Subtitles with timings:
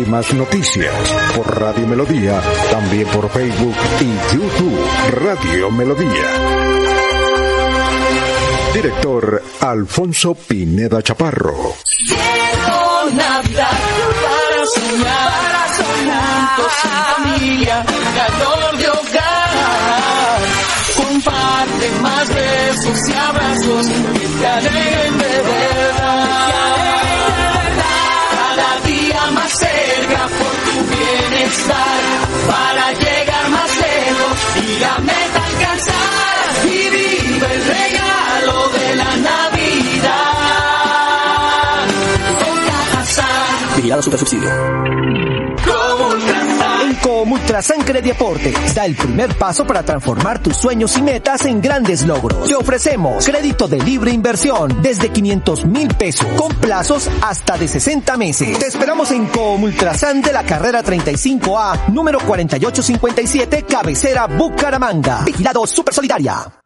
[0.00, 0.94] Últimas noticias
[1.36, 6.24] por Radio Melodía, también por Facebook y YouTube Radio Melodía.
[8.72, 11.74] Director Alfonso Pineda Chaparro.
[13.04, 13.34] Para
[14.72, 15.30] soñar,
[17.84, 20.40] para de hogar.
[20.96, 23.86] Comparte más besos y abrazos.
[44.02, 44.20] Super.
[46.82, 52.06] En Comultrasan Crediaporte da el primer paso para transformar tus sueños y metas en grandes
[52.06, 52.48] logros.
[52.48, 58.16] Te ofrecemos crédito de libre inversión desde 500 mil pesos con plazos hasta de 60
[58.16, 58.58] meses.
[58.58, 65.22] Te esperamos en Comultrasan de la carrera 35A, número 4857, cabecera Bucaramanga.
[65.24, 66.59] Vigilado Super Solidaria.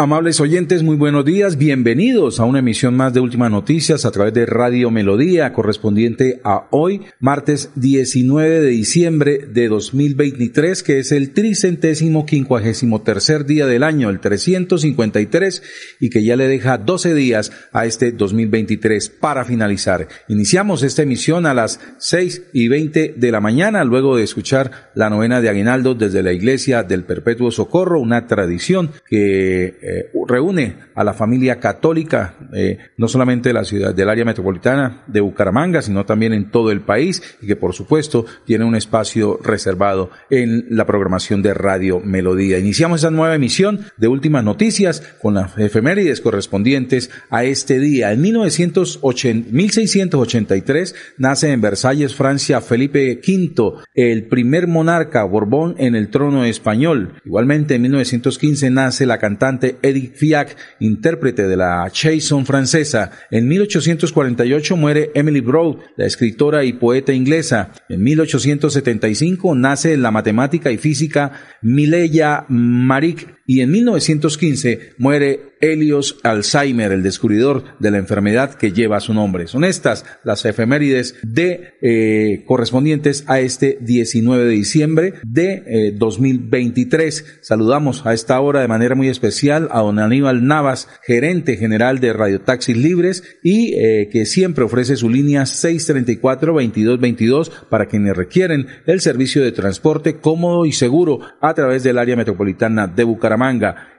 [0.00, 1.58] Amables oyentes, muy buenos días.
[1.58, 6.68] Bienvenidos a una emisión más de Últimas Noticias a través de Radio Melodía, correspondiente a
[6.70, 13.82] hoy, martes 19 de diciembre de 2023, que es el tricentésimo quincuagésimo tercer día del
[13.82, 15.62] año, el 353,
[15.98, 20.06] y que ya le deja 12 días a este 2023 para finalizar.
[20.28, 25.10] Iniciamos esta emisión a las 6 y 20 de la mañana, luego de escuchar la
[25.10, 31.02] novena de Aguinaldo desde la Iglesia del Perpetuo Socorro, una tradición que eh, reúne a
[31.02, 36.04] la familia católica, eh, no solamente de la ciudad, del área metropolitana de Bucaramanga, sino
[36.04, 40.84] también en todo el país y que por supuesto tiene un espacio reservado en la
[40.86, 42.58] programación de Radio Melodía.
[42.58, 48.12] Iniciamos esta nueva emisión de Últimas Noticias con las efemérides correspondientes a este día.
[48.12, 56.08] En 1980, 1683 nace en Versalles, Francia, Felipe V, el primer monarca Borbón en el
[56.08, 57.14] trono español.
[57.24, 63.10] Igualmente en 1915 nace la cantante Edith Fiac, intérprete de la chanson francesa.
[63.30, 67.72] En 1848 muere Emily Broad, la escritora y poeta inglesa.
[67.88, 76.92] En 1875 nace la matemática y física Mileya Marik y en 1915 muere Helios Alzheimer,
[76.92, 79.46] el descubridor de la enfermedad que lleva su nombre.
[79.48, 87.38] Son estas las efemérides de eh, correspondientes a este 19 de diciembre de eh, 2023.
[87.40, 92.12] Saludamos a esta hora de manera muy especial a don Aníbal Navas, gerente general de
[92.12, 99.00] Radio Taxis Libres y eh, que siempre ofrece su línea 634-2222 para quienes requieren el
[99.00, 103.37] servicio de transporte cómodo y seguro a través del área metropolitana de Bucaramanga.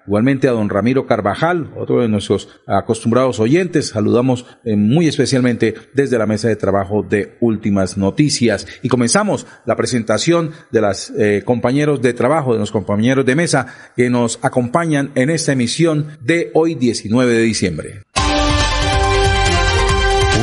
[0.09, 3.89] Igualmente a don Ramiro Carvajal, otro de nuestros acostumbrados oyentes.
[3.89, 8.65] Saludamos eh, muy especialmente desde la mesa de trabajo de Últimas Noticias.
[8.81, 13.67] Y comenzamos la presentación de los eh, compañeros de trabajo, de los compañeros de mesa
[13.95, 18.01] que nos acompañan en esta emisión de hoy 19 de diciembre.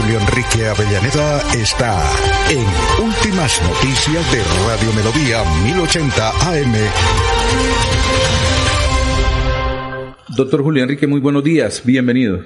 [0.00, 2.00] Julio Enrique Avellaneda está
[2.50, 7.35] en Últimas Noticias de Radio Melodía 1080 AM.
[10.36, 12.40] Doctor Julio Enrique, muy buenos días, bienvenido.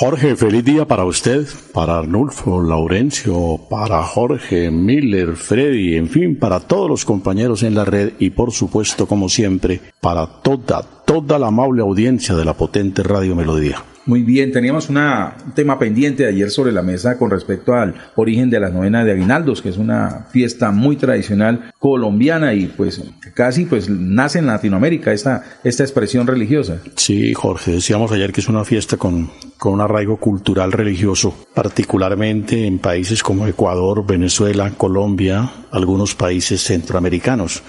[0.00, 6.58] Jorge, feliz día para usted, para Arnulfo, Laurencio, para Jorge, Miller, Freddy, en fin, para
[6.58, 11.46] todos los compañeros en la red y por supuesto, como siempre, para toda, toda la
[11.46, 13.84] amable audiencia de la potente Radio Melodía.
[14.10, 17.94] Muy bien, teníamos una, un tema pendiente de ayer sobre la mesa con respecto al
[18.16, 23.00] origen de la novena de Aguinaldos, que es una fiesta muy tradicional colombiana y pues
[23.34, 26.78] casi pues nace en Latinoamérica esta, esta expresión religiosa.
[26.96, 32.66] Sí, Jorge, decíamos ayer que es una fiesta con, con un arraigo cultural religioso, particularmente
[32.66, 37.62] en países como Ecuador, Venezuela, Colombia, algunos países centroamericanos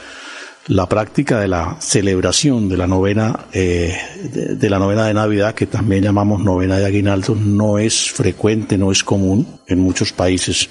[0.68, 3.98] la práctica de la celebración de la novena eh,
[4.58, 8.92] de, la novena de Navidad, que también llamamos novena de aguinaldo, no es frecuente, no
[8.92, 10.70] es común en muchos países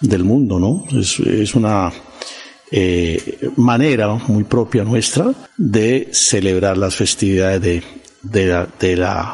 [0.00, 0.84] del mundo, ¿no?
[0.98, 1.92] Es, una
[2.70, 7.84] eh, manera muy propia nuestra de celebrar las festividades
[8.22, 8.66] de,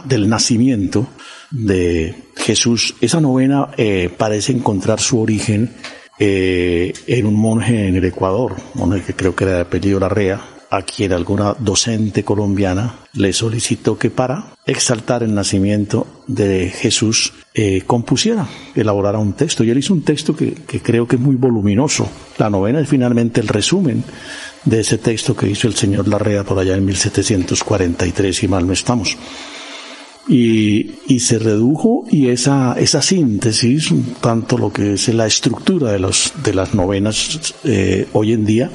[0.04, 1.08] del nacimiento
[1.50, 2.94] de Jesús.
[3.00, 5.72] Esa novena eh, parece encontrar su origen
[6.18, 10.40] eh, en un monje en el Ecuador, monje que creo que era de apellido Larrea,
[10.70, 17.82] a quien alguna docente colombiana le solicitó que para exaltar el nacimiento de Jesús eh,
[17.86, 19.62] compusiera, elaborara un texto.
[19.62, 22.08] Y él hizo un texto que, que creo que es muy voluminoso.
[22.38, 24.02] La novena es finalmente el resumen
[24.64, 28.72] de ese texto que hizo el señor Larrea por allá en 1743, si mal no
[28.72, 29.16] estamos
[30.28, 36.00] y, y, se redujo y esa, esa síntesis, tanto lo que es la estructura de,
[36.00, 38.70] los, de las novenas eh, hoy en día,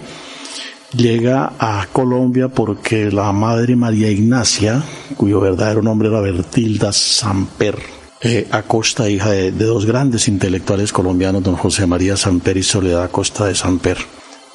[0.95, 4.81] llega a Colombia porque la madre María Ignacia,
[5.17, 7.77] cuyo verdadero nombre era Bertilda Samper,
[8.21, 13.45] eh, Acosta, hija de, dos grandes intelectuales colombianos, don José María Samper y Soledad Acosta
[13.45, 13.97] de Samper,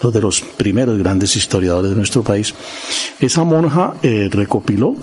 [0.00, 2.54] dos de los primeros grandes historiadores de nuestro país,
[3.18, 4.94] esa monja eh, recopiló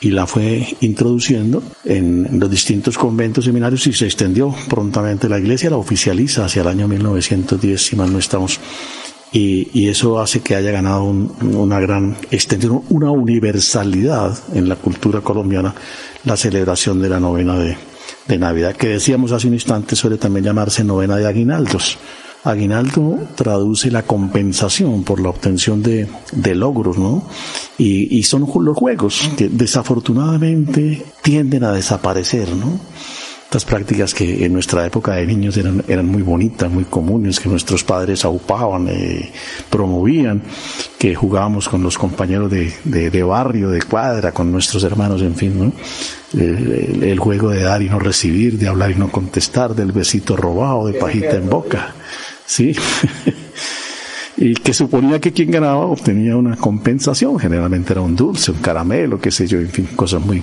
[0.00, 5.70] y la fue introduciendo en los distintos conventos seminarios y se extendió prontamente la iglesia,
[5.70, 8.60] la oficializa hacia el año 1910, si mal no estamos.
[9.32, 15.74] Y, eso hace que haya ganado una gran extensión, una universalidad en la cultura colombiana,
[16.24, 17.76] la celebración de la novena de,
[18.26, 21.98] de Navidad, que decíamos hace un instante suele también llamarse novena de aguinaldos
[22.46, 26.08] Aguinaldo traduce la compensación por la obtención de,
[26.54, 27.26] logros, ¿no?
[27.76, 32.78] Y, son los juegos que desafortunadamente tienden a desaparecer, ¿no?
[33.44, 37.48] Estas prácticas que en nuestra época de niños eran, eran muy bonitas, muy comunes, que
[37.48, 39.30] nuestros padres aupaban, eh,
[39.70, 40.42] promovían,
[40.98, 45.58] que jugábamos con los compañeros de, de, barrio, de cuadra, con nuestros hermanos, en fin,
[45.58, 45.72] ¿no?
[46.36, 50.88] El, juego de dar y no recibir, de hablar y no contestar, del besito robado,
[50.88, 51.94] de pajita en boca.
[52.46, 52.74] ¿Sí?
[54.36, 59.20] y que suponía que quien ganaba obtenía una compensación, generalmente era un dulce, un caramelo,
[59.20, 60.42] qué sé yo, en fin, cosas muy,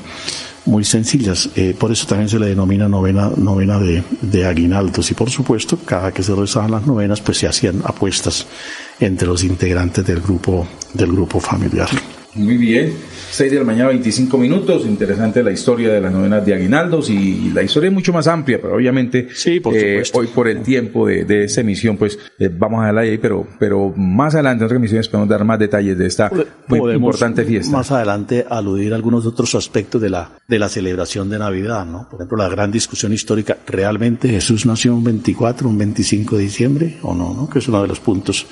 [0.66, 1.50] muy sencillas.
[1.56, 5.12] Eh, por eso también se le denomina novena, novena de, de aguinaldos.
[5.12, 8.48] Y por supuesto, cada que se rezaban las novenas, pues se hacían apuestas
[9.00, 11.90] entre los integrantes del grupo, del grupo familiar.
[12.36, 12.94] Muy bien.
[13.32, 14.86] 6 de la mañana, 25 minutos.
[14.86, 18.60] Interesante la historia de las novenas de Aguinaldos y la historia es mucho más amplia,
[18.62, 22.50] pero obviamente sí, por eh, hoy por el tiempo de, de esa emisión, pues eh,
[22.52, 25.98] vamos a dejarla ahí, pero, pero más adelante en otras emisiones podemos dar más detalles
[25.98, 26.32] de esta
[26.68, 27.72] muy importante fiesta.
[27.76, 32.08] Más adelante aludir a algunos otros aspectos de la, de la celebración de Navidad, ¿no?
[32.10, 36.98] Por ejemplo, la gran discusión histórica, ¿realmente Jesús nació un 24, un 25 de diciembre
[37.04, 37.34] o no?
[37.34, 37.50] ¿no?
[37.50, 38.48] Que es uno de los puntos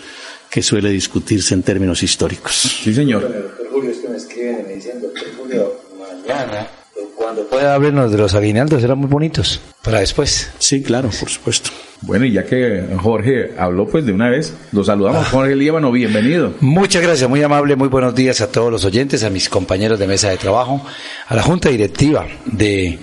[0.52, 2.82] que suele discutirse en términos históricos.
[2.84, 3.22] Sí, señor.
[3.22, 6.68] doctor Julio, es que me escriben y me dicen, doctor Julio, mañana,
[7.16, 9.62] cuando pueda vernos de los aguinaldos, eran muy bonitos.
[9.82, 10.52] Para después.
[10.60, 11.70] Sí, claro, por supuesto.
[12.02, 15.28] Bueno, y ya que Jorge habló, pues de una vez, lo saludamos.
[15.28, 15.30] Ah.
[15.32, 16.54] Jorge Líbano, bienvenido.
[16.60, 20.08] Muchas gracias, muy amable, muy buenos días a todos los oyentes, a mis compañeros de
[20.08, 20.86] mesa de trabajo,
[21.28, 23.00] a la junta directiva de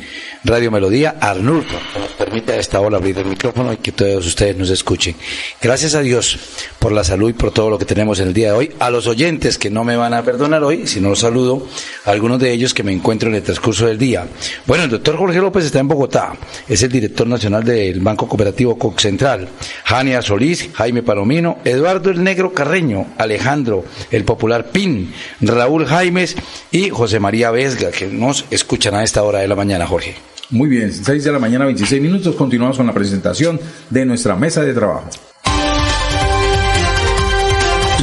[0.48, 4.26] Radio Melodía, Arnulfo, que nos permite a esta hora abrir el micrófono y que todos
[4.26, 5.14] ustedes nos escuchen.
[5.60, 6.38] Gracias a Dios
[6.78, 8.72] por la salud y por todo lo que tenemos en el día de hoy.
[8.78, 11.66] A los oyentes que no me van a perdonar hoy, si no los saludo,
[12.06, 14.26] a algunos de ellos que me encuentro en el transcurso del día.
[14.64, 16.32] Bueno, el doctor Jorge López está en Bogotá,
[16.66, 19.50] es el director nacional del Banco Cooperativo Coc Central.
[19.84, 25.12] Jania Solís, Jaime Palomino, Eduardo el Negro Carreño, Alejandro el Popular Pin,
[25.42, 26.36] Raúl Jaimes
[26.70, 30.14] y José María Vesga, que nos escuchan a esta hora de la mañana, Jorge.
[30.50, 32.34] Muy bien, 6 de la mañana, 26 minutos.
[32.34, 35.08] Continuamos con la presentación de nuestra mesa de trabajo.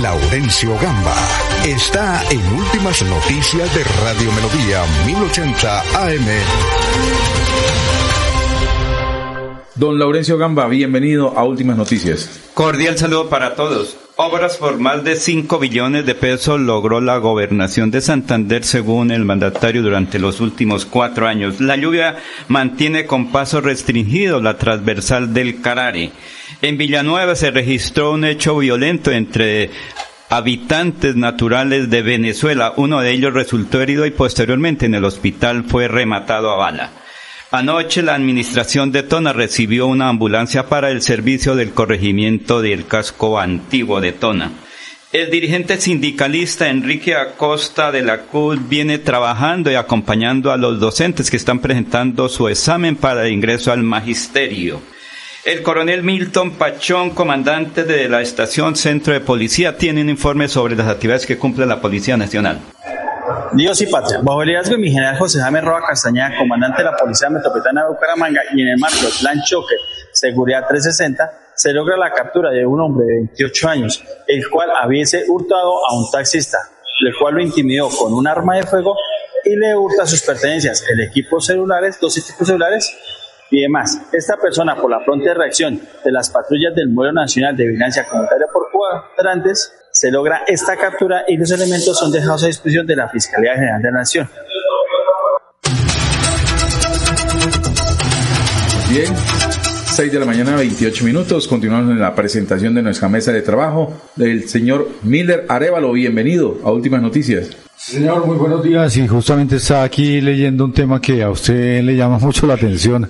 [0.02, 1.16] Laurencio Gamba
[1.66, 7.45] está en Últimas Noticias de Radio Melodía 1080 AM.
[9.76, 12.50] Don Laurencio Gamba, bienvenido a Últimas Noticias.
[12.54, 13.98] Cordial saludo para todos.
[14.16, 19.26] Obras por más de 5 billones de pesos logró la gobernación de Santander según el
[19.26, 21.60] mandatario durante los últimos cuatro años.
[21.60, 22.16] La lluvia
[22.48, 26.12] mantiene con paso restringido la transversal del Carare.
[26.62, 29.72] En Villanueva se registró un hecho violento entre
[30.30, 32.72] habitantes naturales de Venezuela.
[32.78, 36.92] Uno de ellos resultó herido y posteriormente en el hospital fue rematado a bala.
[37.56, 43.40] Anoche la administración de Tona recibió una ambulancia para el servicio del corregimiento del casco
[43.40, 44.52] antiguo de Tona.
[45.14, 51.32] El dirigente sindicalista Enrique Acosta de la CUD viene trabajando y acompañando a los docentes
[51.32, 54.82] que están presentando su examen para ingreso al magisterio.
[55.46, 60.76] El coronel Milton Pachón, comandante de la estación Centro de Policía, tiene un informe sobre
[60.76, 62.60] las actividades que cumple la Policía Nacional.
[63.54, 64.20] Dios y patria.
[64.22, 67.84] Bajo el liderazgo de mi general José Jaime Roa Castañeda, comandante de la Policía Metropolitana
[67.84, 69.76] de Bucaramanga, y en el marco del Plan Choque
[70.12, 75.26] Seguridad 360, se logra la captura de un hombre de 28 años, el cual hubiese
[75.28, 76.58] hurtado a un taxista,
[77.06, 78.96] el cual lo intimidó con un arma de fuego
[79.44, 82.96] y le hurta sus pertenencias, el equipo celulares, dos equipos celulares
[83.52, 84.02] y demás.
[84.12, 88.48] Esta persona, por la pronta reacción de las patrullas del Modelo Nacional de Vigilancia Comunitaria
[88.52, 93.08] por Cuadrantes, se logra esta captura y los elementos son dejados a disposición de la
[93.08, 94.30] Fiscalía General de la Nación.
[98.90, 99.14] Bien,
[99.86, 101.48] 6 de la mañana, 28 minutos.
[101.48, 105.94] Continuamos en la presentación de nuestra mesa de trabajo del señor Miller Arevalo.
[105.94, 107.52] Bienvenido a Últimas Noticias.
[107.78, 108.98] Señor, muy buenos días.
[108.98, 113.10] Y justamente está aquí leyendo un tema que a usted le llama mucho la atención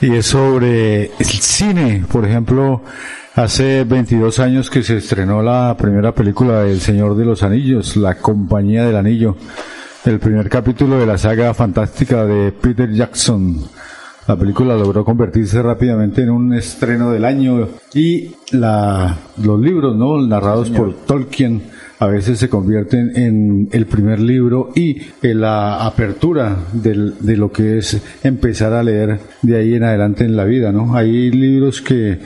[0.00, 2.04] y es sobre el cine.
[2.10, 2.82] Por ejemplo,
[3.34, 8.16] hace 22 años que se estrenó la primera película del Señor de los Anillos, La
[8.16, 9.36] Compañía del Anillo,
[10.04, 13.58] el primer capítulo de la saga fantástica de Peter Jackson.
[14.26, 20.20] La película logró convertirse rápidamente en un estreno del año y la, los libros, ¿no?
[20.24, 21.62] Narrados por Tolkien
[22.00, 27.76] a veces se convierten en el primer libro y en la apertura de lo que
[27.76, 30.96] es empezar a leer de ahí en adelante en la vida, ¿no?
[30.96, 32.18] Hay libros que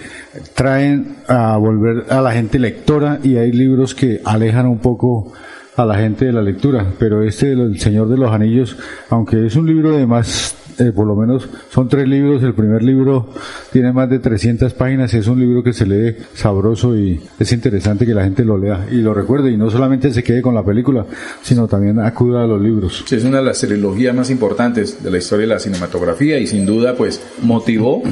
[0.54, 5.32] traen a volver a la gente lectora y hay libros que alejan un poco
[5.76, 8.76] a la gente de la lectura, pero este El Señor de los Anillos,
[9.10, 12.42] aunque es un libro de más eh, por lo menos son tres libros.
[12.42, 13.28] El primer libro
[13.72, 17.52] tiene más de 300 páginas y es un libro que se lee sabroso y es
[17.52, 20.54] interesante que la gente lo lea y lo recuerde y no solamente se quede con
[20.54, 21.06] la película,
[21.42, 23.04] sino también acuda a los libros.
[23.06, 26.46] Sí, es una de las trilogías más importantes de la historia de la cinematografía y
[26.46, 28.02] sin duda pues motivó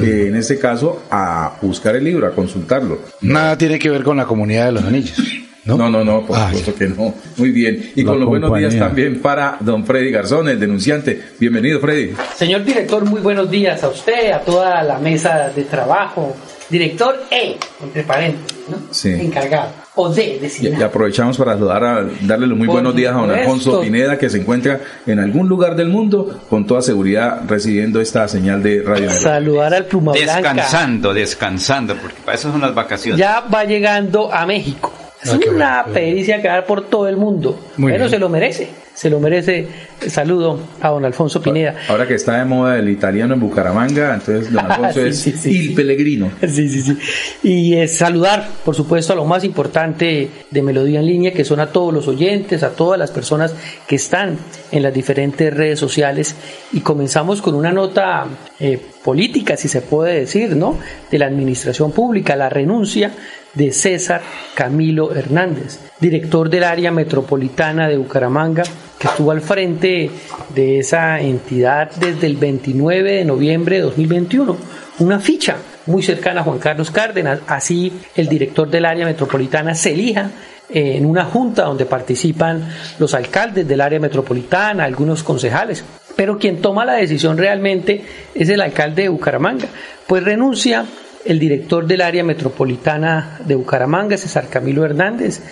[0.00, 2.98] eh, en este caso a buscar el libro, a consultarlo.
[3.20, 5.47] Nada tiene que ver con la comunidad de los anillos.
[5.64, 5.76] ¿No?
[5.76, 7.14] no, no, por supuesto que no.
[7.36, 7.92] Muy bien.
[7.94, 11.20] Y con los buenos días también para don Freddy Garzón, el denunciante.
[11.38, 12.12] Bienvenido, Freddy.
[12.34, 16.34] Señor director, muy buenos días a usted, a toda la mesa de trabajo.
[16.70, 18.76] Director E, entre paréntesis, ¿no?
[18.90, 19.10] Sí.
[19.10, 19.70] Encargado.
[19.94, 23.18] O D, y, y aprovechamos para saludar a darle los muy Por buenos días a
[23.18, 23.30] don.
[23.30, 28.28] Alfonso Pineda, que se encuentra en algún lugar del mundo, con toda seguridad recibiendo esta
[28.28, 29.10] señal de radio.
[29.10, 30.52] Saludar al Pluma Blanca.
[30.54, 33.18] Descansando, descansando, porque para eso son las vacaciones.
[33.18, 34.92] Ya va llegando a México.
[35.34, 37.58] Es Ah, va a dar por todo el mundo.
[37.76, 38.10] Muy Pero bien.
[38.10, 38.68] se lo merece.
[38.94, 39.68] Se lo merece.
[40.08, 41.76] Saludo a don Alfonso Pineda.
[41.88, 45.32] Ahora que está de moda el italiano en Bucaramanga, entonces don Alfonso Sí, es sí,
[45.32, 46.32] sí, Il Pellegrino.
[46.40, 46.98] Sí, sí, sí.
[47.44, 51.60] Y es saludar, por supuesto, a lo más importante de Melodía en línea, que son
[51.60, 53.54] a todos los oyentes, a todas las personas
[53.86, 54.36] que están
[54.72, 56.34] en las diferentes redes sociales.
[56.72, 58.26] Y comenzamos con una nota
[58.58, 60.76] eh, política, si se puede decir, ¿no?
[61.10, 63.12] De la administración pública, la renuncia
[63.54, 64.22] de César
[64.54, 68.62] Camilo Hernández, director del área metropolitana de Bucaramanga,
[68.98, 70.10] que estuvo al frente
[70.54, 74.56] de esa entidad desde el 29 de noviembre de 2021.
[74.98, 77.40] Una ficha muy cercana a Juan Carlos Cárdenas.
[77.46, 80.30] Así, el director del área metropolitana se elija
[80.70, 85.82] en una junta donde participan los alcaldes del área metropolitana, algunos concejales.
[86.14, 89.68] Pero quien toma la decisión realmente es el alcalde de Bucaramanga,
[90.06, 90.84] pues renuncia
[91.28, 95.42] el director del área metropolitana de Bucaramanga, César Camilo Hernández.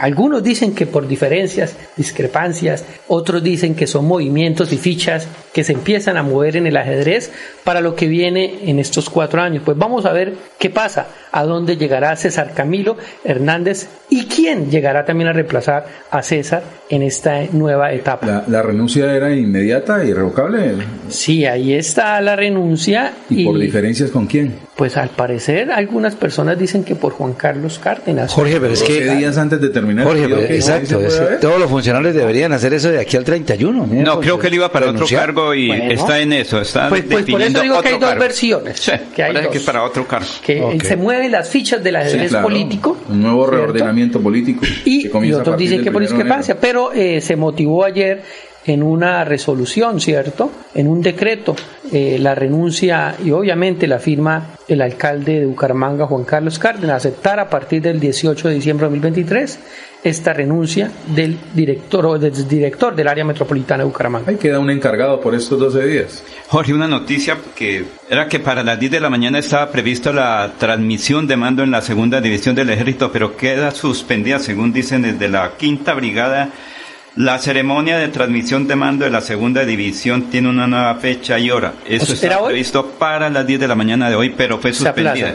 [0.00, 5.72] Algunos dicen que por diferencias, discrepancias, otros dicen que son movimientos y fichas que se
[5.72, 7.30] empiezan a mover en el ajedrez
[7.64, 9.62] para lo que viene en estos cuatro años.
[9.64, 15.04] Pues vamos a ver qué pasa, a dónde llegará César Camilo Hernández y quién llegará
[15.04, 18.26] también a reemplazar a César en esta nueva etapa.
[18.26, 20.74] La, la renuncia era inmediata, irrevocable.
[21.08, 23.12] Sí, ahí está la renuncia.
[23.30, 24.54] ¿Y, por diferencias con quién?
[24.76, 28.32] Pues al parecer algunas personas dicen que por Juan Carlos Cárdenas.
[28.32, 29.04] Jorge, pero es que...
[29.04, 30.06] 12 días antes de terminar.
[30.06, 31.00] Jorge, pero exacto.
[31.00, 33.86] es que todos los funcionarios deberían hacer eso de aquí al 31.
[33.86, 35.26] No, creo que él iba para otro Renunciar.
[35.26, 38.18] cargo cargo y está en eso, está pues, pues por eso digo que hay dos
[38.18, 38.80] versiones.
[38.80, 39.48] Sí, que hay dos.
[39.48, 40.26] que para otro cargo.
[40.44, 42.44] Que se mueven las fichas del ajedrez Sí, claro.
[42.48, 42.98] político.
[43.08, 44.64] Un nuevo reordenamiento político.
[44.84, 48.22] Y, que y otros dicen que por discrepancia, pero eh, se motivó ayer
[48.66, 50.50] en una resolución, ¿cierto?
[50.74, 51.56] En un decreto,
[51.92, 57.40] eh, la renuncia y obviamente la firma el alcalde de Bucaramanga, Juan Carlos Cárdenas, aceptar
[57.40, 59.58] a partir del 18 de diciembre de 2023
[60.04, 64.30] esta renuncia del director o del director del área metropolitana de Bucaramanga.
[64.30, 66.24] Ahí queda un encargado por estos 12 días.
[66.48, 70.54] Jorge, una noticia que era que para las 10 de la mañana estaba prevista la
[70.58, 75.28] transmisión de mando en la segunda división del ejército, pero queda suspendida, según dicen desde
[75.28, 76.50] la quinta brigada.
[77.16, 81.50] La ceremonia de transmisión de mando de la segunda división tiene una nueva fecha y
[81.50, 81.74] hora.
[81.86, 85.34] Eso está previsto para las 10 de la mañana de hoy, pero fue suspendida.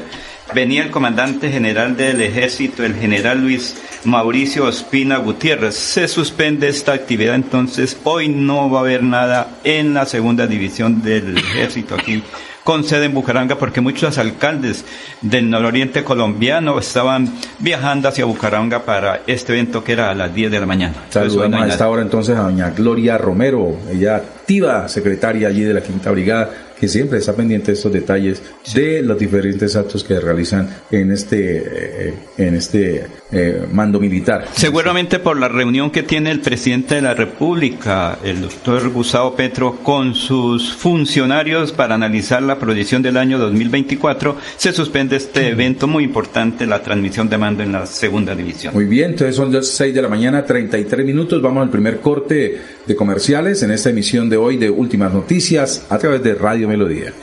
[0.56, 5.76] Venía el comandante general del ejército, el general Luis Mauricio Ospina Gutiérrez.
[5.76, 11.04] Se suspende esta actividad, entonces hoy no va a haber nada en la segunda división
[11.04, 12.24] del ejército aquí
[12.68, 14.84] con sede en Bucaranga porque muchos alcaldes
[15.22, 20.52] del nororiente colombiano estaban viajando hacia Bucaranga para este evento que era a las 10
[20.52, 20.96] de la mañana.
[21.10, 25.82] Saludamos a esta hora entonces a doña Gloria Romero, ella activa secretaria allí de la
[25.82, 26.50] Quinta Brigada,
[26.80, 28.42] que siempre está pendiente de estos detalles
[28.74, 31.64] de los diferentes actos que realizan en este,
[32.10, 34.46] eh, en este eh, mando militar.
[34.54, 39.80] Seguramente por la reunión que tiene el presidente de la República, el doctor Gustavo Petro,
[39.84, 46.06] con sus funcionarios para analizar la proyección del año 2024, se suspende este evento muy
[46.06, 48.74] importante, la transmisión de mando en la segunda división.
[48.74, 51.42] Muy bien, entonces son las 6 de la mañana, 33 minutos.
[51.42, 55.98] Vamos al primer corte de comerciales en esta emisión de hoy de Últimas Noticias a
[55.98, 57.14] través de Radio Melodía.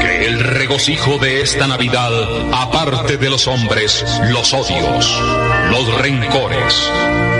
[0.00, 2.10] Que el regocijo de esta Navidad
[2.52, 5.22] aparte de los hombres los odios,
[5.70, 6.90] los rencores,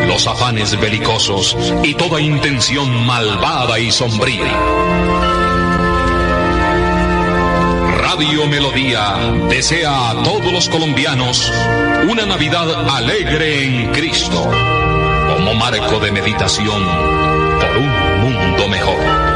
[0.07, 4.53] los afanes belicosos y toda intención malvada y sombría.
[8.17, 9.17] Radio Melodía
[9.49, 11.53] desea a todos los colombianos
[12.09, 14.51] una Navidad alegre en Cristo,
[15.47, 16.85] como marco de meditación
[17.61, 17.89] por un
[18.21, 19.36] mundo mejor.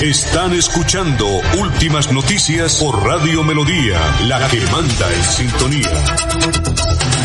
[0.00, 1.26] Están escuchando
[1.58, 7.15] Últimas Noticias por Radio Melodía, la que manda en sintonía.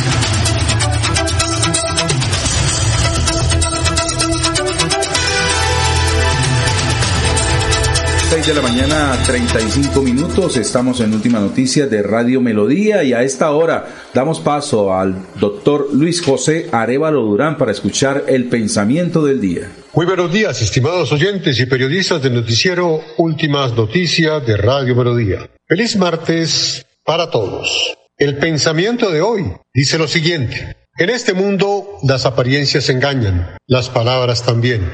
[8.42, 10.58] 6 de la mañana, 35 minutos.
[10.58, 15.90] Estamos en Última Noticia de Radio Melodía y a esta hora damos paso al doctor
[15.94, 19.72] Luis José Arevalo Durán para escuchar el pensamiento del día.
[19.94, 25.48] Muy buenos días, estimados oyentes y periodistas del noticiero Últimas Noticias de Radio Melodía.
[25.68, 27.96] Feliz martes para todos.
[28.18, 30.78] El pensamiento de hoy dice lo siguiente.
[30.98, 34.90] En este mundo las apariencias engañan, las palabras también,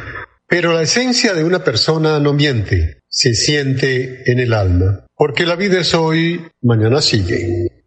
[0.49, 5.55] pero la esencia de una persona no miente, se siente en el alma, porque la
[5.55, 7.83] vida es hoy, mañana sigue.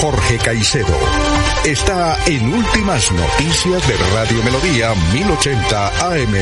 [0.00, 0.98] Jorge Caicedo
[1.64, 6.34] está en Últimas Noticias de Radio Melodía 1080 AM.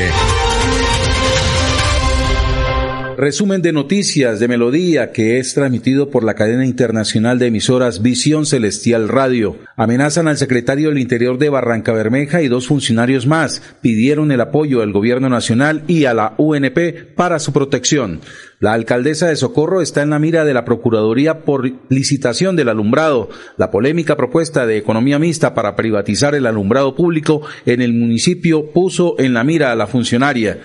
[3.21, 8.47] Resumen de noticias de Melodía que es transmitido por la cadena internacional de emisoras Visión
[8.47, 9.57] Celestial Radio.
[9.75, 13.61] Amenazan al secretario del Interior de Barranca Bermeja y dos funcionarios más.
[13.79, 18.21] Pidieron el apoyo del gobierno nacional y a la UNP para su protección.
[18.59, 23.29] La alcaldesa de Socorro está en la mira de la Procuraduría por licitación del alumbrado.
[23.55, 29.13] La polémica propuesta de economía mixta para privatizar el alumbrado público en el municipio puso
[29.19, 30.57] en la mira a la funcionaria.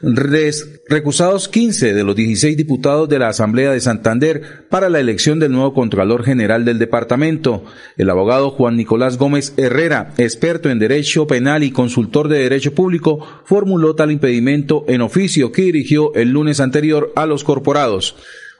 [0.00, 5.52] Recusados 15 de los 16 diputados de la Asamblea de Santander para la elección del
[5.52, 7.64] nuevo Contralor General del departamento.
[7.96, 13.26] El abogado Juan Nicolás Gómez Herrera, experto en Derecho Penal y consultor de Derecho Público,
[13.44, 18.16] formuló tal impedimento en oficio que dirigió el lunes anterior a los corporados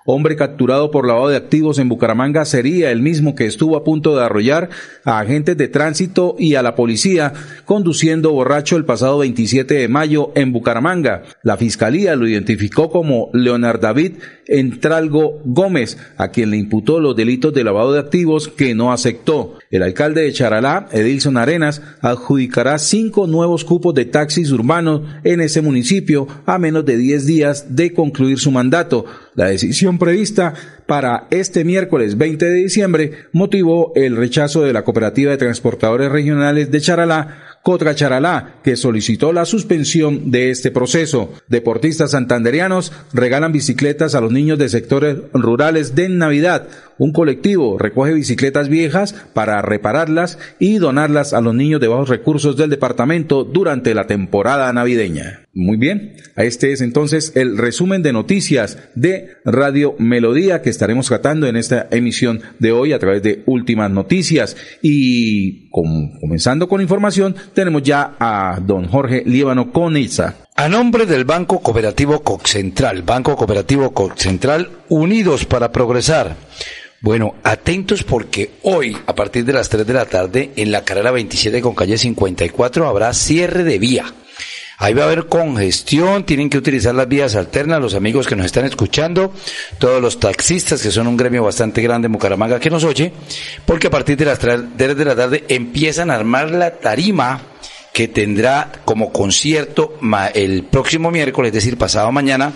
[0.06, 4.16] hombre capturado por lavado de activos en Bucaramanga sería el mismo que estuvo a punto
[4.16, 4.70] de arrollar
[5.04, 10.32] a agentes de tránsito y a la policía conduciendo borracho el pasado 27 de mayo
[10.34, 11.24] en Bucaramanga.
[11.42, 14.14] La fiscalía lo identificó como Leonard David
[14.48, 19.54] Entralgo Gómez, a quien le imputó los delitos de lavado de activos que no aceptó.
[19.70, 25.62] El alcalde de Charalá, Edilson Arenas, adjudicará cinco nuevos cupos de taxis urbanos en ese
[25.62, 29.06] municipio a menos de 10 días de concluir su mandato.
[29.36, 30.54] La decisión prevista
[30.86, 36.70] para este miércoles 20 de diciembre motivó el rechazo de la Cooperativa de Transportadores Regionales
[36.70, 41.34] de Charalá contra Charalá, que solicitó la suspensión de este proceso.
[41.48, 46.68] Deportistas santanderianos regalan bicicletas a los niños de sectores rurales de Navidad.
[46.98, 52.56] Un colectivo recoge bicicletas viejas para repararlas y donarlas a los niños de bajos recursos
[52.56, 55.46] del departamento durante la temporada navideña.
[55.52, 61.46] Muy bien, este es entonces el resumen de noticias de Radio Melodía que estaremos tratando
[61.46, 64.56] en esta emisión de hoy a través de Últimas Noticias.
[64.82, 70.34] Y comenzando con información, tenemos ya a don Jorge Líbano Coniza.
[70.56, 76.36] A nombre del Banco Cooperativo Central, Banco Cooperativo Central, unidos para progresar.
[77.00, 81.10] Bueno, atentos porque hoy, a partir de las 3 de la tarde, en la carrera
[81.10, 84.14] 27 con calle 54, habrá cierre de vía.
[84.78, 88.46] Ahí va a haber congestión, tienen que utilizar las vías alternas, los amigos que nos
[88.46, 89.32] están escuchando,
[89.78, 93.12] todos los taxistas, que son un gremio bastante grande en Bucaramanga que nos oye,
[93.64, 97.40] porque a partir de las 3 de la tarde empiezan a armar la tarima
[97.96, 99.94] que tendrá como concierto
[100.34, 102.52] el próximo miércoles, es decir, pasado mañana,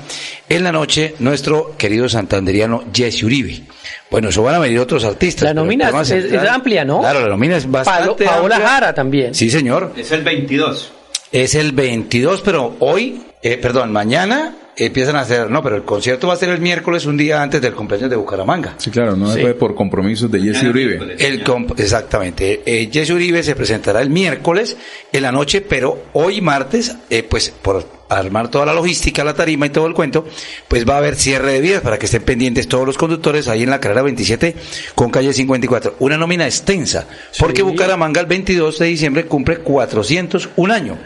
[0.46, 3.62] en la noche, nuestro querido santanderiano Jesse Uribe.
[4.10, 5.44] Bueno, eso van a venir otros artistas.
[5.44, 6.12] La nómina es,
[6.46, 7.00] amplia, ¿no?
[7.00, 9.34] Claro, la nómina es bastante Paola Jara también.
[9.34, 9.94] Sí, señor.
[9.96, 10.92] Es el 22.
[11.32, 14.54] Es el 22, pero hoy, eh, perdón, mañana
[14.86, 17.60] empiezan a hacer, no, pero el concierto va a ser el miércoles, un día antes
[17.60, 18.74] del cumpleaños de Bucaramanga.
[18.78, 21.16] Sí, claro, no fue por compromisos de Jesse Uribe.
[21.18, 21.44] El
[21.76, 22.62] exactamente.
[22.64, 24.76] Eh, Jesse Uribe se presentará el miércoles
[25.12, 29.66] en la noche, pero hoy martes, eh, pues por armar toda la logística, la tarima
[29.66, 30.26] y todo el cuento,
[30.68, 33.62] pues va a haber cierre de vías para que estén pendientes todos los conductores ahí
[33.62, 34.56] en la carrera 27
[34.94, 35.96] con calle 54.
[36.00, 37.06] Una nómina extensa,
[37.38, 40.98] porque Bucaramanga el 22 de diciembre cumple 401 año.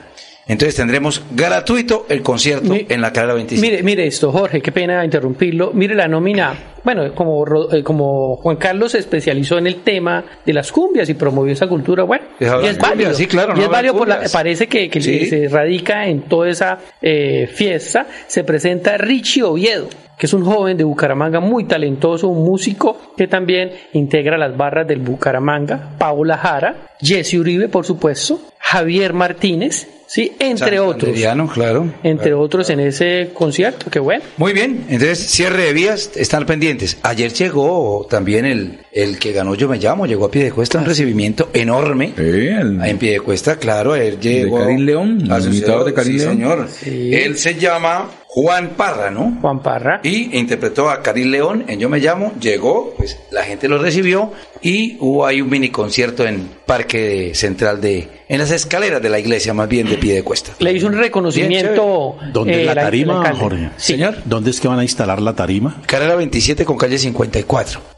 [0.46, 3.62] Entonces tendremos gratuito el concierto en la carrera 25.
[3.62, 5.72] Mire, mire esto, Jorge, qué pena interrumpirlo.
[5.72, 6.54] Mire la nómina.
[6.82, 11.14] Bueno, como, eh, como Juan Carlos se especializó en el tema de las cumbias y
[11.14, 13.14] promovió esa cultura, bueno, y es válido.
[13.14, 16.78] Sí, claro, y es válido por la, parece que, que se radica en toda esa
[17.00, 18.06] eh, fiesta.
[18.26, 23.26] Se presenta Richie Oviedo que es un joven de Bucaramanga muy talentoso, un músico que
[23.26, 30.32] también integra las barras del Bucaramanga, Paula Jara, Jesse Uribe, por supuesto, Javier Martínez, sí,
[30.38, 31.12] entre otros.
[31.52, 31.92] claro.
[32.02, 34.22] Entre otros en ese concierto, qué bueno.
[34.36, 36.96] Muy bien, entonces cierre de vías, están pendientes.
[37.02, 40.78] Ayer llegó también el, el que ganó Yo Me Llamo, llegó a pie de cuesta,
[40.78, 42.14] un recibimiento enorme.
[42.16, 44.58] En pie de cuesta, claro, ayer llegó.
[44.58, 46.30] De Karim León, el invitado de Karim León.
[46.30, 46.68] señor.
[46.86, 49.38] Él se llama Juan Parra, ¿no?
[49.40, 50.00] Juan Parra.
[50.02, 54.32] Y interpretó a Karim León en Yo Me Llamo, llegó, pues la gente lo recibió
[54.60, 59.20] y hubo ahí un mini concierto en Parque Central de, en las escaleras de la
[59.20, 60.50] iglesia, más bien de pie de cuesta.
[60.58, 62.16] Le hizo un reconocimiento.
[62.32, 63.70] ¿Dónde es la eh, tarima, Jorge?
[63.76, 64.16] Señor.
[64.24, 65.80] ¿Dónde es que van a instalar la tarima?
[65.86, 67.93] Carrera 27 con calle 54.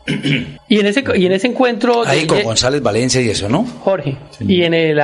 [0.69, 3.64] Y en ese y en ese encuentro ahí con González Valencia y eso, ¿no?
[3.64, 4.16] Jorge.
[4.40, 5.01] Y en el,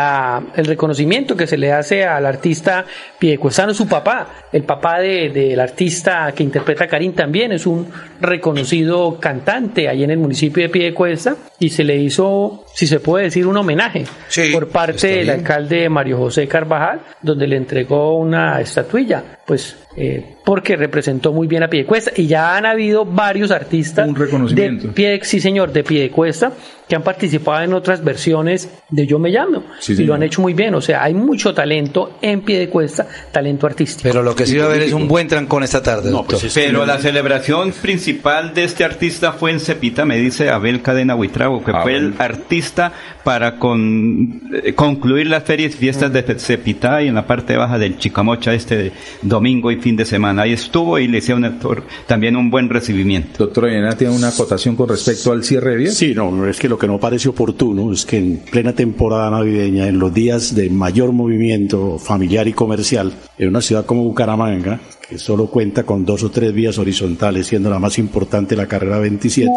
[0.57, 2.85] el reconocimiento que se le hace al artista
[3.19, 7.89] piedecuestano, su papá, el papá de del artista que interpreta a Karim también es un
[8.21, 13.25] reconocido cantante ahí en el municipio de Piedecuesta y se le hizo, si se puede
[13.25, 14.05] decir, un homenaje
[14.53, 20.77] por parte del alcalde Mario José Carvajal, donde le entregó una estatuilla, pues eh, porque
[20.77, 24.87] representó muy bien a Piedecuesta y ya han habido varios artistas un reconocimiento.
[24.89, 26.53] de pie, sí señor, de Piedecuesta
[26.93, 30.53] que han participado en otras versiones de Yo Me Llamo y lo han hecho muy
[30.53, 34.03] bien, o sea, hay mucho talento en Piedecuesta, talento artístico.
[34.11, 36.13] Pero lo que sí va a haber es un buen trancón esta tarde.
[36.29, 41.15] Pues pero la celebración principal de este artista fue en Cepita, me dice Abel Cadena
[41.15, 42.17] Huitrago que Ah, fue el bueno.
[42.23, 42.93] artista
[43.25, 47.79] para con- eh, concluir las ferias y fiestas de Cepitá y en la parte baja
[47.79, 50.43] del Chicamocha este domingo y fin de semana.
[50.43, 53.45] Ahí estuvo y le hicieron el tor- también un buen recibimiento.
[53.47, 55.95] Doctor Ayana, ¿tiene una acotación con respecto al cierre de vías?
[55.95, 59.31] Sí, no, no, es que lo que no parece oportuno es que en plena temporada
[59.31, 64.81] navideña, en los días de mayor movimiento familiar y comercial, en una ciudad como Bucaramanga,
[65.09, 68.99] que solo cuenta con dos o tres vías horizontales, siendo la más importante la carrera
[68.99, 69.49] 27,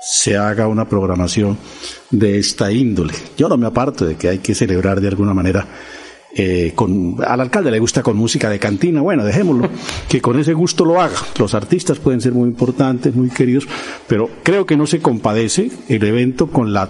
[0.00, 1.58] se haga una programación
[2.08, 3.14] de esta índole.
[3.36, 5.66] Yo no me aparto de que hay que celebrar de alguna manera
[6.34, 9.68] eh, con, al alcalde le gusta con música de cantina, bueno, dejémoslo,
[10.08, 11.16] que con ese gusto lo haga.
[11.38, 13.66] Los artistas pueden ser muy importantes, muy queridos,
[14.06, 16.88] pero creo que no se compadece el evento con la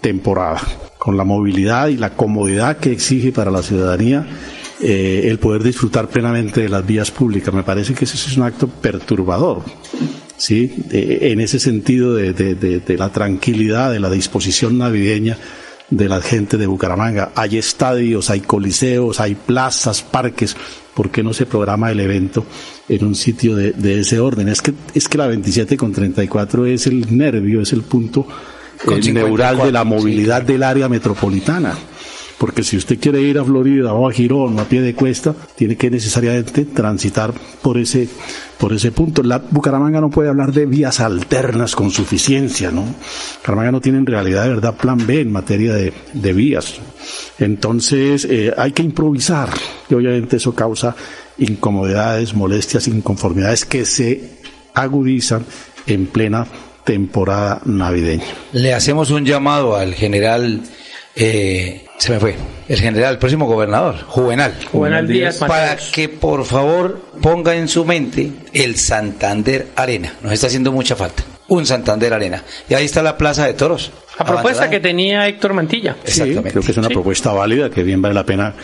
[0.00, 0.60] temporada,
[0.98, 4.26] con la movilidad y la comodidad que exige para la ciudadanía
[4.82, 7.52] eh, el poder disfrutar plenamente de las vías públicas.
[7.54, 9.62] Me parece que ese es un acto perturbador.
[10.36, 10.72] ¿sí?
[10.88, 15.36] De- en ese sentido de la tranquilidad, de la disposición navideña
[15.90, 17.32] de la gente de Bucaramanga.
[17.34, 20.56] Hay estadios, hay coliseos, hay plazas, parques.
[20.94, 22.44] ¿Por qué no se programa el evento
[22.88, 24.48] en un sitio de, de ese orden?
[24.48, 28.26] Es que, es que la 27 con 34 es el nervio, es el punto
[28.82, 31.76] eh, 54, neural de la sí, movilidad del área metropolitana.
[32.40, 35.34] Porque si usted quiere ir a Florida o a Girón o a pie de cuesta,
[35.56, 38.08] tiene que necesariamente transitar por ese,
[38.56, 39.22] por ese punto.
[39.22, 42.82] La Bucaramanga no puede hablar de vías alternas con suficiencia, ¿no?
[43.40, 46.76] Bucaramanga no tiene en realidad de verdad plan B en materia de, de vías.
[47.38, 49.50] Entonces, eh, hay que improvisar.
[49.90, 50.96] Y obviamente eso causa
[51.36, 54.38] incomodidades, molestias, inconformidades que se
[54.72, 55.44] agudizan
[55.86, 56.46] en plena
[56.84, 58.24] temporada navideña.
[58.52, 60.62] Le hacemos un llamado al general,
[61.22, 62.34] eh, se me fue,
[62.68, 64.54] el general, el próximo gobernador, Juvenal.
[64.72, 70.14] Juvenal Díaz Para que por favor ponga en su mente el Santander Arena.
[70.22, 71.22] Nos está haciendo mucha falta.
[71.48, 72.42] Un Santander Arena.
[72.68, 73.90] Y ahí está la Plaza de Toros.
[74.18, 74.70] La propuesta abandonada.
[74.70, 75.96] que tenía Héctor Mantilla.
[76.04, 76.94] Sí, creo que es una Sí.
[76.94, 78.54] propuesta válida que bien vale la pena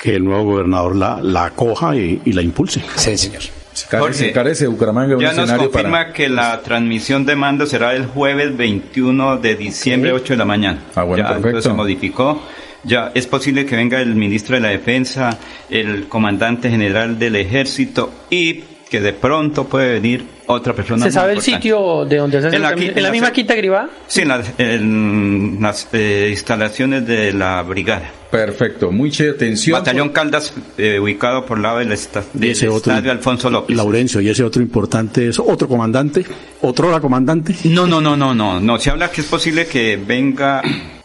[0.00, 2.82] que el nuevo gobernador la, la acoja y, y la impulse.
[2.96, 3.42] Sí, señor.
[3.88, 6.12] Carece, carece Bucaramanga un Ya nos confirma para...
[6.12, 10.78] que la transmisión de mando será el jueves 21 de diciembre, 8 de la mañana.
[10.94, 11.48] Ah, bueno, ya, perfecto.
[11.48, 12.42] entonces se modificó.
[12.82, 15.38] Ya es posible que venga el ministro de la Defensa,
[15.68, 21.04] el comandante general del Ejército y que de pronto puede venir otra persona.
[21.06, 23.32] ¿Se sabe el sitio de donde se hace En el la en la, la misma
[23.32, 23.88] Quinta Gribá?
[24.08, 28.10] Sí, en, las- en las eh, instalaciones de la brigada.
[28.32, 29.78] Perfecto, mucha atención.
[29.78, 33.76] Batallón Caldas, eh, ubicado por lado del, esta- Y del ese otro- estadio Alfonso López.
[33.76, 36.24] Laurencio, y ese otro importante es otro comandante,
[36.60, 37.54] otro hora comandante.
[37.64, 38.78] No, no, no, no, no, no.
[38.78, 40.62] Se habla que es posible que venga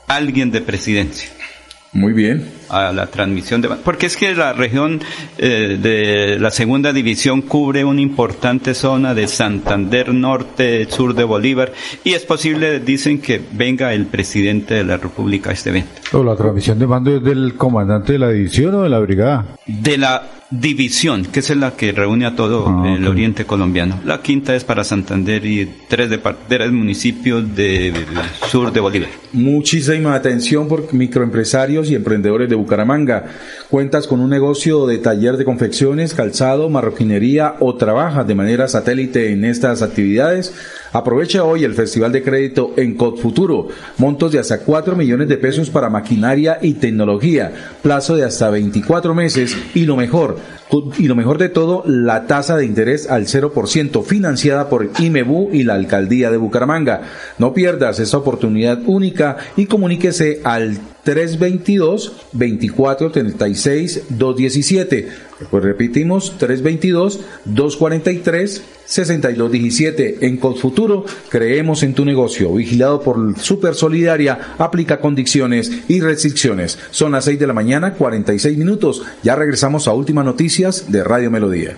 [0.08, 1.30] alguien de presidencia.
[1.94, 2.50] Muy bien.
[2.70, 3.70] A la transmisión de.
[3.70, 5.02] Porque es que la región
[5.38, 11.74] eh, de la segunda división cubre una importante zona de Santander Norte, sur de Bolívar.
[12.04, 15.92] Y es posible, dicen, que venga el presidente de la República a este evento.
[16.14, 19.46] ¿O la transmisión de mando es del comandante de la división o de la brigada?
[19.66, 24.00] De la división, que es la que reúne a todo Ah, el oriente colombiano.
[24.06, 27.94] La quinta es para Santander y tres, de, tres municipios del
[28.48, 29.10] sur de Bolívar.
[29.34, 33.26] Muchísima atención por microempresarios y emprendedores de Bucaramanga.
[33.70, 39.32] Cuentas con un negocio de taller de confecciones, calzado, marroquinería o trabajas de manera satélite
[39.32, 40.54] en estas actividades.
[40.94, 43.68] Aprovecha hoy el Festival de Crédito en Codfuturo.
[43.98, 47.52] Montos de hasta 4 millones de pesos para maquinaria y tecnología.
[47.82, 50.38] Plazo de hasta 24 meses y lo mejor,
[50.98, 55.64] y lo mejor de todo, la tasa de interés al 0% financiada por IMEBU y
[55.64, 57.02] la Alcaldía de Bucaramanga.
[57.40, 65.08] No pierdas esta oportunidad única y comuníquese al 322 24 36 217.
[65.52, 70.26] Pues repetimos 322 243 6217.
[70.26, 72.54] En Codfuturo creemos en tu negocio.
[72.54, 76.80] Vigilado por Super Solidaria, aplica condiciones y restricciones.
[76.92, 79.04] Son las 6 de la mañana, 46 minutos.
[79.24, 81.78] Ya regresamos a últimas noticias de Radio Melodía.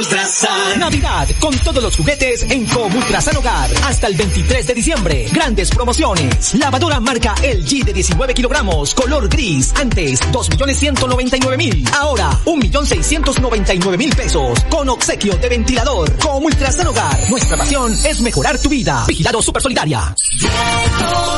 [0.00, 3.70] Ultrasan Navidad con todos los juguetes en Comultrasan Hogar.
[3.84, 5.26] Hasta el 23 de diciembre.
[5.30, 6.54] Grandes promociones.
[6.54, 9.74] Lavadora marca LG de 19 kilogramos, color gris.
[9.76, 11.94] Antes, 2.199.000.
[11.96, 14.58] Ahora, 1.699.000 pesos.
[14.70, 16.16] Con obsequio de ventilador.
[16.16, 17.28] Comultrasan Hogar.
[17.28, 19.04] Nuestra pasión es mejorar tu vida.
[19.06, 20.14] Vigilado Super Solidaria.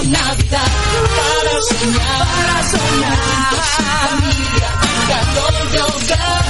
[0.06, 0.70] Navidad
[1.16, 3.18] para soñar, para soñar.
[4.06, 4.70] familia,
[5.08, 6.41] calor de hogar.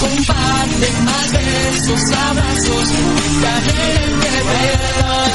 [0.00, 5.28] Comparte más besos, abrazos, de verdad.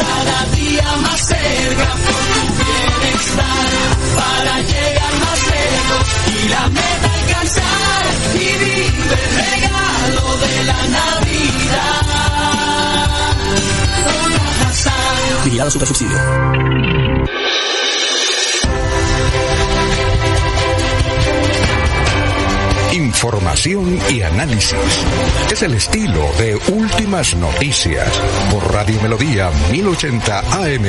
[0.00, 3.70] Cada día más cerca por tu bienestar,
[4.16, 12.06] para llegar más lejos y la meta alcanzar y vive el regalo de la Navidad.
[15.44, 16.18] Vigilado Super Subsidio.
[22.96, 25.04] Información y análisis.
[25.52, 28.08] Es el estilo de Últimas Noticias
[28.50, 30.84] por Radio Melodía 1080 AM.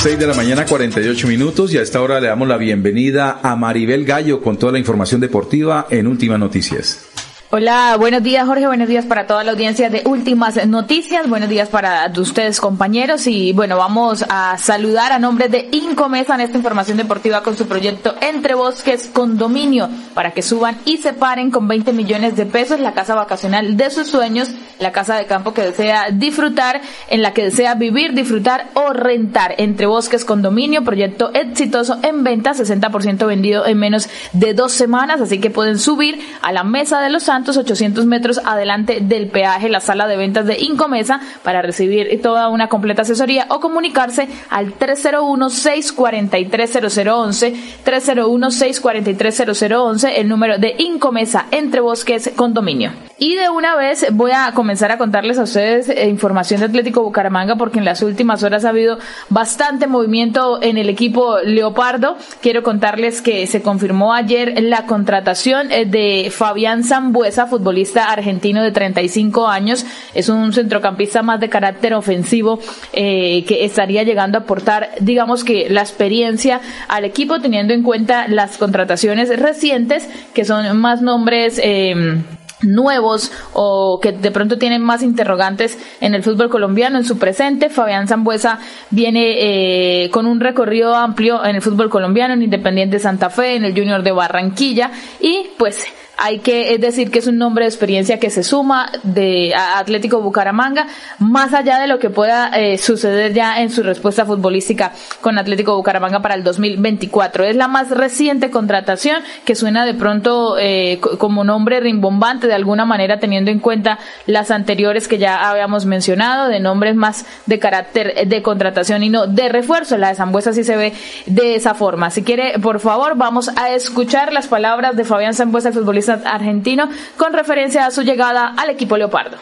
[0.00, 3.54] Seis de la mañana, 48 minutos y a esta hora le damos la bienvenida a
[3.54, 7.11] Maribel Gallo con toda la información deportiva en Últimas Noticias.
[7.54, 11.68] Hola, buenos días Jorge, buenos días para toda la audiencia de Últimas Noticias, buenos días
[11.68, 13.26] para ustedes compañeros.
[13.26, 17.68] Y bueno, vamos a saludar a nombre de Incomesa en esta información deportiva con su
[17.68, 22.80] proyecto Entre Bosques Condominio para que suban y se paren con 20 millones de pesos
[22.80, 27.34] la casa vacacional de sus sueños, la casa de campo que desea disfrutar, en la
[27.34, 29.56] que desea vivir, disfrutar o rentar.
[29.58, 35.38] Entre Bosques Condominio, proyecto exitoso en venta, 60% vendido en menos de dos semanas, así
[35.38, 39.80] que pueden subir a la mesa de los santos 800 metros adelante del peaje, la
[39.80, 47.54] sala de ventas de Incomesa, para recibir toda una completa asesoría o comunicarse al 301-643-0011,
[47.84, 52.92] 301-643-0011, el número de Incomesa entre bosques condominio.
[53.18, 57.02] Y de una vez voy a comenzar a contarles a ustedes eh, información de Atlético
[57.02, 62.16] Bucaramanga porque en las últimas horas ha habido bastante movimiento en el equipo Leopardo.
[62.40, 68.72] Quiero contarles que se confirmó ayer la contratación eh, de Fabián Zambuesa futbolista argentino de
[68.72, 69.84] 35 años.
[70.14, 72.58] Es un centrocampista más de carácter ofensivo
[72.92, 78.28] eh, que estaría llegando a aportar, digamos que, la experiencia al equipo teniendo en cuenta
[78.28, 81.60] las contrataciones recientes que son más nombres.
[81.62, 82.22] Eh,
[82.62, 87.68] nuevos o que de pronto tienen más interrogantes en el fútbol colombiano en su presente.
[87.68, 88.58] Fabián Zambuesa
[88.90, 93.64] viene eh, con un recorrido amplio en el fútbol colombiano, en Independiente Santa Fe, en
[93.64, 94.90] el Junior de Barranquilla
[95.20, 95.84] y pues
[96.24, 100.86] hay que decir que es un nombre de experiencia que se suma de Atlético Bucaramanga,
[101.18, 105.74] más allá de lo que pueda eh, suceder ya en su respuesta futbolística con Atlético
[105.74, 107.42] Bucaramanga para el 2024.
[107.42, 112.84] Es la más reciente contratación que suena de pronto eh, como nombre rimbombante de alguna
[112.84, 118.28] manera teniendo en cuenta las anteriores que ya habíamos mencionado, de nombres más de carácter
[118.28, 119.98] de contratación y no de refuerzo.
[119.98, 120.92] La de Zambuesa sí se ve
[121.26, 122.10] de esa forma.
[122.10, 126.88] Si quiere, por favor, vamos a escuchar las palabras de Fabián Zambuesa, el futbolista argentino,
[127.16, 129.36] con referencia a su llegada al equipo Leopardo.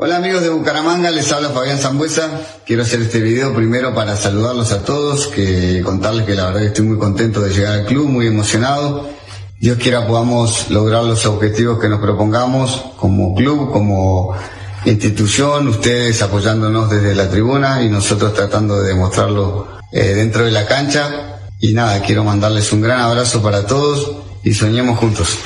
[0.00, 2.30] Hola amigos de Bucaramanga, les habla Fabián Zambuesa.
[2.64, 6.84] Quiero hacer este video primero para saludarlos a todos, que contarles que la verdad estoy
[6.84, 9.08] muy contento de llegar al club, muy emocionado.
[9.58, 14.36] Dios quiera podamos lograr los objetivos que nos propongamos como club, como
[14.84, 20.64] institución, ustedes apoyándonos desde la tribuna y nosotros tratando de demostrarlo eh, dentro de la
[20.64, 21.40] cancha.
[21.58, 24.12] Y nada, quiero mandarles un gran abrazo para todos
[24.44, 25.38] y soñemos juntos.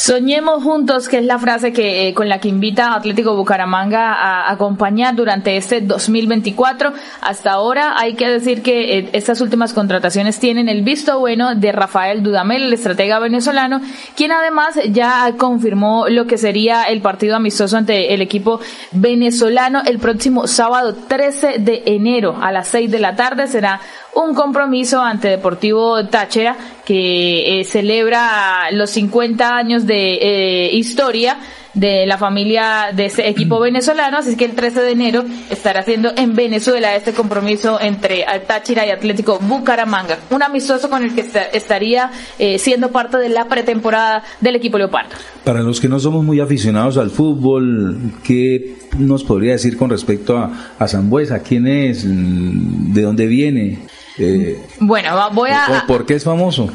[0.00, 4.50] Soñemos juntos, que es la frase que eh, con la que invita Atlético Bucaramanga a
[4.50, 6.94] acompañar durante este 2024.
[7.20, 11.70] Hasta ahora hay que decir que eh, estas últimas contrataciones tienen el visto bueno de
[11.72, 13.82] Rafael Dudamel, el estratega venezolano,
[14.16, 18.58] quien además ya confirmó lo que sería el partido amistoso ante el equipo
[18.92, 23.48] venezolano el próximo sábado 13 de enero a las 6 de la tarde.
[23.48, 23.82] Será
[24.14, 31.38] un compromiso ante Deportivo Táchira que eh, celebra los 50 años de eh, historia
[31.74, 36.12] de la familia de ese equipo venezolano, así que el 13 de enero estará haciendo
[36.16, 42.10] en Venezuela este compromiso entre Táchira y Atlético Bucaramanga, un amistoso con el que estaría
[42.38, 45.10] eh, siendo parte de la pretemporada del equipo Leopardo.
[45.44, 50.36] Para los que no somos muy aficionados al fútbol, ¿qué nos podría decir con respecto
[50.36, 51.40] a, a Zambuesa?
[51.40, 52.04] ¿Quién es?
[52.04, 53.78] ¿De dónde viene?
[54.20, 55.84] Eh, bueno, voy a...
[55.86, 56.70] ¿Por qué es famoso?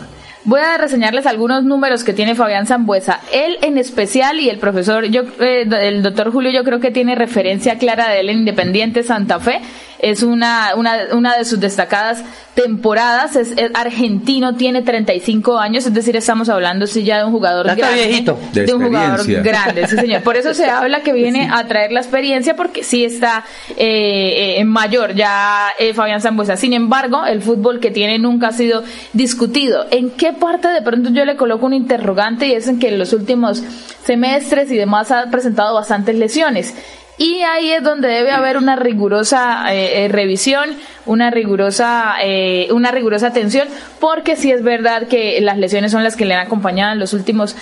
[0.45, 3.19] voy a reseñarles algunos números que tiene Fabián Zambuesa.
[3.33, 7.15] Él en especial y el profesor, yo, eh, el doctor Julio, yo creo que tiene
[7.15, 9.61] referencia clara de él en Independiente Santa Fe
[9.99, 16.15] es una, una, una de sus destacadas temporadas, es, argentino, tiene 35 años, es decir,
[16.15, 20.23] estamos hablando sí ya de un jugador grande, de, un jugador grande, sí señor.
[20.23, 23.43] Por eso se habla que viene a traer la experiencia porque sí está
[23.77, 26.55] eh, en mayor ya eh, Fabián Zambuesa.
[26.55, 29.85] Sin embargo, el fútbol que tiene nunca ha sido discutido.
[29.91, 32.99] ¿En qué parte de pronto yo le coloco un interrogante y es en que en
[32.99, 33.63] los últimos
[34.05, 36.73] semestres y demás ha presentado bastantes lesiones?
[37.17, 42.91] Y ahí es donde debe haber una rigurosa eh, eh, revisión, una rigurosa, eh, una
[42.91, 43.69] rigurosa atención,
[44.01, 47.13] porque sí es verdad que las lesiones son las que le han acompañado en los
[47.13, 47.55] últimos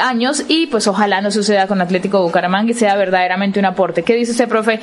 [0.00, 4.02] años y pues ojalá no suceda con Atlético Bucaramanga y sea verdaderamente un aporte.
[4.02, 4.80] ¿Qué dice usted, profe?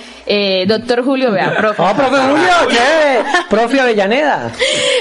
[0.66, 1.82] doctor Julio, vea, profe.
[1.82, 3.24] Oh, profe Julio, ¿qué?
[3.50, 4.52] Profe Avellaneda.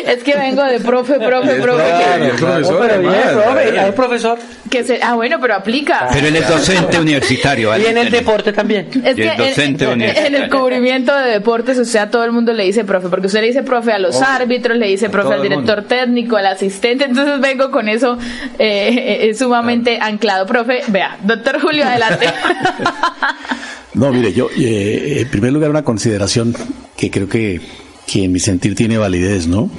[0.07, 1.93] es que vengo de profe, profe, profe.
[2.39, 4.39] profesor, pero bien, profe, es profesor.
[4.71, 6.09] Que se, ah, bueno, pero aplica.
[6.12, 7.77] Pero él es docente universitario.
[7.79, 8.89] Y en el deporte también.
[9.07, 13.09] Es que en, el cubrimiento de deportes, o sea, todo el mundo le dice profe,
[13.09, 16.47] porque usted le dice profe a los árbitros, le dice profe al director técnico, al
[16.47, 18.19] asistente, entonces vengo con eso
[18.59, 20.45] eh, eh, sumamente anclado.
[20.45, 22.27] Profe, vea, doctor Julio, adelante.
[23.95, 26.53] no, mire, yo, eh, en primer lugar, una consideración
[26.97, 27.61] que creo que,
[28.09, 29.71] que en mi sentir tiene validez, ¿no?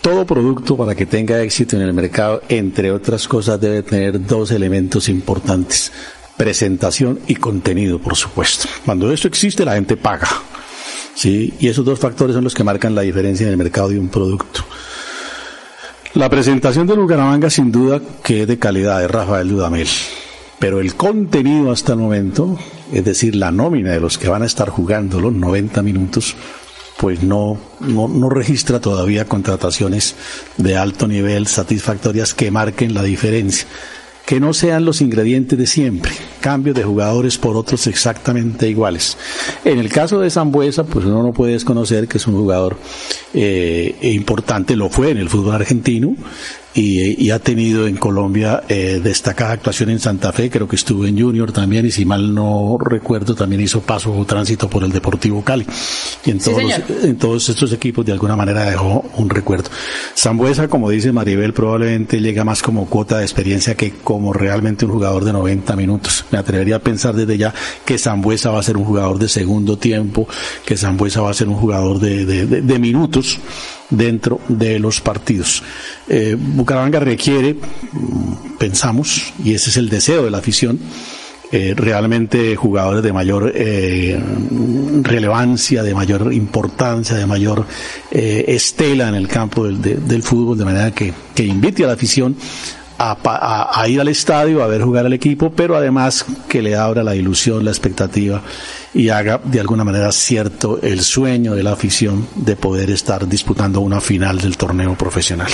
[0.00, 4.52] todo producto para que tenga éxito en el mercado, entre otras cosas, debe tener dos
[4.52, 5.92] elementos importantes
[6.38, 8.68] presentación y contenido, por supuesto.
[8.86, 10.28] Cuando eso existe, la gente paga.
[11.14, 11.52] ¿sí?
[11.58, 14.08] Y esos dos factores son los que marcan la diferencia en el mercado de un
[14.08, 14.64] producto.
[16.14, 19.88] La presentación de Bucaramanga, sin duda, que es de calidad, de Rafael Dudamel.
[20.58, 22.58] Pero el contenido hasta el momento,
[22.92, 26.34] es decir, la nómina de los que van a estar jugando los 90 minutos,
[26.98, 30.16] pues no, no, no, registra todavía contrataciones
[30.56, 33.68] de alto nivel satisfactorias que marquen la diferencia
[34.28, 36.12] que no sean los ingredientes de siempre,
[36.42, 39.16] cambio de jugadores por otros exactamente iguales.
[39.64, 42.76] En el caso de Zambuesa, pues uno no puede desconocer que es un jugador
[43.32, 46.14] eh, importante, lo fue en el fútbol argentino,
[46.80, 51.18] y, ha tenido en Colombia eh, destacada actuación en Santa Fe, creo que estuvo en
[51.18, 55.42] Junior también y si mal no recuerdo también hizo paso o tránsito por el Deportivo
[55.42, 55.66] Cali.
[56.24, 56.62] Y en, todos,
[57.02, 59.70] en todos estos equipos de alguna manera dejó un recuerdo.
[60.16, 64.92] Zambuesa, como dice Maribel, probablemente llega más como cuota de experiencia que como realmente un
[64.92, 66.24] jugador de 90 minutos.
[66.30, 67.52] Me atrevería a pensar desde ya
[67.84, 70.28] que Zambuesa va a ser un jugador de segundo tiempo,
[70.64, 73.40] que Zambuesa va a ser un jugador de, de, de minutos
[73.90, 75.62] dentro de los partidos.
[76.08, 77.56] Eh, Bucaramanga requiere,
[78.58, 80.78] pensamos, y ese es el deseo de la afición,
[81.50, 84.20] eh, realmente jugadores de mayor eh,
[85.02, 87.64] relevancia, de mayor importancia, de mayor
[88.10, 92.36] estela en el campo del, fútbol, de manera que invite a la afición
[92.98, 97.04] a, a, ir al estadio, a ver jugar al equipo, pero además que le abra
[97.04, 98.42] la ilusión, la expectativa
[98.92, 103.80] y haga de alguna manera cierto el sueño de la afición de poder estar disputando
[103.80, 105.50] una final del torneo profesional.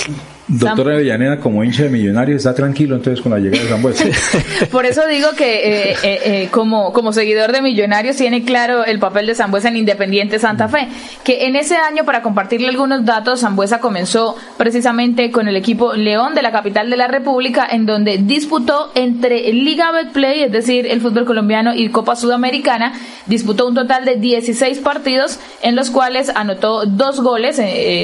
[0.47, 4.05] Doctor Avellaneda, como hincha de Millonarios, está tranquilo entonces con la llegada de Zambuesa.
[4.71, 8.99] Por eso digo que eh, eh, eh, como, como seguidor de Millonarios tiene claro el
[8.99, 10.89] papel de Zambuesa en Independiente Santa Fe,
[11.25, 16.35] que en ese año, para compartirle algunos datos, Zambuesa comenzó precisamente con el equipo León
[16.35, 21.01] de la capital de la República, en donde disputó entre Liga Betplay, es decir, el
[21.01, 22.93] fútbol colombiano y Copa Sudamericana,
[23.27, 27.59] disputó un total de 16 partidos en los cuales anotó dos goles,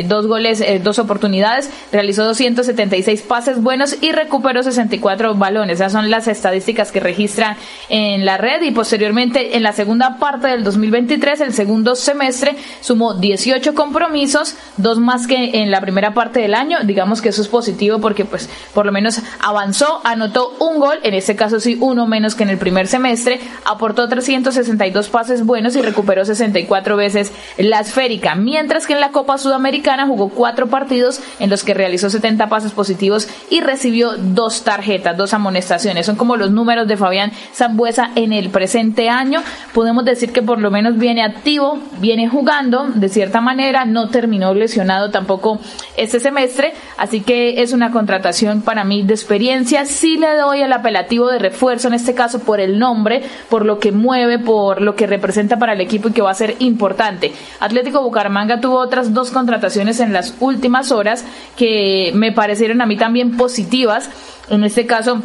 [0.08, 5.80] dos goles, dos oportunidades, realizó 276 pases buenos y recuperó 64 balones.
[5.80, 7.56] Esas son las estadísticas que registran
[7.88, 13.14] en la red y posteriormente en la segunda parte del 2023, el segundo semestre, sumó
[13.14, 16.78] 18 compromisos, dos más que en la primera parte del año.
[16.84, 21.14] Digamos que eso es positivo porque pues por lo menos avanzó, anotó un gol, en
[21.14, 25.82] este caso sí uno menos que en el primer semestre, aportó 362 pases buenos y
[25.82, 31.50] recuperó 64 veces la esférica, mientras que en la Copa Sudamericana jugó cuatro partidos en
[31.50, 36.04] los que realizó 70 pasos positivos y recibió dos tarjetas, dos amonestaciones.
[36.04, 39.42] Son como los números de Fabián Zambuesa en el presente año.
[39.72, 44.52] Podemos decir que por lo menos viene activo, viene jugando de cierta manera, no terminó
[44.52, 45.60] lesionado tampoco
[45.96, 49.86] este semestre, así que es una contratación para mí de experiencia.
[49.86, 53.78] Sí le doy el apelativo de refuerzo en este caso por el nombre, por lo
[53.78, 57.32] que mueve, por lo que representa para el equipo y que va a ser importante.
[57.60, 61.24] Atlético Bucaramanga tuvo otras dos contrataciones en las últimas horas
[61.56, 64.10] que me parecieron a mí también positivas.
[64.48, 65.22] En este caso,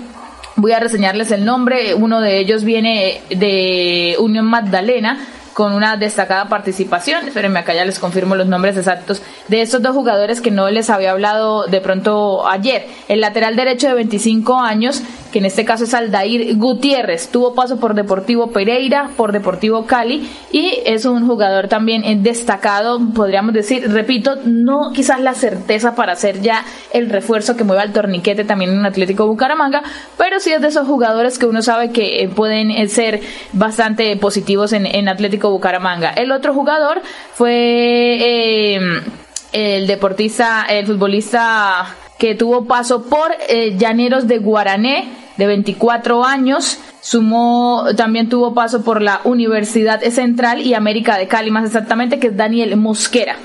[0.55, 1.93] voy a reseñarles el nombre.
[1.95, 5.19] Uno de ellos viene de Unión Magdalena
[5.56, 7.26] con una destacada participación.
[7.26, 10.89] Espérenme, acá ya les confirmo los nombres exactos de estos dos jugadores que no les
[10.89, 12.86] había hablado de pronto ayer.
[13.08, 15.01] El lateral derecho de 25 años,
[15.32, 20.30] que en este caso es Aldair Gutiérrez, tuvo paso por Deportivo Pereira, por Deportivo Cali
[20.51, 26.41] y es un jugador también destacado, podríamos decir, repito, no quizás la certeza para hacer
[26.41, 29.84] ya el refuerzo que mueva el torniquete también en Atlético Bucaramanga,
[30.18, 33.22] pero sí es de esos jugadores que uno sabe que eh, pueden eh, ser
[33.53, 36.12] bastante positivos en, Atlético Bucaramanga.
[36.12, 37.02] El otro jugador
[37.34, 39.02] fue eh,
[39.52, 43.32] el deportista, el futbolista que tuvo paso por
[43.78, 50.74] Llaneros de Guarané, de 24 años, sumó, también tuvo paso por la Universidad Central y
[50.74, 53.36] América de Cali, más exactamente, que es Daniel Mosquera.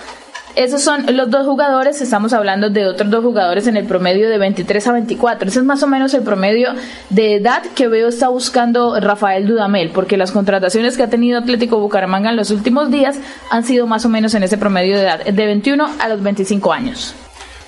[0.57, 4.39] Esos son los dos jugadores, estamos hablando de otros dos jugadores en el promedio de
[4.39, 5.49] 23 a 24.
[5.49, 6.75] Ese es más o menos el promedio
[7.09, 11.79] de edad que veo está buscando Rafael Dudamel, porque las contrataciones que ha tenido Atlético
[11.79, 13.19] Bucaramanga en los últimos días
[13.51, 16.73] han sido más o menos en ese promedio de edad, de 21 a los 25
[16.73, 17.15] años.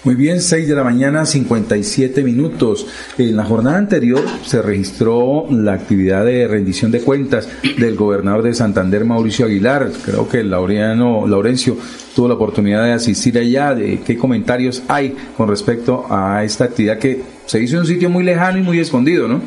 [0.04, 2.88] Muy bien, 6 de la mañana, 57 minutos.
[3.18, 7.48] En la jornada anterior se registró la actividad de rendición de cuentas
[7.78, 9.92] del gobernador de Santander, Mauricio Aguilar.
[10.04, 11.76] Creo que Laureano, Laurencio
[12.16, 13.76] tuvo la oportunidad de asistir allá.
[13.76, 18.10] De ¿Qué comentarios hay con respecto a esta actividad que se hizo en un sitio
[18.10, 19.40] muy lejano y muy escondido, ¿no?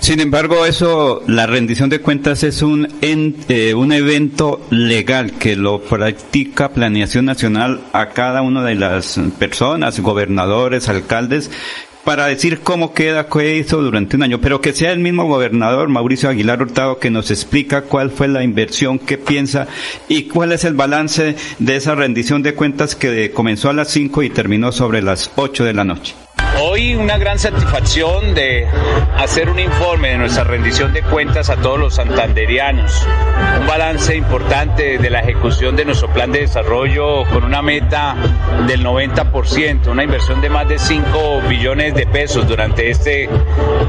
[0.00, 5.80] Sin embargo, eso, la rendición de cuentas es un, eh, un evento legal que lo
[5.82, 11.50] practica Planeación Nacional a cada una de las personas, gobernadores, alcaldes,
[12.08, 15.90] para decir cómo queda, qué hizo durante un año, pero que sea el mismo gobernador,
[15.90, 19.66] Mauricio Aguilar Hurtado, que nos explica cuál fue la inversión, qué piensa
[20.08, 24.22] y cuál es el balance de esa rendición de cuentas que comenzó a las 5
[24.22, 26.14] y terminó sobre las 8 de la noche.
[26.60, 28.66] Hoy una gran satisfacción de
[29.16, 33.06] hacer un informe de nuestra rendición de cuentas a todos los santanderianos.
[33.60, 38.16] Un balance importante de la ejecución de nuestro plan de desarrollo con una meta
[38.66, 43.28] del 90%, una inversión de más de 5 billones de pesos durante este,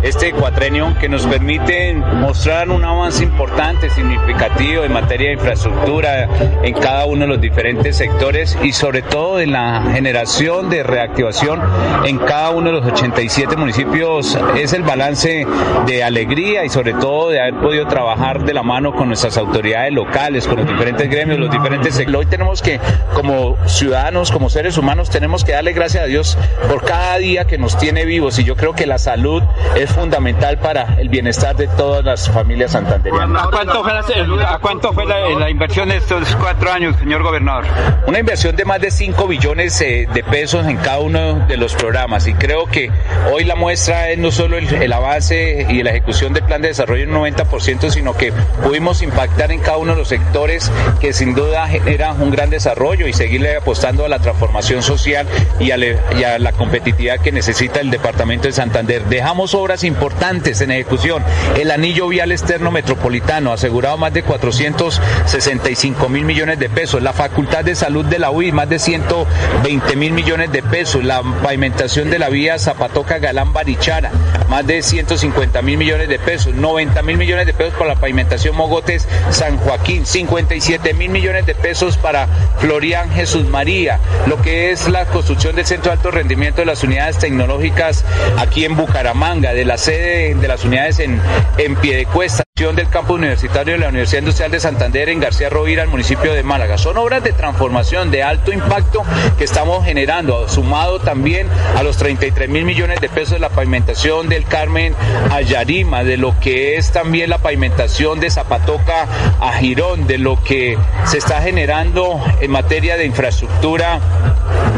[0.03, 6.29] este cuatrenio que nos permite mostrar un avance importante, significativo en materia de infraestructura
[6.61, 11.61] en cada uno de los diferentes sectores y sobre todo en la generación de reactivación
[12.05, 15.47] en cada uno uno de los 87 municipios es el balance
[15.85, 19.93] de alegría y sobre todo de haber podido trabajar de la mano con nuestras autoridades
[19.93, 22.19] locales, con los diferentes gremios, los diferentes sectores.
[22.19, 22.81] Hoy tenemos que,
[23.13, 26.37] como ciudadanos, como seres humanos, tenemos que darle gracias a Dios
[26.67, 29.41] por cada día que nos tiene vivos y yo creo que la salud
[29.77, 33.45] es fundamental para el bienestar de todas las familias santanderianas.
[33.45, 37.63] ¿A cuánto fue la, a cuánto fue la, inversión de estos cuatro años, señor gobernador?
[38.05, 41.73] Una inversión de más de 5 billones eh, de pesos en cada uno de los
[41.75, 42.89] programas y creo que
[43.31, 47.03] hoy la muestra es no solo el, avance y la ejecución del plan de desarrollo
[47.03, 48.33] en un 90%, sino que
[48.63, 53.07] pudimos impactar en cada uno de los sectores que sin duda generan un gran desarrollo
[53.07, 55.27] y seguirle apostando a la transformación social
[55.59, 59.05] y a, la competitividad que necesita el departamento de Santander.
[59.05, 61.23] Dejamos obras importantes en ejecución.
[61.59, 67.03] El anillo vial externo metropolitano, asegurado más de 465 mil millones de pesos.
[67.03, 71.03] La facultad de salud de la UI, más de 120 mil millones de pesos.
[71.03, 74.11] La pavimentación de la vía Zapatoca Galán Barichara,
[74.47, 78.55] más de 150 mil millones de pesos, 90 mil millones de pesos para la pavimentación
[78.55, 82.27] Mogotes San Joaquín, 57 mil millones de pesos para
[82.59, 86.83] Florian Jesús María, lo que es la construcción del centro de alto rendimiento de las
[86.83, 88.05] unidades tecnológicas
[88.37, 91.21] aquí en Bucaramanga, de la sede de las unidades en,
[91.57, 95.87] en Piedecuesta del campus universitario de la Universidad Industrial de Santander en García Rovira, al
[95.87, 96.77] municipio de Málaga.
[96.77, 99.01] Son obras de transformación de alto impacto
[99.37, 101.47] que estamos generando, sumado también
[101.77, 104.93] a los 33 mil millones de pesos de la pavimentación del Carmen
[105.31, 109.07] a Yarima, de lo que es también la pavimentación de Zapatoca
[109.39, 114.01] a Girón, de lo que se está generando en materia de infraestructura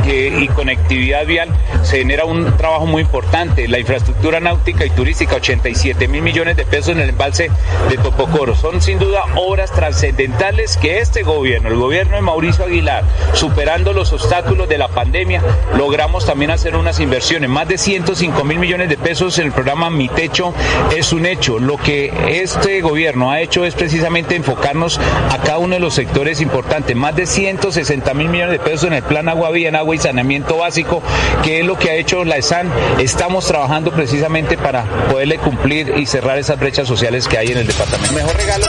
[0.05, 1.49] y conectividad vial,
[1.83, 3.67] se genera un trabajo muy importante.
[3.67, 7.49] La infraestructura náutica y turística, 87 mil millones de pesos en el embalse
[7.89, 8.55] de Topocoro.
[8.55, 14.11] Son sin duda obras trascendentales que este gobierno, el gobierno de Mauricio Aguilar, superando los
[14.13, 15.41] obstáculos de la pandemia,
[15.75, 17.49] logramos también hacer unas inversiones.
[17.49, 20.53] Más de 105 mil millones de pesos en el programa Mi Techo
[20.95, 21.59] es un hecho.
[21.59, 24.99] Lo que este gobierno ha hecho es precisamente enfocarnos
[25.29, 26.95] a cada uno de los sectores importantes.
[26.95, 29.97] Más de 160 mil millones de pesos en el plan Agua Vía, en agua y
[29.97, 31.01] saneamiento básico,
[31.43, 32.71] que es lo que ha hecho la ESAN.
[32.99, 37.67] Estamos trabajando precisamente para poderle cumplir y cerrar esas brechas sociales que hay en el
[37.67, 38.13] departamento.
[38.13, 38.65] Mejor regalo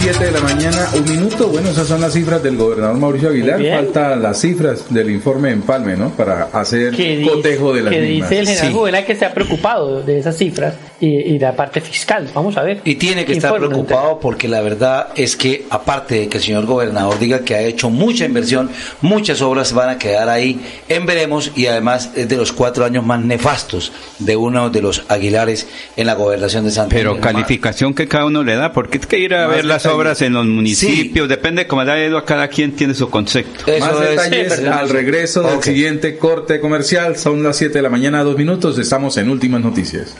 [0.00, 1.48] 7 de la mañana, un minuto.
[1.48, 3.60] Bueno, esas son las cifras del gobernador Mauricio Aguilar.
[3.60, 6.10] Faltan las cifras del informe Empalme, ¿no?
[6.10, 6.94] Para hacer
[7.24, 8.30] cotejo de las que mismas.
[8.30, 12.28] dice el general que se ha preocupado de esas cifras y, y, la parte fiscal.
[12.32, 12.80] Vamos a ver.
[12.84, 16.66] Y tiene que estar preocupado porque la verdad es que, aparte de que el señor
[16.66, 18.70] gobernador diga que ha hecho mucha inversión,
[19.00, 23.04] muchas obras van a quedar ahí en veremos y además es de los cuatro años
[23.04, 26.98] más nefastos de uno de los Aguilares en la gobernación de Santander.
[26.98, 29.97] Pero calificación que cada uno le da, porque es que ir a ver las obras
[30.06, 33.64] en los municipios, depende de cómo da ido a cada quien tiene su concepto.
[33.80, 37.16] Más detalles al regreso del siguiente corte comercial.
[37.16, 38.78] Son las 7 de la mañana, dos minutos.
[38.78, 40.14] Estamos en Últimas Noticias.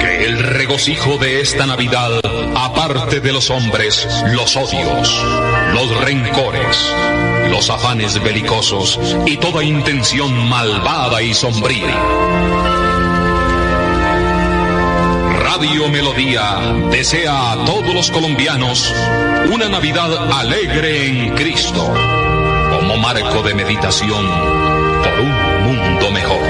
[0.00, 2.20] Que el regocijo de esta Navidad
[2.56, 5.24] aparte de los hombres los odios,
[5.74, 6.92] los rencores,
[7.50, 12.85] los afanes belicosos y toda intención malvada y sombría.
[15.58, 18.92] Radio Melodía desea a todos los colombianos
[19.50, 21.94] una Navidad alegre en Cristo,
[22.72, 24.26] como marco de meditación
[25.02, 26.42] por un mundo mejor.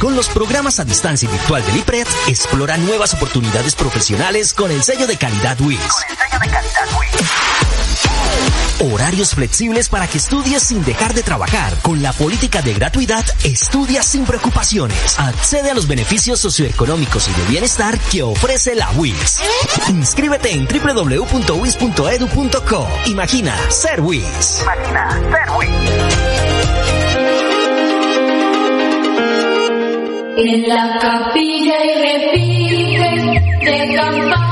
[0.00, 4.82] Con los programas a distancia y virtual del IPRED, explora nuevas oportunidades profesionales con el
[4.82, 5.78] sello de calidad WIS.
[8.82, 11.72] Horarios flexibles para que estudies sin dejar de trabajar.
[11.82, 15.20] Con la política de gratuidad, estudia sin preocupaciones.
[15.20, 19.40] Accede a los beneficios socioeconómicos y de bienestar que ofrece la WIS.
[19.88, 21.28] Inscríbete en www.wis.edu.co.
[23.06, 24.62] Imagina ser WIS.
[24.62, 25.68] Imagina ser WIS.
[30.34, 33.30] En la capilla y repite
[33.64, 34.51] de navideñas.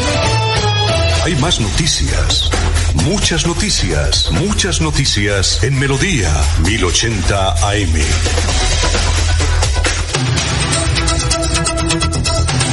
[1.39, 2.49] Más noticias,
[3.05, 6.29] muchas noticias, muchas noticias en Melodía
[6.65, 7.93] 1080 AM.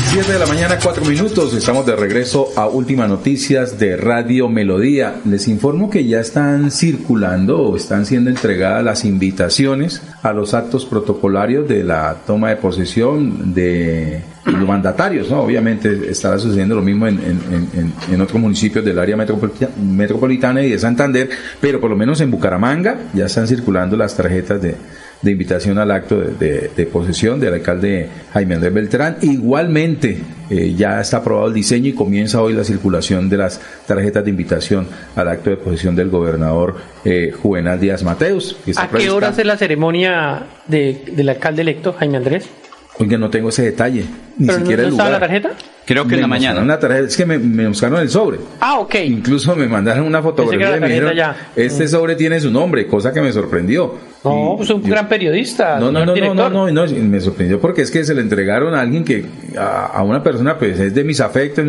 [0.09, 1.53] 7 de la mañana, 4 minutos.
[1.53, 5.17] Estamos de regreso a Últimas Noticias de Radio Melodía.
[5.27, 10.87] Les informo que ya están circulando o están siendo entregadas las invitaciones a los actos
[10.87, 15.43] protocolarios de la toma de posesión de los mandatarios, ¿no?
[15.43, 20.63] Obviamente estará sucediendo lo mismo en, en, en, en otros municipios del área metropolitana, metropolitana
[20.63, 21.29] y de Santander,
[21.61, 24.75] pero por lo menos en Bucaramanga ya están circulando las tarjetas de,
[25.23, 29.17] de invitación al acto de, de, de, posesión del alcalde Jaime Andrés Beltrán.
[29.23, 30.19] Igualmente,
[30.51, 34.31] eh, ya está aprobado el diseño y comienza hoy la circulación de las tarjetas de
[34.31, 38.57] invitación al acto de posesión del gobernador eh, Juvenal Díaz Mateus.
[38.77, 42.49] ¿A qué hora es la ceremonia de, del alcalde electo Jaime Andrés?
[43.01, 44.05] Oiga, no tengo ese detalle,
[44.39, 45.11] ni ¿Pero siquiera no, el lugar.
[45.13, 45.51] la tarjeta?
[45.87, 46.61] Creo que en la mañana.
[46.61, 48.39] Una tarjeta, es que me, me buscaron el sobre.
[48.61, 48.97] Ah, ok.
[49.07, 51.51] Incluso me mandaron una fotografía y me dijeron, ya.
[51.55, 51.89] este Mm.
[51.89, 53.95] sobre tiene su nombre, cosa que me sorprendió.
[54.25, 55.79] No, pues un gran periodista.
[55.79, 58.75] No, no, no, no, no, no, no, me sorprendió porque es que se le entregaron
[58.75, 59.25] a alguien que,
[59.57, 61.65] a, a una persona, pues es de mis afectos,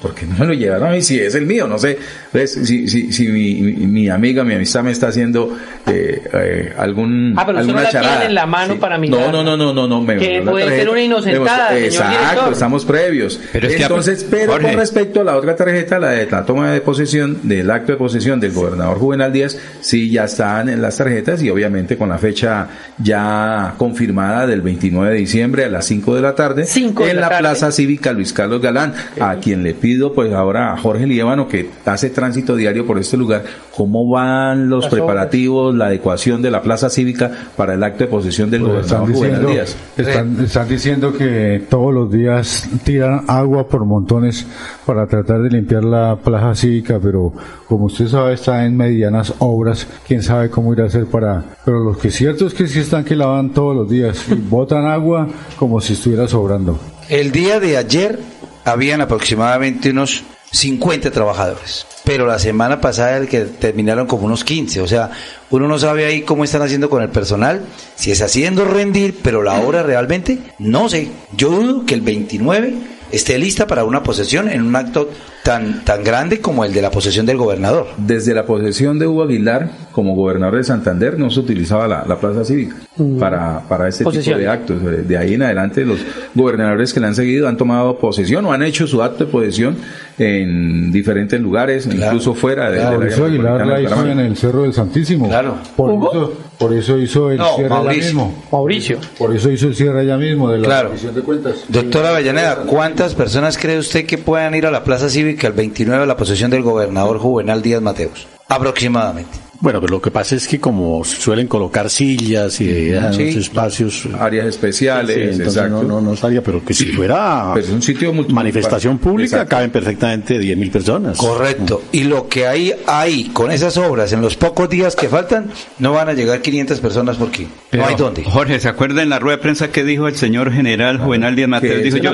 [0.00, 1.66] ¿por qué no me lo llevaron a mí si es el mío?
[1.66, 1.98] No sé,
[2.30, 6.72] pues, si, si, si mi, mi, mi amiga, mi amistad me está haciendo eh, eh,
[6.78, 8.12] algún, Ah, pero usted no alguna la charada.
[8.12, 9.20] tiene en la mano para mirar.
[9.20, 10.90] No, no, no, no, no, no, me Que puede ser tarjeta.
[10.92, 12.52] una inocentada, señor Exacto, director.
[12.52, 13.40] estamos previos.
[13.52, 14.68] Pero es que- Entonces, pero Jorge.
[14.68, 17.98] con respecto a la otra tarjeta, la de la toma de posesión, del acto de
[17.98, 22.18] posesión del gobernador Juvenal Díaz, sí ya están en las tarjetas y obviamente con la
[22.18, 22.68] fecha
[22.98, 27.22] ya confirmada del 29 de diciembre a las 5 de la tarde Cinco en la
[27.22, 27.40] la, tarde.
[27.40, 31.70] Plaza Cívica Luis Carlos Galán, a quien le pido pues ahora a Jorge Liévano que
[31.84, 33.42] hace tránsito diario por este lugar,
[33.74, 38.10] cómo van los Las preparativos, la adecuación de la Plaza Cívica para el acto de
[38.10, 39.76] posesión del Pues están, gobernador Juvenal diciendo, Díaz.
[39.96, 44.46] están, están diciendo que todos los días tiran agua por montones
[44.86, 47.32] para tratar de limpiar la plaza cívica, pero
[47.66, 51.44] como usted sabe está en medianas obras, quién sabe cómo irá a hacer para...
[51.64, 54.24] Pero pero lo que es cierto es que sí están que lavan todos los días
[54.28, 56.76] y botan agua como si estuviera sobrando.
[57.08, 58.18] El día de ayer
[58.64, 64.80] habían aproximadamente unos 50 trabajadores, pero la semana pasada el que terminaron como unos 15,
[64.80, 65.12] o sea,
[65.50, 67.64] uno no sabe ahí cómo están haciendo con el personal,
[67.94, 72.74] si es haciendo rendir, pero la hora realmente, no sé, yo dudo que el 29
[73.12, 75.10] esté lista para una posesión en un acto
[75.48, 77.86] tan, tan grande como el de la posesión del gobernador.
[77.96, 82.16] Desde la posesión de Hugo Aguilar como gobernador de Santander no se utilizaba la, la
[82.18, 83.16] plaza cívica Mm.
[83.20, 84.38] para, para este Posesión.
[84.38, 84.76] tipo de actos.
[85.06, 86.00] De ahí en adelante los
[86.34, 89.76] gobernadores que le han seguido han tomado posesión o han hecho su acto de posesión
[90.18, 94.36] en diferentes lugares, incluso fuera de, del área Mauricio Aguilar la de hizo en el
[94.36, 95.28] Cerro del Santísimo.
[95.28, 95.58] Claro.
[95.76, 98.04] Por, eso, por eso hizo el No, cierre allá Mauricio.
[98.04, 98.44] mismo.
[98.50, 98.98] Mauricio.
[99.16, 100.90] Por eso hizo el cierre allá mismo de la Claro.
[101.14, 101.54] De Cuentas.
[101.68, 106.02] Doctora Avellaneda, ¿cuántas personas cree usted que puedan ir a la Plaza Cívica el 29
[106.02, 108.26] a la posesión del gobernador Juvenal Díaz Mateos?
[108.48, 109.47] Aproximadamente.
[109.60, 112.92] Bueno, pero lo que pasa es que como suelen colocar sillas y Sí.
[112.92, 115.82] unos espacios áreas especiales, sí, entonces exacto.
[115.82, 119.50] no, no, no estaría, pero que si fuera Pero es un sitio manifestación pública Exacto.
[119.56, 121.18] caben perfectamente 10.000 personas.
[121.18, 121.82] Correcto.
[121.90, 125.50] Y lo que hay ahí con esas obras en los pocos días que faltan,
[125.80, 128.22] no van a llegar 500 personas porque no hay dónde.
[128.24, 131.48] Jorge, ¿se acuerda en la rueda de prensa que dijo el señor general Juvenal Díaz
[131.48, 131.78] Mateo?
[131.78, 132.12] Dijo, yo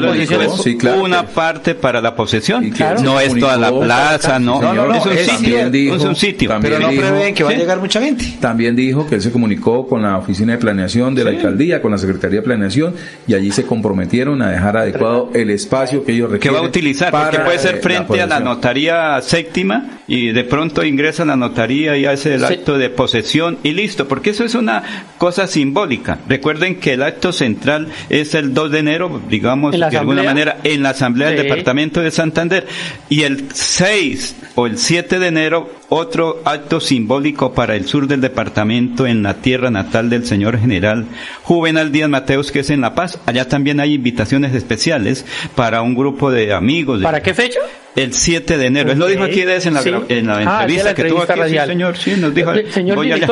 [0.79, 2.71] claro, una que- parte para la posesión.
[2.71, 3.03] Claro.
[3.03, 4.63] No es toda la plaza, no.
[4.63, 5.33] No, no, no, es un sitio.
[5.35, 6.49] también dijo- es un sitio.
[6.49, 8.25] también Pero no prevén que va a llegar mucha gente.
[8.41, 11.91] También dijo que él se comunicó con la oficina de planeación de la alcaldía, con
[11.91, 12.95] la secretaría de planeación,
[13.27, 16.61] y allí se comprometieron a dejar adecuado el espacio que ellos que requieren.
[16.61, 20.85] va a utilizar, porque puede ser eh, frente a la notaría séptima y de pronto
[20.85, 22.55] ingresa a la notaría y hace el Sí.
[22.55, 24.83] acto de posesión y listo, porque eso es una
[25.19, 26.19] cosa simbólica.
[26.29, 30.23] Recuerden que el acto central es el 2 de enero, digamos, ¿En la de alguna
[30.23, 32.67] manera, en la asamblea del departamento de Santander
[33.09, 38.21] y el 6 o el 7 de enero otro acto simbólico para el sur del
[38.21, 41.07] departamento en la tierra natal del señor general
[41.43, 43.19] Juvenal Díaz Mateos que es en La Paz.
[43.27, 45.25] Allá también hay invitaciones especiales
[45.55, 47.03] para un grupo de amigos.
[47.03, 47.61] ¿Para qué fecha?
[47.97, 48.91] el 7 de enero.
[48.91, 49.91] Él lo dijo aquí en la, sí.
[50.09, 51.67] en la Ah, entrevista que la tuvo entrevista aquí.
[51.67, 52.53] sí, señor, sí, nos dijo.
[52.53, 53.27] Eh, Señor allá.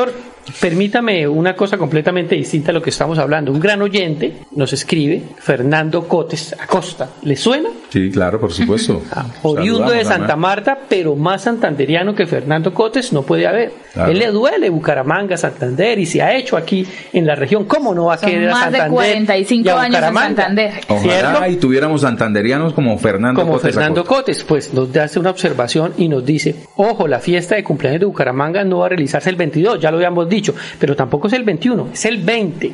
[0.60, 3.52] Permítame una cosa completamente distinta a lo que estamos hablando.
[3.52, 7.10] Un gran oyente nos escribe, Fernando Cotes Acosta.
[7.22, 7.68] ¿Le suena?
[7.90, 9.02] Sí, claro, por supuesto.
[9.42, 10.36] Oriundo de Santa.
[10.36, 13.72] Marta, pero más santanderiano que Fernando Cotes no puede haber.
[13.92, 14.10] Claro.
[14.10, 17.64] Él le duele Bucaramanga, Santander y se ha hecho aquí en la región.
[17.64, 20.14] ¿Cómo no va a Son querer a más de Santander 45 y a años en?
[20.14, 20.72] Santander.
[20.88, 21.46] Ojalá ¿Cierto?
[21.48, 24.22] y tuviéramos santanderianos como Fernando como Cotes Fernando Acosta.
[24.22, 28.06] Cotes, pues nos hace una observación y nos dice, ojo, la fiesta de cumpleaños de
[28.06, 31.44] Bucaramanga no va a realizarse el 22, ya lo habíamos dicho, pero tampoco es el
[31.44, 32.72] 21, es el 20,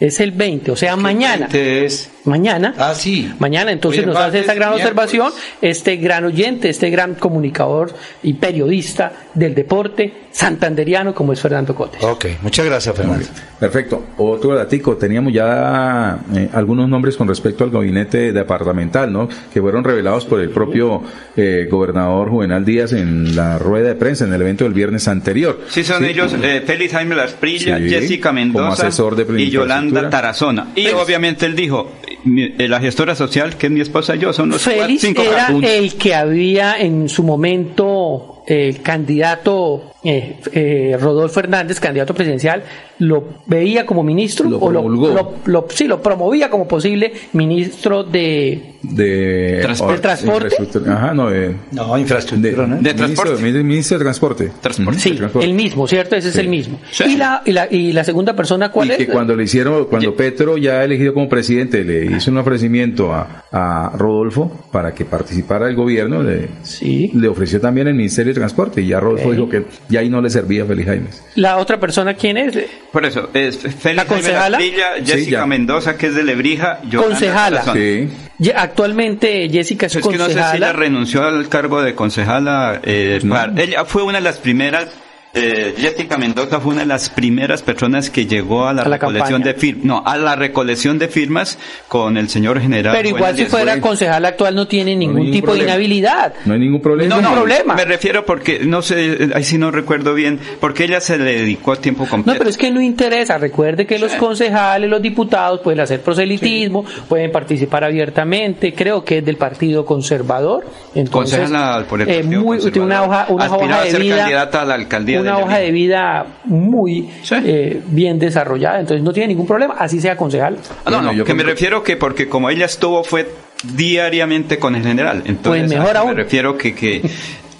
[0.00, 1.46] es el 20, o sea, mañana.
[1.52, 2.10] Es...
[2.24, 2.74] Mañana.
[2.78, 3.32] Ah, sí.
[3.38, 4.92] Mañana, entonces nos hace esta gran miércoles.
[4.92, 5.32] observación
[5.62, 7.92] este gran oyente, este gran comunicador
[8.22, 12.02] y periodista del deporte santanderiano como es Fernando Cotes.
[12.02, 13.26] Ok, muchas gracias, Fernando.
[13.58, 14.04] Perfecto.
[14.18, 19.28] Otro datico, teníamos ya eh, algunos nombres con respecto al gabinete departamental, ¿no?
[19.52, 21.02] Que fueron revelados por el propio
[21.36, 25.60] eh, gobernador Juvenal Díaz en la rueda de prensa, en el evento del viernes anterior.
[25.68, 29.89] Sí, son ellos, eh, Félix Jaime Lasprilla, Sí, Jessica como Mendoza asesor de y Yolanda
[30.10, 30.68] Tarazona.
[30.74, 31.90] Y obviamente él dijo,
[32.24, 35.02] mi- eh, la gestora social, que es mi esposa y yo, son los cuatro, Félix
[35.02, 42.14] cinco era el que había en su momento el candidato eh, eh, Rodolfo Hernández, candidato
[42.14, 42.62] presidencial,
[42.98, 48.02] lo veía como ministro Lo o lo, lo- lo- sí, lo promovía como posible ministro
[48.02, 49.92] de de Transporte.
[49.92, 50.46] ¿Del transporte?
[50.54, 50.94] infraestructura.
[50.96, 52.76] Ajá, no, de, No, infraestructura, ¿no?
[52.80, 53.32] De transporte.
[53.34, 54.44] ministro, ministro de transporte.
[54.44, 55.46] Ujú, sí, de transporte.
[55.46, 56.16] el mismo, ¿cierto?
[56.16, 56.78] Ese es el mismo.
[56.90, 57.04] Sí.
[57.06, 58.96] Y la y la y la segunda persona cuál y es?
[58.96, 63.44] que cuando le hicieron, cuando Petro ya elegido como presidente, le hizo un ofrecimiento a,
[63.52, 67.10] a Rodolfo para que participara del gobierno, le, Sí.
[67.14, 70.20] le ofreció también el Ministerio de Transporte y ya Rodolfo dijo que ya ahí no
[70.20, 71.22] le servía a Félix Jaimes.
[71.36, 72.58] La otra persona quién es?
[72.92, 74.48] Por eso, es Félix ¿La Jaime concejala?
[74.58, 75.46] Lasprilla, Sí, Jessica.
[75.46, 77.72] Mendoza, que es de Lebrija, Yolanda Concejala.
[77.72, 78.08] Sí.
[78.56, 80.56] Actualmente Jessica es Es que no sé si concejala.
[80.68, 82.80] ella renunció al cargo de concejala.
[82.84, 84.88] eh, para- ella fue una de las primeras.
[85.32, 88.96] Eh, Jessica Mendoza fue una de las primeras personas que llegó a la, A la
[88.96, 89.52] recolección campaña.
[89.54, 91.56] de firmas, no, a la recolección de firmas
[91.86, 92.96] con el señor general.
[92.96, 96.34] Pero igual si fuera concejala actual no tiene ningún ningún tipo de inhabilidad.
[96.46, 97.14] No hay ningún problema.
[97.14, 97.74] No, no, problema.
[97.74, 101.72] me refiero porque, no sé, ahí sí no recuerdo bien, porque ella se le dedicó
[101.72, 102.38] a tiempo No, completo.
[102.38, 103.38] pero es que no interesa.
[103.38, 108.74] Recuerde que los concejales, los diputados pueden hacer proselitismo, pueden participar abiertamente.
[108.74, 110.64] Creo que es del Partido Conservador.
[110.96, 113.36] Entonces, Concejala por el eh, Partido muy, tiene una hoja, Conservador.
[113.36, 116.26] una Aspiraba hoja a de ser vida, candidata a la alcaldía una hoja de vida
[116.44, 118.80] muy eh, bien desarrollada.
[118.80, 119.74] Entonces no tiene ningún problema.
[119.78, 120.56] Así sea concejal.
[120.84, 123.28] Ah, no, Bueno, no, yo que me refiero que porque como ella estuvo fue
[123.74, 125.22] diariamente con el general.
[125.26, 126.10] Entonces, Pues mejor a- aún.
[126.10, 127.02] Me refiero que, que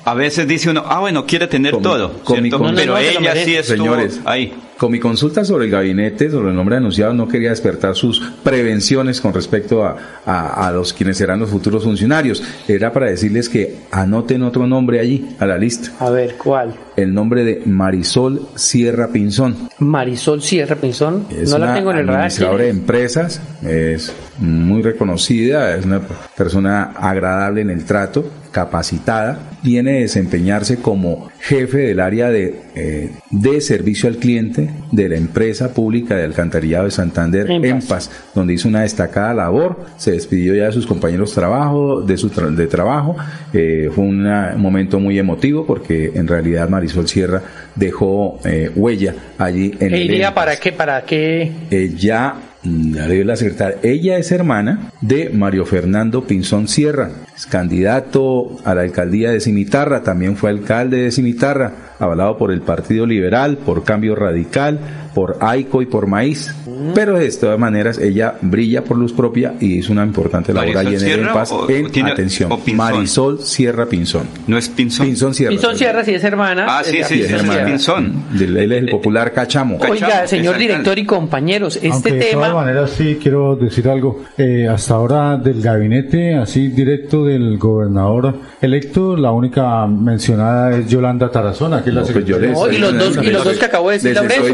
[0.05, 2.65] a veces dice uno, ah, bueno, quiere tener todo, con mi ¿cierto?
[2.65, 4.55] con- pero No, no, ella sí estuvo Señores, ahí.
[4.81, 9.21] Con mi consulta sobre el gabinete, sobre el nombre anunciado, no quería despertar sus prevenciones
[9.21, 12.43] con respecto a, a- a los quienes serán los futuros funcionarios.
[12.67, 15.91] Era para decirles que anoten otro nombre allí, a la lista.
[15.99, 16.75] A ver, ¿cuál?
[16.97, 19.69] El nombre de Marisol Sierra Pinzón.
[19.81, 21.27] Marisol Sierra Pinzón.
[21.31, 22.31] Es no la tengo en el radar.
[22.31, 22.77] ¿quién administradora de es?
[22.77, 26.01] empresas, es muy reconocida, es una
[26.35, 33.11] persona agradable en el trato, capacitada, viene a desempeñarse como jefe del área de, eh,
[33.31, 38.69] de servicio al cliente de la empresa pública de alcantarillado de Santander, EMPAS, donde hizo
[38.69, 43.17] una destacada labor, se despidió ya de sus compañeros trabajo, de su tra- de trabajo,
[43.53, 47.43] eh, fue una- un momento muy emotivo porque en realidad Marisol Sierra
[47.77, 50.33] dejó eh, huella allí en ¿E el iría EMPAS.
[50.35, 50.73] para qué?
[50.73, 51.53] ¿Para qué?
[51.71, 58.75] Mm, ya la secretaria, ella es hermana de Mario Fernando Pinzón Sierra, es candidato a
[58.75, 63.85] la alcaldía de Cimitarra, también fue alcalde de Cimitarra, avalado por el Partido Liberal, por
[63.85, 64.79] Cambio Radical,
[65.15, 66.55] por AICO y por Maíz.
[66.95, 70.87] Pero de todas maneras, ella brilla por luz propia y hizo una importante labor ¿Marisol
[70.95, 72.51] allí en el o- En, tiene- atención?
[72.75, 74.23] Marisol Sierra Pinzón.
[74.47, 75.07] ¿No es Pinzón?
[75.07, 75.51] Pinzón Sierra.
[75.51, 76.67] Pinzón Sierra, si es hermana.
[76.69, 77.67] Ah, sí, sí, sí, es Sierra.
[77.67, 78.25] Pinzón.
[78.33, 79.79] Del- Él es el popular Cachamo.
[79.89, 82.49] Oiga, señor director y compañeros, este Aunque de tema...
[82.49, 84.23] todas maneras sí quiero decir algo.
[84.39, 91.31] Eh, hasta ahora del gabinete, así directo del gobernador electo, la única mencionada es Yolanda
[91.31, 92.49] Tarazona, que es la pues yo secretaria.
[92.49, 94.45] les- No, y los dos- y los dos que acabó de decir Laurencio.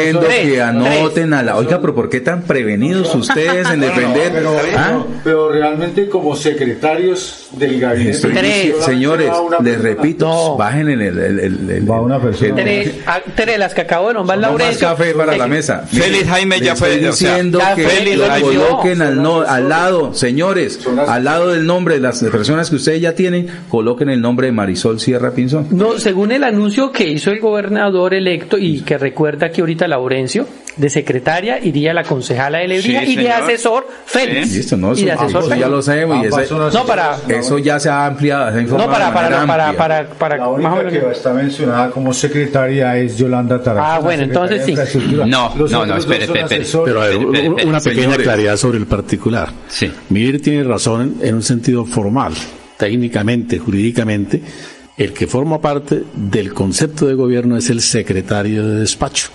[0.00, 0.14] Tres.
[0.14, 0.48] diciendo Tres.
[0.52, 1.56] que anoten a la...
[1.56, 4.32] Oiga, pero ¿por qué tan prevenidos ustedes en defender?
[4.32, 5.04] Pero, ¿Ah?
[5.22, 8.10] pero realmente como secretarios del gabinete.
[8.10, 9.30] Estoy diciendo- señores,
[9.62, 11.18] les repito, bajen en el...
[11.18, 12.54] el, el- el- Va una persona.
[12.56, 14.88] Tres, ah, tres, las que acabo de nombrar no más Laurencio.
[14.88, 15.84] café para la mesa.
[15.90, 19.68] Félix Jaime ya fue, Estoy o sea, diciendo que Félix lo coloquen al, no, al
[19.68, 24.20] lado, señores, al lado del nombre de las personas que ustedes ya tienen, coloquen el
[24.20, 25.66] nombre de Marisol Sierra Pinzón.
[25.70, 30.46] No, según el anuncio que hizo el gobernador electo y que recuerda que ahorita Laurencio,
[30.76, 34.52] de secretaria iría la concejala de Lebría Sí, y de asesor Félix.
[34.52, 36.24] Listo, no, y de eso, asesor eso ya lo sabemos.
[36.24, 39.46] y ese- No, para, eso ya se ha ampliado, se ha informado no, para, para,
[39.46, 40.92] para, para, para, La única más o menos.
[41.04, 43.94] que está mencionada como secretaria es Yolanda Tarazona.
[43.94, 44.74] Ah, bueno, entonces sí.
[45.26, 46.64] No, Los no, no, espere, espere.
[46.84, 48.22] Pero a ver, Espere, espere, una pequeña señores.
[48.24, 49.48] claridad sobre el particular.
[49.68, 49.90] Sí.
[50.10, 52.32] Mir tiene razón en un sentido formal,
[52.78, 54.40] técnicamente, jurídicamente.
[54.96, 59.28] El que forma parte del concepto de gobierno es el secretario de despacho.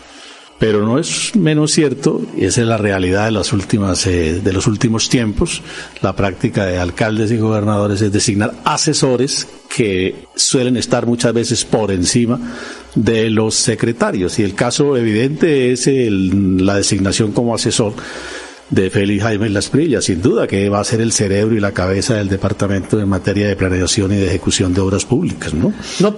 [0.57, 4.53] Pero no es menos cierto, y esa es la realidad de las últimas, eh, de
[4.53, 5.61] los últimos tiempos,
[6.01, 11.91] la práctica de alcaldes y gobernadores es designar asesores que suelen estar muchas veces por
[11.91, 12.39] encima
[12.95, 14.39] de los secretarios.
[14.39, 17.93] Y el caso evidente es el- la designación como asesor
[18.69, 22.15] de Félix Jaime Lasprilla, sin duda que va a ser el cerebro y la cabeza
[22.15, 25.73] del departamento en materia de planeación y de ejecución de obras públicas, ¿no?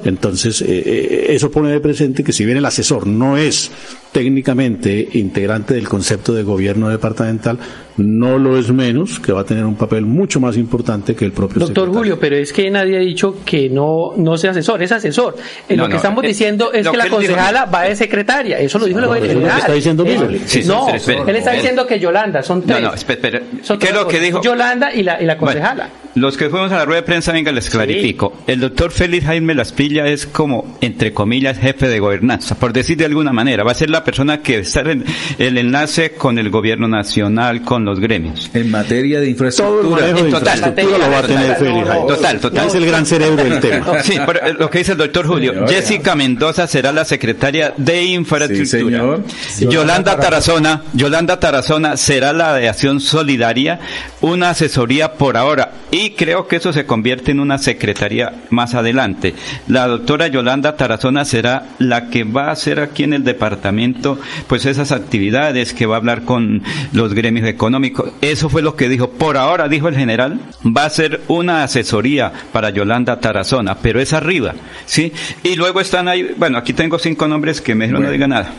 [0.06, 3.72] Entonces, eh, eh, eso pone de presente que si bien el asesor no es
[4.12, 7.60] técnicamente integrante del concepto de gobierno departamental,
[7.98, 11.32] no lo es menos, que va a tener un papel mucho más importante que el
[11.32, 14.92] propio Doctor Julio, pero es que nadie ha dicho que no, no sea asesor, es
[14.92, 15.36] asesor.
[15.68, 17.66] Eh, No, lo que no, estamos eh, diciendo es que que la él dijo- concejala
[17.66, 19.60] va de secretaria, eso lo dijo el No, es lo que general.
[19.60, 20.42] está diciendo Miguel.
[20.46, 22.82] Sí, sí, no, él está diciendo que Yolanda, son No, tres.
[22.82, 23.42] no, espera, espera.
[23.64, 24.42] Son ¿Qué es tres lo que dijo?
[24.42, 25.90] Yolanda y la, y la concejala.
[26.18, 28.34] Los que fuimos a la rueda de prensa, venga, les clarifico.
[28.48, 33.06] El doctor Félix Jaime Laspilla es como, entre comillas, jefe de gobernanza, por decir de
[33.06, 33.64] alguna manera.
[33.64, 35.06] Va a ser la persona que está en
[35.38, 38.50] el enlace con el gobierno nacional, con los gremios.
[38.56, 40.02] En materia de infraestructura.
[40.02, 40.58] manejo de En total.
[40.58, 42.08] infraestructura lo va a tener Félix Jaime.
[42.08, 42.68] Total, total.
[42.68, 43.86] Es el gran cerebro del tema.
[44.08, 45.52] Sí, pero eh, lo que dice el doctor Julio.
[45.54, 48.66] Señor, Jessica Mendoza será la secretaria de infraestructura.
[48.66, 49.72] Sí, señor.
[49.72, 53.80] Yolanda Tarazona, Yolanda Tarazona será la de acción solidaria,
[54.22, 55.74] una asesoría por ahora.
[55.92, 59.34] Y creo que eso se convierte en una secretaría más adelante.
[59.68, 64.66] La doctora Yolanda Tarazona será la que va a hacer aquí en el departamento, pues
[64.66, 66.62] esas actividades, que va a hablar con
[66.94, 68.12] los gremios económicos.
[68.22, 69.10] Eso fue lo que dijo.
[69.10, 74.14] Por ahora, dijo el general, va a ser una asesoría para Yolanda Tarazona, pero es
[74.14, 74.54] arriba,
[74.86, 75.12] ¿sí?
[75.44, 78.54] Y luego están ahí, bueno, aquí tengo cinco nombres que mejor no diga nada.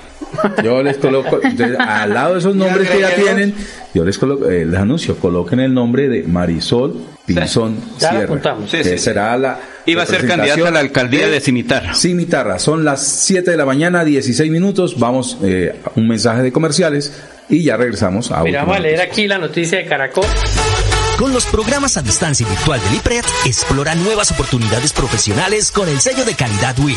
[0.63, 1.41] Yo les coloco,
[1.79, 3.55] al lado de esos nombres que ya tienen,
[3.95, 8.24] yo les coloco, eh, les anuncio, coloquen el nombre de Marisol Pinzón Ya Sierra.
[8.24, 8.70] apuntamos.
[8.70, 8.99] Sí, que sí.
[8.99, 11.95] será la Iba a ser candidata a la alcaldía de Cimitarra.
[11.95, 12.59] Cimitarra.
[12.59, 14.99] Son las 7 de la mañana, 16 minutos.
[14.99, 17.12] Vamos eh, a un mensaje de comerciales
[17.49, 20.26] y ya regresamos a Mira, vamos a leer aquí la noticia de Caracol.
[21.18, 26.24] Con los programas a distancia virtual del IPRED, explora nuevas oportunidades profesionales con el sello
[26.24, 26.97] de calidad WIS.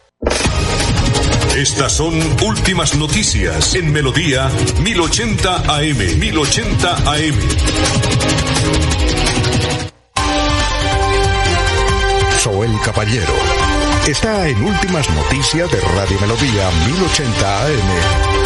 [1.61, 4.49] Estas son últimas noticias en Melodía
[4.81, 6.19] 1080 AM.
[6.19, 7.35] 1080 AM.
[12.39, 13.33] Soel Caballero
[14.07, 18.40] está en Últimas Noticias de Radio Melodía 1080 AM.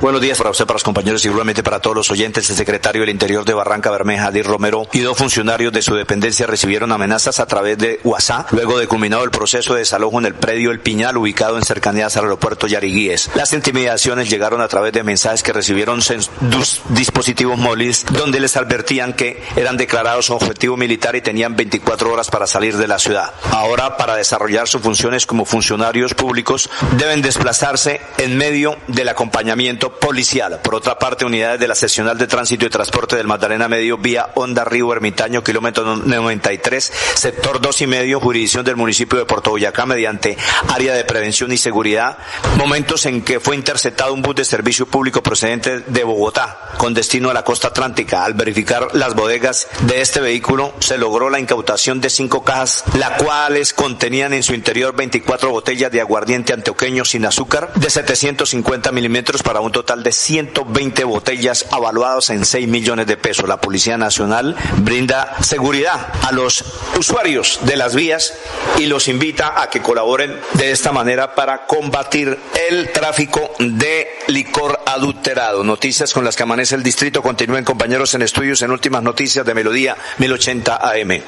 [0.00, 2.50] Buenos días para usted, para los compañeros y seguramente para todos los oyentes.
[2.50, 6.46] El secretario del Interior de Barranca Bermeja, Adir Romero, y dos funcionarios de su dependencia
[6.46, 10.34] recibieron amenazas a través de WhatsApp luego de culminado el proceso de desalojo en el
[10.34, 13.30] predio El Piñal, ubicado en cercanías al aeropuerto Yariguíes.
[13.36, 16.00] Las intimidaciones llegaron a través de mensajes que recibieron
[16.40, 22.30] dos dispositivos móviles donde les advertían que eran declarados objetivo militar y tenían 24 horas
[22.30, 23.32] para salir de la ciudad.
[23.52, 26.68] Ahora, para desarrollar sus funciones como funcionarios públicos,
[26.98, 30.60] deben desplazarse en medio del acompañamiento policial.
[30.62, 34.30] Por otra parte, unidades de la seccional de tránsito y transporte del Magdalena Medio, vía
[34.34, 39.86] Honda Río Ermitaño, kilómetro 93, sector 2 y medio, jurisdicción del municipio de Puerto Boyacá,
[39.86, 40.36] mediante
[40.68, 42.18] área de prevención y seguridad.
[42.56, 47.30] Momentos en que fue interceptado un bus de servicio público procedente de Bogotá, con destino
[47.30, 48.24] a la costa atlántica.
[48.24, 53.22] Al verificar las bodegas de este vehículo, se logró la incautación de cinco cajas, las
[53.22, 59.42] cuales contenían en su interior 24 botellas de aguardiente antioqueño sin azúcar de 750 milímetros
[59.42, 63.46] para un total de 120 botellas avaluados en 6 millones de pesos.
[63.46, 66.64] La Policía Nacional brinda seguridad a los
[66.98, 68.32] usuarios de las vías
[68.78, 72.38] y los invita a que colaboren de esta manera para combatir
[72.70, 75.64] el tráfico de licor adulterado.
[75.64, 77.20] Noticias con las que amanece el distrito.
[77.20, 81.22] Continúen compañeros en estudios en últimas noticias de Melodía 1080 AM.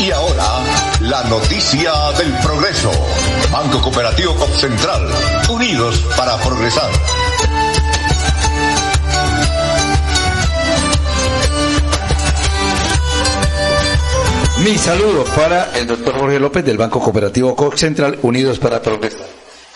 [0.00, 0.62] Y ahora,
[1.00, 2.90] la noticia del progreso.
[3.52, 5.08] Banco Cooperativo Cop Central,
[5.48, 6.90] unidos para progresar.
[14.64, 19.26] Mi saludo para el doctor Jorge López del Banco Cooperativo Cop Central, unidos para progresar.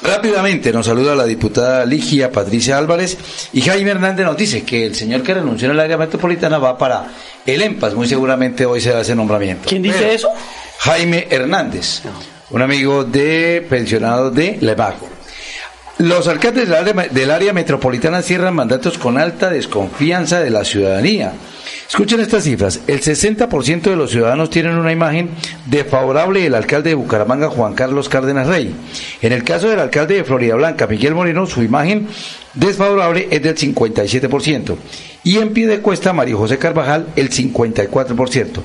[0.02, 3.18] Rápidamente nos saluda la diputada Ligia Patricia Álvarez
[3.52, 6.76] y Jaime Hernández nos dice que el señor que renunció en el área metropolitana va
[6.76, 7.06] para
[7.44, 7.94] el EMPAS.
[7.94, 9.68] Muy seguramente hoy se da ese nombramiento.
[9.68, 10.30] ¿Quién dice eso?
[10.78, 12.02] Jaime Hernández,
[12.50, 15.08] un amigo de pensionado de Levaco.
[15.98, 21.34] Los alcaldes del área, del área metropolitana cierran mandatos con alta desconfianza de la ciudadanía.
[21.86, 22.80] Escuchen estas cifras.
[22.86, 25.30] El 60% de los ciudadanos tienen una imagen
[25.66, 28.74] desfavorable del alcalde de Bucaramanga, Juan Carlos Cárdenas Rey.
[29.20, 32.08] En el caso del alcalde de Florida Blanca, Miguel Moreno, su imagen
[32.54, 34.76] desfavorable es del 57%.
[35.22, 38.60] Y en pie de cuesta, Mario José Carvajal, el 54%.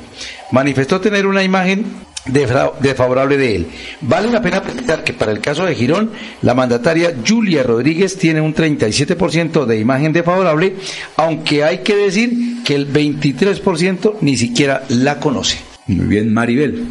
[0.52, 1.86] Manifestó tener una imagen
[2.26, 3.68] desfavorable de él.
[4.02, 8.42] Vale la pena precisar que para el caso de Girón, la mandataria Julia Rodríguez tiene
[8.42, 10.76] un 37% de imagen desfavorable,
[11.18, 15.58] aunque hay que decir que el 23% ni siquiera la conoce.
[15.88, 16.88] Muy bien, Maribel.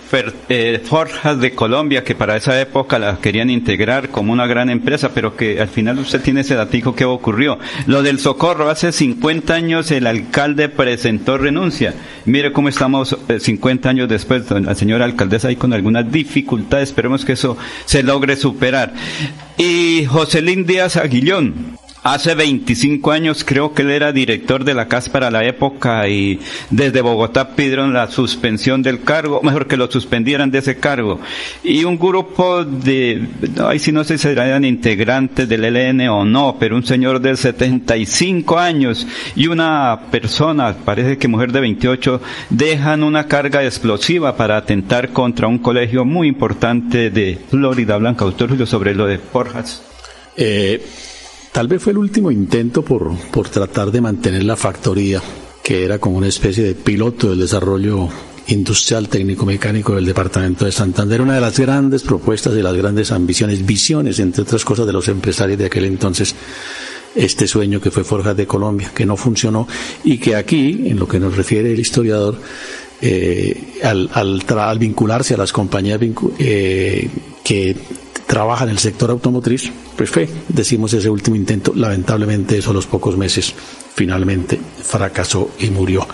[0.48, 5.12] eh, Forjas de Colombia, que para esa época la querían integrar como una gran empresa,
[5.14, 7.58] pero que al final usted tiene ese datico que ocurrió.
[7.86, 11.94] Lo del Socorro, hace 50 años el alcalde presentó renuncia.
[12.26, 16.45] Mire cómo estamos 50 eh, años después, la señora alcaldesa ahí con algunas dificultades,
[16.80, 18.92] esperemos que eso se logre superar.
[19.58, 25.08] Y Joselín Díaz Aguillón, Hace 25 años creo que él era director de la CAS
[25.08, 26.38] para la época y
[26.70, 31.18] desde Bogotá pidieron la suspensión del cargo, mejor que lo suspendieran de ese cargo.
[31.64, 33.26] Y un grupo de,
[33.58, 37.36] ahí sí no sé si serán integrantes del ELN o no, pero un señor de
[37.36, 39.04] 75 años
[39.34, 45.48] y una persona, parece que mujer de 28, dejan una carga explosiva para atentar contra
[45.48, 48.24] un colegio muy importante de Florida Blanca.
[48.24, 49.82] Autor sobre lo de Forjas.
[50.36, 50.84] Eh,
[51.56, 55.22] Tal vez fue el último intento por, por tratar de mantener la factoría,
[55.64, 58.10] que era como una especie de piloto del desarrollo
[58.48, 63.64] industrial técnico-mecánico del departamento de Santander, una de las grandes propuestas y las grandes ambiciones,
[63.64, 66.34] visiones, entre otras cosas, de los empresarios de aquel entonces,
[67.14, 69.66] este sueño que fue Forjas de Colombia, que no funcionó
[70.04, 72.38] y que aquí, en lo que nos refiere el historiador,
[73.00, 75.98] eh, al, al, vincularse a las compañías
[76.38, 77.08] eh,
[77.42, 77.74] que
[78.26, 81.72] trabaja en el sector automotriz, pues fue, decimos, ese último intento.
[81.74, 83.54] Lamentablemente eso a los pocos meses
[83.94, 86.06] finalmente fracasó y murió.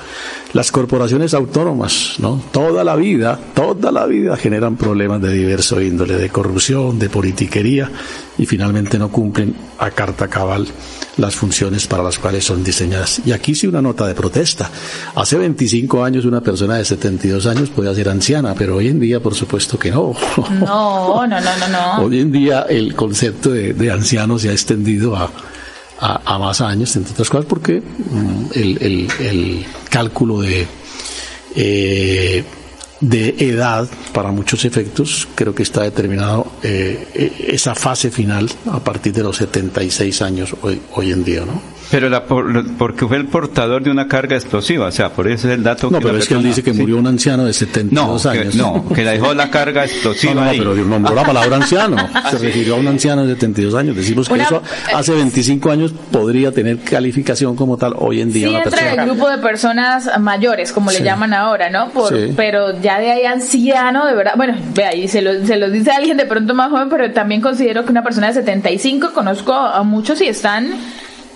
[0.53, 2.41] Las corporaciones autónomas, ¿no?
[2.53, 7.91] Toda la vida, toda la vida generan problemas de diverso índole, de corrupción, de politiquería
[8.39, 10.69] y finalmente no cumplen a carta cabal
[11.17, 13.21] las funciones para las cuales son diseñadas.
[13.25, 14.71] Y aquí sí una nota de protesta.
[15.15, 19.21] Hace 25 años una persona de 72 años podía ser anciana, pero hoy en día
[19.21, 20.15] por supuesto que no.
[20.61, 22.05] No, no, no, no.
[22.05, 25.31] Hoy en día el concepto de, anciano se ha extendido a,
[25.99, 30.67] a, más años, entre otras cosas, porque mm, el, el, cálculo de...
[31.55, 32.45] Eh,
[33.03, 38.79] de edad para muchos efectos, creo que está determinado eh, eh, esa fase final a
[38.79, 41.61] partir de los 76 años hoy, hoy en día, ¿no?
[41.93, 45.55] Pero la, porque fue el portador de una carga explosiva, o sea, por eso es
[45.55, 48.55] el dato no, pero es que él dice que murió un anciano de 72 años.
[48.55, 50.33] no, que dejó la carga explosiva.
[50.33, 51.97] No, no, pero nombró la palabra anciano.
[52.31, 53.95] Se refirió a un anciano de 72 años.
[53.95, 54.63] Decimos que eso
[54.95, 58.49] hace 25 años podría tener calificación como tal hoy en día.
[58.49, 61.91] Sí, entra el grupo de personas mayores, como le llaman ahora, ¿no?
[61.91, 64.33] Por, Pero ya de ahí anciano, de verdad.
[64.37, 67.41] Bueno, ve ahí, se lo, se lo dice alguien de pronto más joven, pero también
[67.41, 70.71] considero que una persona de 75, conozco a muchos y están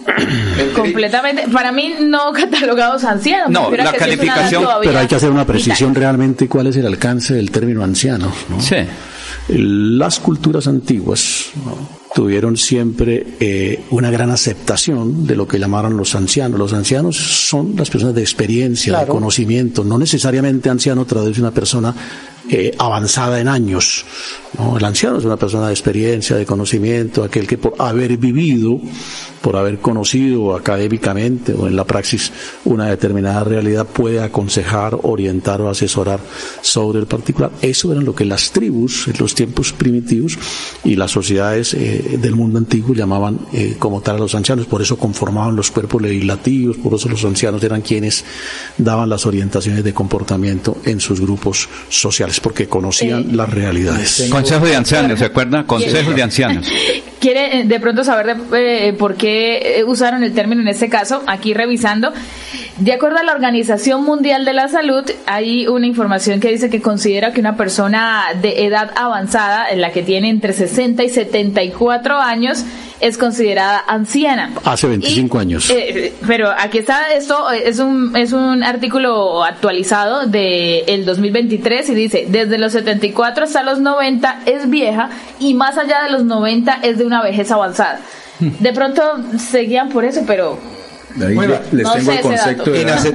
[0.77, 1.49] completamente.
[1.49, 3.51] Para mí, no catalogados ancianos.
[3.51, 4.65] No, la calificación.
[4.83, 8.33] Pero hay que hacer una precisión realmente cuál es el alcance del término anciano.
[8.49, 8.61] ¿no?
[8.61, 8.77] Sí.
[9.49, 11.53] Las culturas antiguas
[12.17, 16.59] tuvieron siempre eh, una gran aceptación de lo que llamaron los ancianos.
[16.59, 19.85] Los ancianos son las personas de experiencia, de conocimiento.
[19.85, 21.95] No necesariamente anciano traduce una persona
[22.51, 24.05] eh, avanzada en años.
[24.77, 28.81] El anciano es una persona de experiencia, de conocimiento, aquel que por haber vivido,
[29.43, 32.33] por haber conocido académicamente o en la praxis
[32.65, 36.21] una determinada realidad puede aconsejar, orientar o asesorar
[36.63, 37.51] sobre el particular.
[37.61, 40.39] Eso era lo que las tribus en los tiempos primitivos
[40.85, 44.67] y las sociedades eh, del mundo antiguo llamaban eh, como tal a los ancianos.
[44.67, 48.25] Por eso conformaban los cuerpos legislativos, por eso los ancianos eran quienes
[48.79, 54.29] daban las orientaciones de comportamiento en sus grupos sociales, porque conocían las realidades.
[54.31, 55.65] Consejo de ancianos, ¿se acuerda?
[55.65, 56.67] Consejo de ancianos.
[57.21, 60.89] quiere eh, de pronto saber de, eh, por qué eh, usaron el término en este
[60.89, 62.13] caso, aquí revisando.
[62.79, 66.83] De acuerdo a la Organización Mundial de la Salud, hay una información que dice que
[66.83, 72.19] considera que una persona de edad avanzada, en la que tiene entre 60 y 74
[72.19, 72.65] años,
[73.01, 74.51] es considerada anciana.
[74.63, 75.73] Hace 25 años.
[76.27, 82.27] pero aquí está, esto es un, es un artículo actualizado de el 2023 y dice,
[82.29, 85.09] desde los 74 hasta los 90 es vieja
[85.41, 88.01] y más allá de los 90 es de una vejez avanzada.
[88.61, 89.03] De pronto
[89.39, 90.59] seguían por eso, pero
[91.25, 91.37] Ahí
[91.73, 93.07] les tengo el concepto de edad.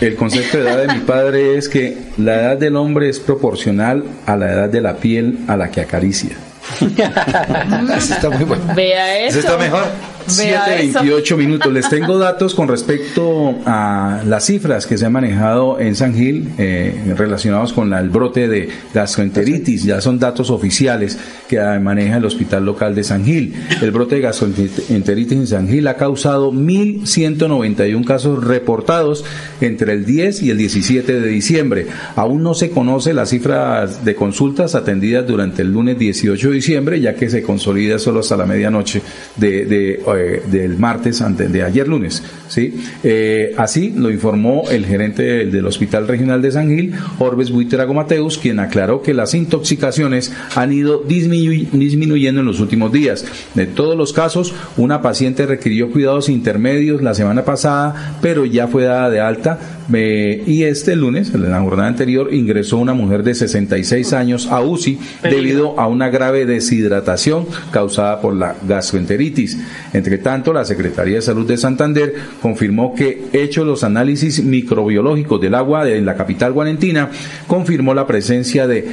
[0.00, 4.04] El concepto de edad de mi padre es que la edad del hombre es proporcional
[4.26, 6.36] a la edad de la piel a la que acaricia.
[6.80, 8.62] eso está muy bueno.
[8.74, 9.38] Vea eso.
[9.38, 9.84] Eso está mejor.
[10.26, 11.72] 7.28 minutos.
[11.72, 16.50] Les tengo datos con respecto a las cifras que se han manejado en San Gil
[16.58, 19.84] eh, relacionados con el brote de gastroenteritis.
[19.84, 21.18] Ya son datos oficiales
[21.48, 23.54] que maneja el hospital local de San Gil.
[23.80, 29.24] El brote de gastroenteritis en San Gil ha causado 1.191 casos reportados
[29.60, 31.86] entre el 10 y el 17 de diciembre.
[32.16, 37.00] Aún no se conoce las cifras de consultas atendidas durante el lunes 18 de diciembre,
[37.00, 39.02] ya que se consolida solo hasta la medianoche
[39.36, 42.22] de, de eh, del martes, de ayer lunes.
[42.48, 42.74] ¿sí?
[43.02, 48.38] Eh, así lo informó el gerente del, Hospital Regional de San Gil, Orbes Buiterago Mateus,
[48.38, 53.24] quien aclaró que las intoxicaciones han ido disminuyendo en los últimos días.
[53.54, 58.84] De todos los casos, una paciente requirió cuidados intermedios la semana pasada, pero ya fue
[58.84, 59.58] dada de alta.
[59.92, 64.60] Eh, y este lunes, en la jornada anterior, ingresó una mujer de 66 años a
[64.60, 69.58] UCI debido a una grave deshidratación causada por la gastroenteritis.
[69.92, 75.54] Entre tanto, la Secretaría de Salud de Santander confirmó que, hechos los análisis microbiológicos del
[75.54, 77.10] agua en la capital guarentina,
[77.46, 78.86] confirmó la presencia de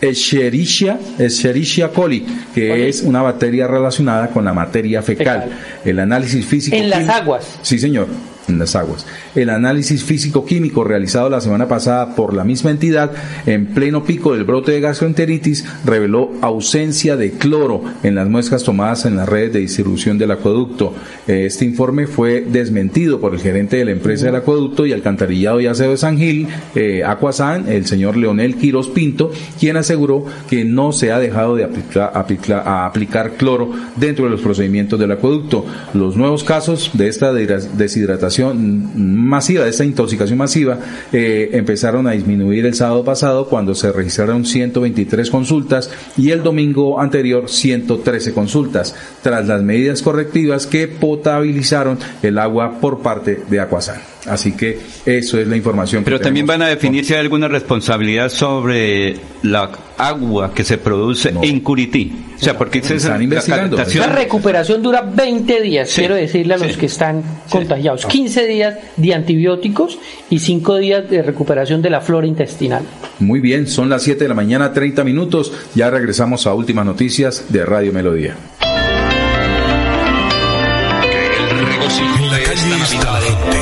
[0.00, 2.24] Escherichia, Escherichia coli,
[2.54, 5.50] que es una bacteria relacionada con la materia fecal.
[5.84, 6.76] El análisis físico.
[6.76, 7.58] En las aguas.
[7.62, 8.08] Sí, señor
[8.48, 9.06] en las aguas.
[9.34, 13.12] El análisis físico-químico realizado la semana pasada por la misma entidad
[13.46, 19.06] en pleno pico del brote de gastroenteritis reveló ausencia de cloro en las muestras tomadas
[19.06, 20.94] en las redes de distribución del acueducto.
[21.26, 25.66] Este informe fue desmentido por el gerente de la empresa del acueducto y alcantarillado y
[25.66, 27.02] aseo de San Gil, eh,
[27.68, 32.12] el señor Leonel Quiros Pinto, quien aseguró que no se ha dejado de aplicar,
[32.64, 35.64] aplicar cloro dentro de los procedimientos del acueducto.
[35.94, 40.78] Los nuevos casos de esta deshidratación masiva, de esta intoxicación masiva,
[41.12, 47.00] eh, empezaron a disminuir el sábado pasado cuando se registraron 123 consultas y el domingo
[47.00, 54.00] anterior 113 consultas, tras las medidas correctivas que potabilizaron el agua por parte de Acuasan.
[54.26, 56.04] Así que eso es la información.
[56.04, 61.34] Pero también van a definir si hay alguna responsabilidad sobre la agua que se produce
[61.42, 62.12] en Curití.
[62.42, 63.76] O sea, porque se están investigando.
[63.76, 68.04] La, recuperación dura 20 días, quiero decirle a los que están contagiados.
[68.04, 69.96] 15 días de antibióticos
[70.28, 72.82] y 5 días de recuperación de la flora intestinal.
[73.20, 75.52] Muy bien, son las 7 de la mañana, 30 minutos.
[75.76, 78.34] Ya regresamos a últimas noticias de Radio Melodía.
[82.32, 83.61] Aparte de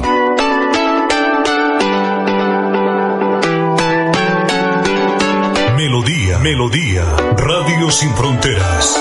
[5.76, 7.04] Melodía, Melodía,
[7.36, 8.98] Radio Sin Fronteras.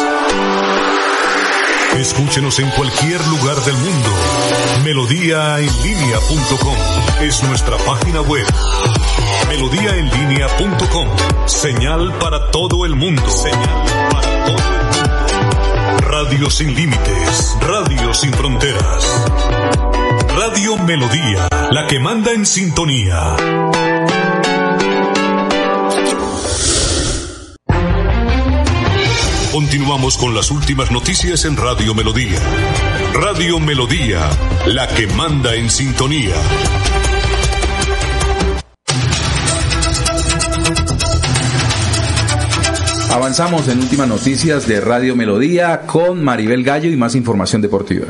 [1.96, 4.08] Escúchenos en cualquier lugar del mundo.
[4.82, 6.76] Melodíaenlínea.com
[7.22, 8.44] es nuestra página web.
[9.48, 11.06] Melodíaenlínea.com.
[11.46, 13.30] Señal para todo el mundo.
[13.30, 13.93] Señal
[16.16, 17.56] Radio sin límites.
[17.60, 19.26] Radio sin fronteras.
[20.36, 23.34] Radio Melodía, la que manda en sintonía.
[29.50, 32.38] Continuamos con las últimas noticias en Radio Melodía.
[33.14, 34.20] Radio Melodía,
[34.66, 36.36] la que manda en sintonía.
[43.14, 48.08] Avanzamos en últimas noticias de Radio Melodía con Maribel Gallo y más información deportiva.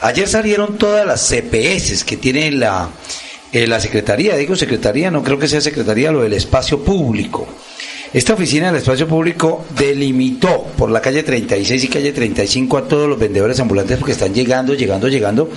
[0.00, 2.88] Ayer salieron todas las CPS que tiene la,
[3.52, 7.48] eh, la Secretaría, digo Secretaría, no creo que sea Secretaría, lo del espacio público.
[8.12, 13.08] Esta oficina del espacio público delimitó por la calle 36 y calle 35 a todos
[13.08, 15.48] los vendedores ambulantes porque están llegando, llegando, llegando.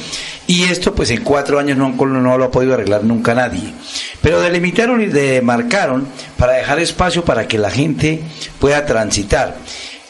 [0.45, 3.73] Y esto pues en cuatro años no, no lo ha podido arreglar nunca nadie.
[4.21, 6.05] Pero delimitaron y demarcaron
[6.37, 8.21] para dejar espacio para que la gente
[8.59, 9.57] pueda transitar.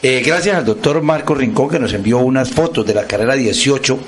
[0.02, 3.98] Eh, gracias al doctor Marco Rincón que nos envió unas fotos de la carrera 18,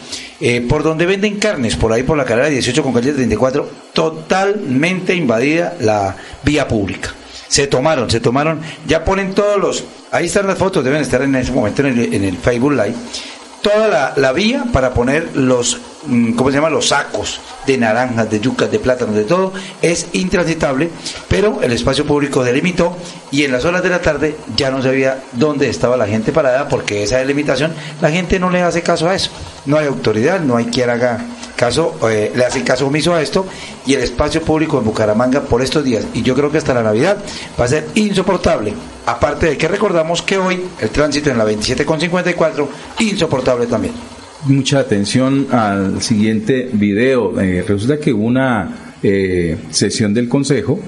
[0.42, 5.14] eh, por donde venden carnes, por ahí por la carrera 18 con calle 34, totalmente
[5.14, 6.14] invadida la
[6.44, 7.15] vía pública.
[7.48, 11.34] Se tomaron, se tomaron, ya ponen todos los, ahí están las fotos, deben estar en
[11.34, 12.94] ese momento en el, en el Facebook Live,
[13.66, 16.70] toda la, vía para poner los, mm, ¿cómo se llama?
[16.70, 19.52] Los sacos de naranjas, de yucas, de plátanos, de todo,
[19.82, 20.88] es intransitable,
[21.26, 22.96] pero el espacio público delimitó
[23.32, 26.68] y en las horas de la tarde ya no sabía dónde estaba la gente parada
[26.68, 29.32] porque esa delimitación, la gente no le hace caso a eso.
[29.64, 31.18] No hay autoridad, no hay quien haga
[31.56, 33.46] caso, eh, le hacen caso omiso a esto
[33.86, 36.82] y el espacio público en Bucaramanga por estos días, y yo creo que hasta la
[36.82, 37.18] Navidad
[37.58, 38.74] va a ser insoportable.
[39.06, 42.68] Aparte de que recordamos que hoy el tránsito en la 27,54,
[43.00, 43.94] insoportable también.
[44.44, 47.40] Mucha atención al siguiente video.
[47.40, 50.78] Eh, resulta que una eh, sesión del Consejo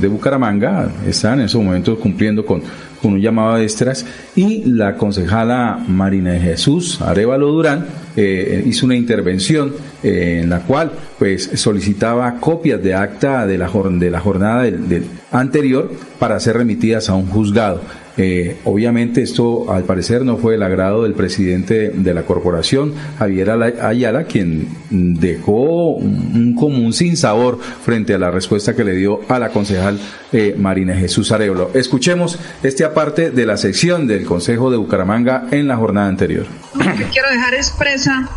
[0.00, 2.62] de Bucaramanga están en esos momentos cumpliendo con,
[3.02, 4.04] con un llamado a extras
[4.34, 10.60] y la concejala Marina de Jesús Arevalo Durán eh, hizo una intervención eh, en la
[10.60, 16.56] cual pues solicitaba copias de acta de la, de la jornada del anterior para ser
[16.56, 17.80] remitidas a un juzgado.
[18.20, 23.50] Eh, obviamente esto al parecer no fue el agrado del presidente de la corporación, Javier
[23.50, 28.94] Ala- Ayala, quien dejó un, un común sin sabor frente a la respuesta que le
[28.94, 30.00] dio a la concejal
[30.32, 31.70] eh, Marina Jesús Arevalo.
[31.74, 36.46] Escuchemos este aparte de la sección del Consejo de Bucaramanga en la jornada anterior.
[36.74, 38.28] que quiero dejar expresa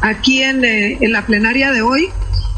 [0.00, 2.08] aquí eh, en la plenaria de hoy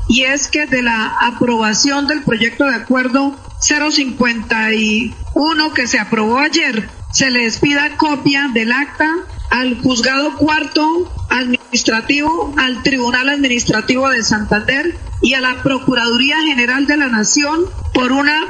[0.09, 6.89] y es que de la aprobación del proyecto de acuerdo 051 que se aprobó ayer
[7.13, 9.11] se les pida copia del acta
[9.51, 16.97] al juzgado cuarto administrativo, al Tribunal Administrativo de Santander y a la Procuraduría General de
[16.97, 17.65] la Nación
[17.95, 18.41] por una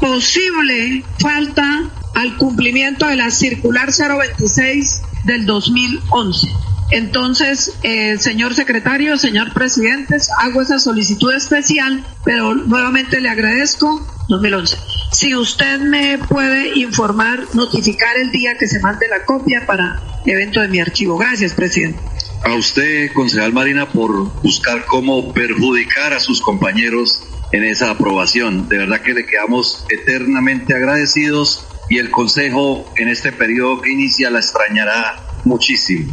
[0.00, 6.48] posible falta al cumplimiento de la circular 026 del 2011.
[6.90, 14.76] Entonces, eh, señor secretario, señor presidente, hago esa solicitud especial, pero nuevamente le agradezco 2011.
[15.10, 20.60] Si usted me puede informar, notificar el día que se mande la copia para evento
[20.60, 21.16] de mi archivo.
[21.16, 21.98] Gracias, presidente.
[22.44, 27.22] a usted, concejal Marina, por buscar cómo perjudicar a sus compañeros
[27.52, 28.68] en esa aprobación.
[28.68, 34.30] De verdad que le quedamos eternamente agradecidos y el Consejo en este periodo que inicia
[34.30, 36.12] la extrañará muchísimo.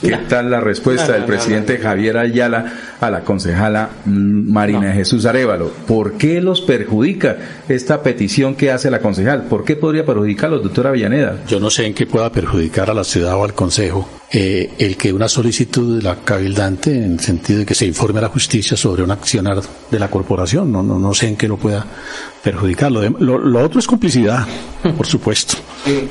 [0.00, 4.92] ¿Qué tal la respuesta No, no, del no, presidente Javier Ayala a la concejala Marina
[4.92, 5.70] Jesús Arevalo?
[5.86, 7.36] ¿Por qué los perjudica
[7.68, 9.44] esta petición que hace la concejal?
[9.44, 11.38] ¿Por qué podría perjudicarlos, doctora Villaneda?
[11.48, 14.96] Yo no sé en qué pueda perjudicar a la ciudad o al Consejo eh, el
[14.96, 18.28] que una solicitud de la cabildante en el sentido de que se informe a la
[18.28, 19.60] justicia sobre un accionar
[19.90, 20.72] de la corporación.
[20.72, 21.86] No, no, no sé en qué lo pueda
[22.44, 22.92] perjudicar.
[22.92, 24.46] Lo, de- lo- lo otro es complicidad,
[24.96, 25.54] por supuesto.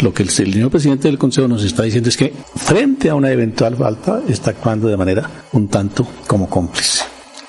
[0.02, 3.32] Lo que el señor presidente del Consejo nos está diciendo es que frente a una
[3.32, 7.06] eventual falta está actuando de manera un tanto como cómplice.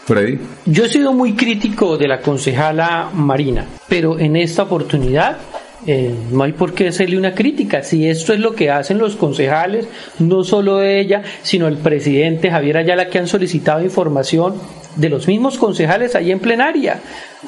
[0.07, 0.39] Freddy.
[0.67, 5.39] Yo he sido muy crítico de la concejala Marina, pero en esta oportunidad
[5.87, 7.83] eh, no hay por qué hacerle una crítica.
[7.83, 9.87] Si esto es lo que hacen los concejales,
[10.19, 14.55] no solo ella, sino el presidente Javier Ayala, que han solicitado información
[14.97, 17.01] de los mismos concejales ahí en plenaria.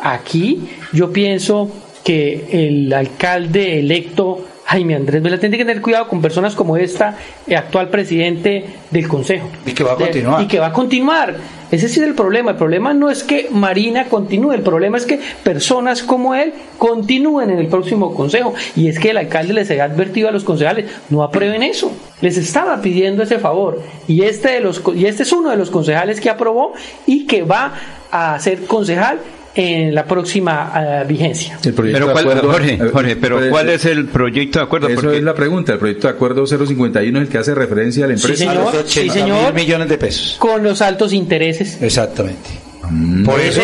[0.03, 1.71] Aquí yo pienso
[2.05, 7.17] que el alcalde electo Jaime Andrés Vela tiene que tener cuidado con personas como esta,
[7.47, 9.49] eh, actual presidente del Consejo.
[9.65, 10.43] Y que va a continuar.
[10.43, 11.37] y que va a continuar.
[11.71, 12.53] Ese sí es el problema.
[12.53, 17.51] El problema no es que Marina continúe, el problema es que personas como él continúen
[17.51, 18.55] en el próximo consejo.
[18.75, 21.93] Y es que el alcalde les había advertido a los concejales, no aprueben eso.
[22.21, 23.81] Les estaba pidiendo ese favor.
[24.09, 26.73] Y este, de los, y este es uno de los concejales que aprobó
[27.07, 27.73] y que va
[28.11, 29.21] a ser concejal
[29.57, 31.59] en la próxima eh, vigencia.
[31.65, 34.59] El proyecto Pero de cuál- acuerdo, Jorge, eh, Jorge, pero pues, ¿cuál es el proyecto
[34.59, 34.89] de acuerdo?
[34.89, 35.73] Eso Porque es la pregunta.
[35.73, 38.53] El proyecto de acuerdo 051 es el que hace referencia a la Sí, empresa.
[38.53, 38.85] señor.
[38.87, 39.55] Sí, señor.
[39.55, 40.37] millones de pesos.
[40.39, 41.81] Con los altos intereses.
[41.83, 42.51] Exactamente.
[43.25, 43.61] Por eso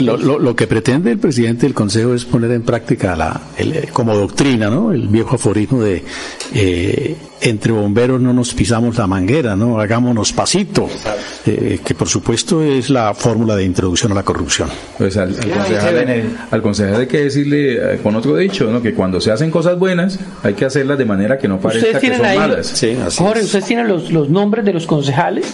[0.00, 3.72] Lo, lo- lo que pretende el presidente del Consejo es poner en práctica la, el-
[3.76, 4.92] eh, como doctrina, ¿no?
[4.92, 6.04] El viejo aforismo de
[6.54, 9.80] eh, entre bomberos no nos pisamos la manguera, ¿no?
[9.80, 10.88] Hagámonos pasito,
[11.46, 14.68] eh, que por supuesto es la fórmula de introducción a la corrupción.
[14.98, 15.96] Pues al, al concejal,
[16.50, 18.80] al concejal hay que decirle con otro dicho, ¿no?
[18.82, 22.16] que cuando se hacen cosas buenas hay que hacerlas de manera que no parezca que
[22.18, 22.66] son ahí, malas.
[23.16, 25.46] Jorge, ¿ustedes tienen los, los nombres de los concejales?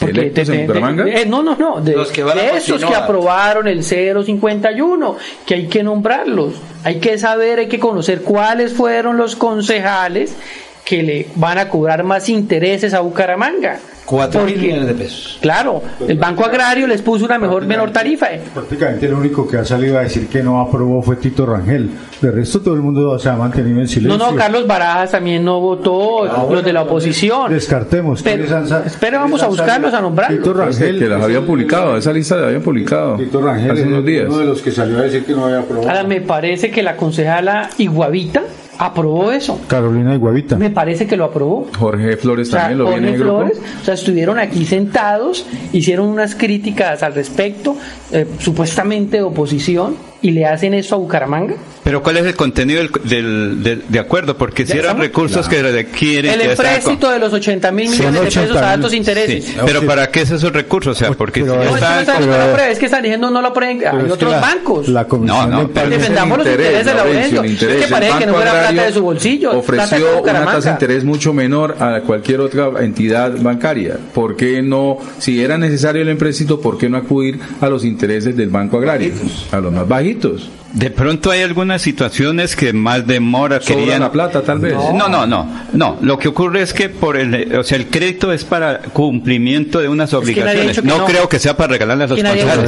[0.00, 1.08] ¿Electos en Bucaramanga?
[1.08, 5.16] eh, no, no, no, de, Los que van a de esos que aprobaron el 051,
[5.46, 10.36] que hay que nombrarlos, hay que saber, hay que conocer cuáles fueron los concejales
[10.84, 13.78] que le van a cobrar más intereses a Bucaramanga.
[14.04, 15.38] Cuatro mil Porque- millones de pesos.
[15.40, 18.26] Claro, el Banco Agrario les puso una mejor menor tarifa.
[18.34, 18.40] eh.
[18.52, 21.88] Prácticamente el único que ha salido a decir que no aprobó fue Tito Rangel.
[22.20, 24.18] De resto todo el mundo se ha mantenido en No, silencio.
[24.30, 27.50] no, Carlos Barajas también no votó, los de la oposición.
[27.50, 28.22] Descartemos.
[28.22, 30.38] Pero, ¿quiénes han sa- espera, vamos a buscarlos, a nombrarlos.
[30.38, 30.98] Tito Pues, Rangel.
[30.98, 34.26] que las habían publicado, esa lista la habían publicado Tito Rangel hace unos días.
[34.28, 35.88] uno de los que salió a decir que no había aprobado.
[35.88, 38.42] Ahora me parece que la concejala Iguavita
[38.78, 39.60] aprobó eso.
[39.66, 40.56] Carolina Iguavita.
[40.56, 41.66] Me parece que lo aprobó.
[41.78, 43.38] Jorge Flores O sea, también lo viene Jorge grupo.
[43.38, 47.76] Flores, o sea, estuvieron aquí sentados, hicieron unas críticas al respecto,
[48.12, 51.54] eh, supuestamente de oposición, y le hacen eso a Bucaramanga.
[51.84, 54.38] Pero ¿cuál es el contenido del, del, del- de acuerdo?
[54.38, 56.32] Porque si eran recursos que requieren...
[56.32, 58.62] El empréstito de los 80 mil millones de pesos 80.000.
[58.62, 59.44] a altos intereses.
[59.44, 60.96] Sí, pero ¿para qué es esos recursos?
[60.96, 63.52] O sea, porque si ya No, es que no están es que diciendo no lo
[63.52, 64.88] prueben, hay otros la- bancos.
[64.88, 67.80] La comisión No, no, pero defendamos los intereses de la interés.
[67.80, 70.60] Es que parece que no fuera plata de su bolsillo, plata de Ofreció una tasa
[70.60, 73.98] de interés mucho menor a cualquier otra entidad bancaria.
[74.14, 78.34] ¿Por qué no, si era necesario el empréstito, por qué no acudir a los intereses
[78.34, 79.12] del Banco Agrario?
[79.52, 80.13] A los más bajitos.
[80.14, 80.63] conflitos.
[80.74, 84.74] De pronto hay algunas situaciones que más demora Sobra querían la plata, tal vez.
[84.74, 85.98] No, no, no, no.
[86.00, 89.88] Lo que ocurre es que por el, o sea, el crédito es para cumplimiento de
[89.88, 90.80] unas obligaciones.
[90.80, 91.04] que no, no.
[91.06, 92.18] creo que sea para regalarle a los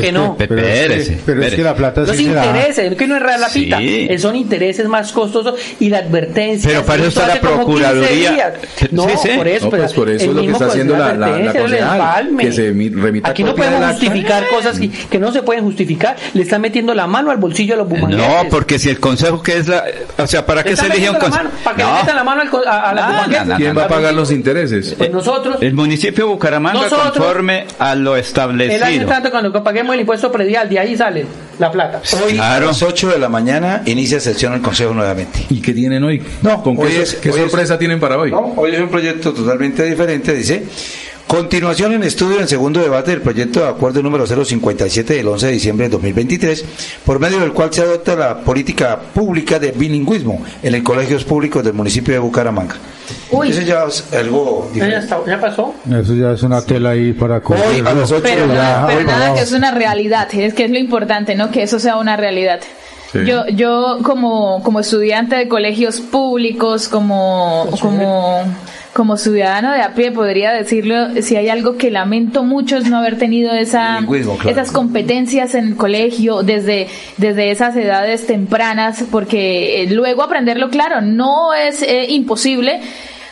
[0.00, 0.36] Que no.
[0.36, 2.96] Pe- Pero es que- pero es que la plata Los sí se la- intereses, es
[2.96, 4.06] que no es real la pita, Sí.
[4.08, 6.70] eh, son intereses más costosos y la advertencia.
[6.70, 8.54] Pero para eso está la Procuraduría.
[8.92, 9.28] No, Sí, sí.
[9.36, 11.52] por eso, No, pues por eso es lo que mismo está haciendo la, la, la
[11.52, 15.64] concejal, que se mi- remita Aquí no podemos justificar cosas que, que no se pueden
[15.64, 16.16] justificar.
[16.34, 17.95] Le están metiendo la mano al bolsillo a los.
[17.97, 19.85] No, porque si el consejo que es la,
[20.18, 21.44] o sea, ¿para qué se elige un consejo?
[21.64, 23.77] para que le metan la mano al co- a, a la No, no, no, ¿Quién
[23.77, 24.94] va a pagar los intereses?
[24.97, 29.06] Pues nosotros, El municipio de Bucaramanga Nosotros- conforme a lo el año establecido.
[29.09, 31.27] tanto cuando paguemos el impuesto predial, de ahí sale
[31.59, 32.02] la plata.
[32.24, 35.47] Hoy a las 8 de la mañana inicia sesión el Consejo nuevamente.
[35.51, 36.23] ¿Y qué tienen hoy?
[36.43, 38.31] No, ¿Con hoy qué, es- qué hoy es- sorpresa tienen para hoy?
[38.31, 40.64] No, hoy es un proyecto totalmente diferente, dice.
[41.27, 45.53] Continuación en estudio en segundo debate del proyecto de acuerdo número 057 del 11 de
[45.53, 46.65] diciembre de 2023,
[47.05, 51.65] por medio del cual se adopta la política pública de bilingüismo en los colegios públicos
[51.65, 52.77] del municipio de Bucaramanga.
[53.32, 53.51] Uy.
[53.51, 55.05] Eso ya es algo Ya, diferente.
[55.05, 55.74] está- ya pasó.
[55.90, 59.36] Eso ya es una tela ahí para Hoy a las 8 Pero, nada vamos.
[59.39, 61.51] que es una realidad, es que es lo importante, ¿no?
[61.51, 62.61] Que eso sea una realidad.
[63.12, 63.19] Sí.
[63.27, 68.43] Yo, yo como, como estudiante de colegios públicos, como, como,
[68.97, 72.97] como ciudadano de a pie, podría decirlo, si hay algo que lamento mucho es no
[72.97, 74.48] haber tenido esa, claro.
[74.48, 81.02] esas competencias en el colegio desde, desde esas edades tempranas, porque eh, luego aprenderlo, claro,
[81.02, 82.81] no es eh, imposible,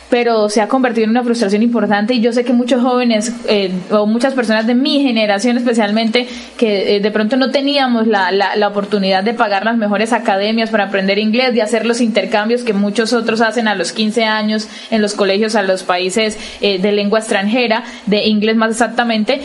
[0.09, 3.71] pero se ha convertido en una frustración importante y yo sé que muchos jóvenes eh,
[3.91, 6.27] o muchas personas de mi generación especialmente
[6.57, 10.69] que eh, de pronto no teníamos la, la, la oportunidad de pagar las mejores academias
[10.69, 14.67] para aprender inglés, de hacer los intercambios que muchos otros hacen a los 15 años
[14.91, 19.41] en los colegios a los países eh, de lengua extranjera, de inglés más exactamente.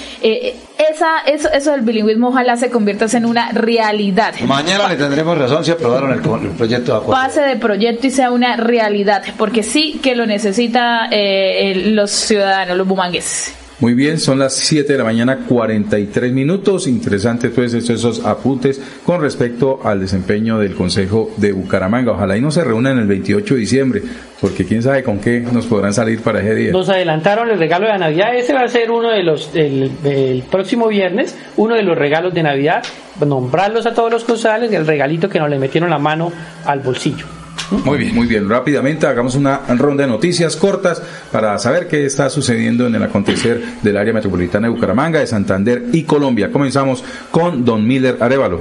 [0.89, 4.35] Esa, eso, eso del bilingüismo ojalá se convierta en una realidad.
[4.47, 7.23] Mañana le tendremos razón si aprobaron el, el proyecto de acuerdo.
[7.23, 12.77] pase de proyecto y sea una realidad, porque sí que lo necesita eh, los ciudadanos,
[12.77, 13.55] los bumangueses.
[13.81, 16.87] Muy bien, son las 7 de la mañana, 43 minutos.
[16.87, 22.13] Interesantes pues esos, apuntes con respecto al desempeño del Consejo de Bucaramanga.
[22.13, 24.03] Ojalá y no se reúnan el 28 de diciembre,
[24.39, 26.73] porque quién sabe con qué nos podrán salir para ese día.
[26.73, 28.37] Nos adelantaron el regalo de Navidad.
[28.37, 32.35] Ese va a ser uno de los, el, el próximo viernes, uno de los regalos
[32.35, 32.83] de Navidad.
[33.27, 36.31] Nombrarlos a todos los concejales y el regalito que nos le metieron la mano
[36.67, 37.40] al bolsillo.
[37.71, 38.49] Muy bien, muy bien.
[38.49, 43.63] Rápidamente hagamos una ronda de noticias cortas para saber qué está sucediendo en el acontecer
[43.83, 46.51] del área metropolitana de Bucaramanga, de Santander y Colombia.
[46.51, 48.61] Comenzamos con Don Miller Arevalo.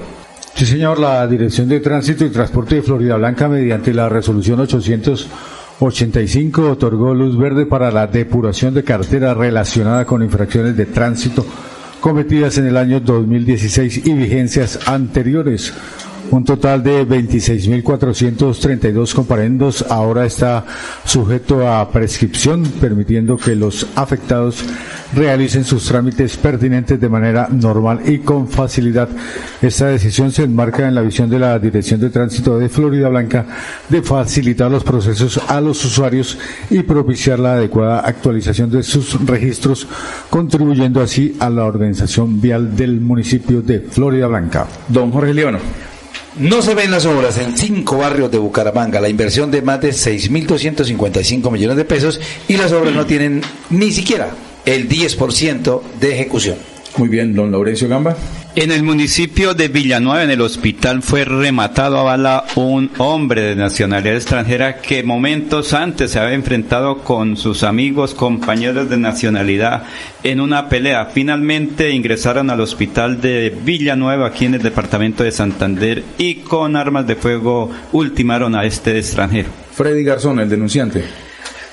[0.54, 6.72] Sí, señor, la Dirección de Tránsito y Transporte de Florida Blanca, mediante la resolución 885,
[6.72, 11.46] otorgó luz verde para la depuración de carretera relacionada con infracciones de tránsito
[12.00, 15.74] cometidas en el año 2016 y vigencias anteriores.
[16.32, 20.64] Un total de 26.432 comparendos ahora está
[21.04, 24.64] sujeto a prescripción, permitiendo que los afectados
[25.16, 29.10] realicen sus trámites pertinentes de manera normal y con facilidad.
[29.60, 33.48] Esta decisión se enmarca en la visión de la Dirección de Tránsito de Florida Blanca
[33.90, 36.38] de facilitar los procesos a los usuarios
[36.70, 39.88] y propiciar la adecuada actualización de sus registros,
[40.30, 44.68] contribuyendo así a la organización vial del municipio de Florida Blanca.
[44.90, 45.89] Don Jorge Leono.
[46.40, 49.90] No se ven las obras en cinco barrios de Bucaramanga, la inversión de más de
[49.90, 54.30] 6.255 millones de pesos y las obras no tienen ni siquiera
[54.64, 56.56] el 10% de ejecución.
[56.98, 58.16] Muy bien, don Laurencio Gamba.
[58.56, 63.56] En el municipio de Villanueva, en el hospital, fue rematado a bala un hombre de
[63.56, 69.84] nacionalidad extranjera que momentos antes se había enfrentado con sus amigos, compañeros de nacionalidad
[70.24, 71.06] en una pelea.
[71.06, 77.06] Finalmente ingresaron al hospital de Villanueva, aquí en el departamento de Santander, y con armas
[77.06, 79.50] de fuego ultimaron a este extranjero.
[79.74, 81.06] Freddy Garzón, el denunciante.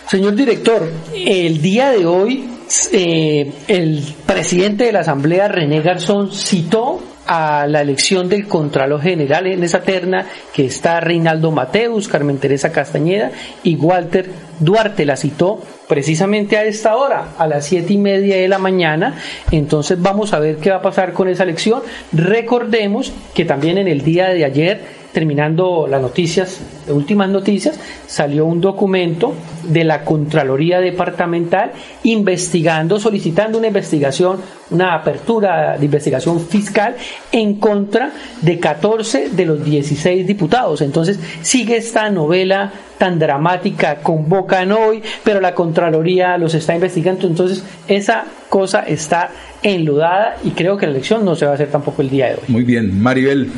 [0.08, 2.44] Señor director, el día de hoy
[2.92, 9.46] eh, el presidente de la Asamblea, René Garzón, citó a la elección del Contralor General
[9.46, 13.32] en esa terna que está Reinaldo Mateus, Carmen Teresa Castañeda
[13.62, 18.48] y Walter Duarte la citó precisamente a esta hora, a las siete y media de
[18.48, 19.18] la mañana.
[19.50, 21.82] Entonces vamos a ver qué va a pasar con esa elección.
[22.12, 28.60] Recordemos que también en el día de ayer terminando las noticias, últimas noticias, salió un
[28.60, 29.32] documento
[29.62, 31.72] de la Contraloría Departamental
[32.02, 36.96] investigando, solicitando una investigación, una apertura de investigación fiscal
[37.32, 38.12] en contra
[38.42, 40.82] de 14 de los 16 diputados.
[40.82, 47.26] Entonces sigue esta novela tan dramática, convocan hoy, pero la Contraloría los está investigando.
[47.26, 49.30] Entonces esa cosa está
[49.62, 52.34] enludada y creo que la elección no se va a hacer tampoco el día de
[52.34, 52.40] hoy.
[52.48, 53.50] Muy bien, Maribel.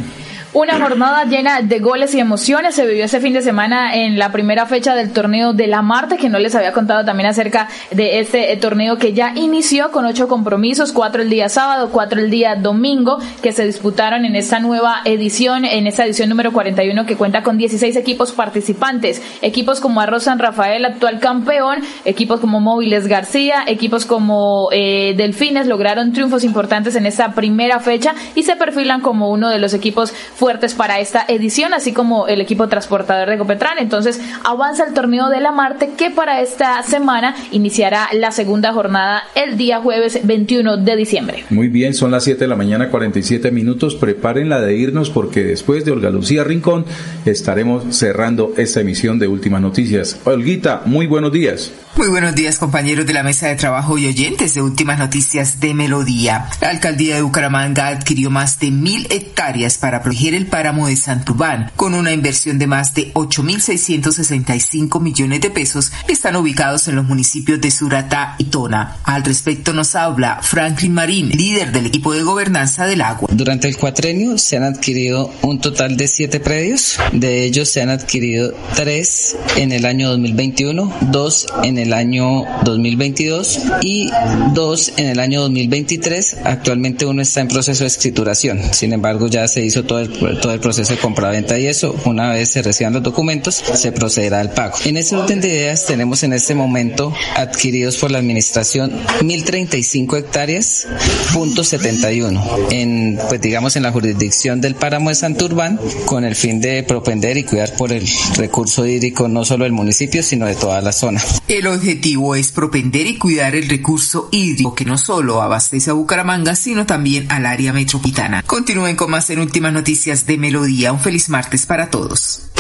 [0.55, 2.75] Una jornada llena de goles y emociones.
[2.75, 6.17] Se vivió ese fin de semana en la primera fecha del torneo de la Marte,
[6.17, 10.07] que no les había contado también acerca de este eh, torneo que ya inició con
[10.07, 14.59] ocho compromisos, cuatro el día sábado, cuatro el día domingo, que se disputaron en esta
[14.59, 20.01] nueva edición, en esta edición número 41 que cuenta con 16 equipos participantes, equipos como
[20.01, 26.43] Arroz San Rafael, actual campeón, equipos como Móviles García, equipos como eh, Delfines lograron triunfos
[26.43, 31.01] importantes en esta primera fecha y se perfilan como uno de los equipos fuertes para
[31.01, 33.79] esta edición, así como el equipo transportador de Copetran.
[33.79, 39.25] Entonces avanza el torneo de la Marte que para esta semana iniciará la segunda jornada
[39.35, 41.45] el día jueves 21 de diciembre.
[41.51, 43.97] Muy bien, son las 7 de la mañana 47 minutos.
[43.97, 46.85] Preparen la de irnos porque después de Olga Lucía Rincón
[47.25, 50.21] estaremos cerrando esta emisión de Últimas Noticias.
[50.25, 51.73] Olguita, muy buenos días.
[51.97, 55.75] Muy buenos días compañeros de la mesa de trabajo y oyentes de Últimas Noticias de
[55.75, 56.47] Melodía.
[56.61, 60.01] La alcaldía de Bucaramanga adquirió más de mil hectáreas para
[60.35, 66.37] el páramo de Santurbán con una inversión de más de 8.665 millones de pesos están
[66.37, 68.97] ubicados en los municipios de Suratá y Tona.
[69.05, 73.29] Al respecto nos habla Franklin Marín, líder del equipo de gobernanza del agua.
[73.33, 76.99] Durante el cuatrenio se han adquirido un total de siete predios.
[77.13, 83.61] De ellos se han adquirido tres en el año 2021, dos en el año 2022
[83.83, 84.11] y
[84.55, 86.39] dos en el año 2023.
[86.45, 88.61] Actualmente uno está en proceso de escrituración.
[88.73, 92.33] Sin embargo, ya se hizo todo el, todo el proceso de compraventa y eso, una
[92.33, 94.77] vez se reciban los documentos, se procederá al pago.
[94.85, 98.93] En ese orden de ideas tenemos en este momento adquiridos por la administración
[99.23, 100.87] 1035 hectáreas,
[101.33, 106.61] punto 71, en, pues digamos, en la jurisdicción del páramo de Santurbán, con el fin
[106.61, 110.81] de propender y cuidar por el recurso hídrico no solo del municipio, sino de toda
[110.81, 111.23] la zona.
[111.49, 116.55] El objetivo es propender y cuidar el recurso hídrico que no solo abastece a Bucaramanga,
[116.55, 118.43] sino también al área metropolitana.
[118.47, 120.93] Continúen con más en Últimas Noticias de Melodía.
[120.93, 122.51] Un feliz martes para todos.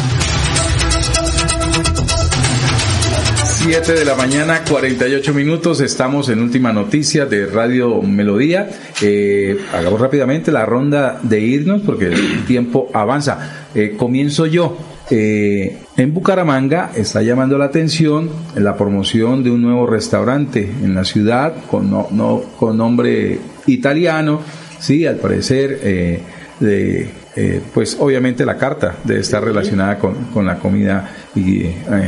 [3.45, 5.81] 7 de la mañana, 48 minutos.
[5.81, 8.69] Estamos en última noticia de Radio Melodía.
[9.01, 13.69] Eh, hagamos rápidamente la ronda de irnos porque el tiempo avanza.
[13.75, 14.77] Eh, comienzo yo.
[15.11, 21.05] Eh, en Bucaramanga está llamando la atención la promoción de un nuevo restaurante en la
[21.05, 24.41] ciudad con, no, con nombre italiano.
[24.79, 26.20] Sí, al parecer, eh,
[26.61, 31.10] de, eh, pues obviamente la carta debe estar relacionada con, con la comida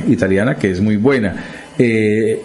[0.09, 1.37] italiana, que es muy buena.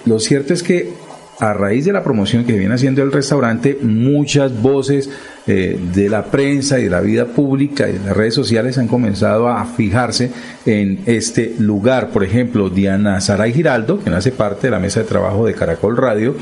[0.05, 0.93] lo cierto es que
[1.39, 5.09] a raíz de la promoción que viene haciendo el restaurante, muchas voces
[5.47, 8.87] eh, de la prensa y de la vida pública y de las redes sociales han
[8.87, 10.31] comenzado a fijarse
[10.65, 12.09] en este lugar.
[12.09, 15.97] Por ejemplo, Diana Saray Giraldo, que hace parte de la mesa de trabajo de Caracol
[15.97, 16.35] Radio,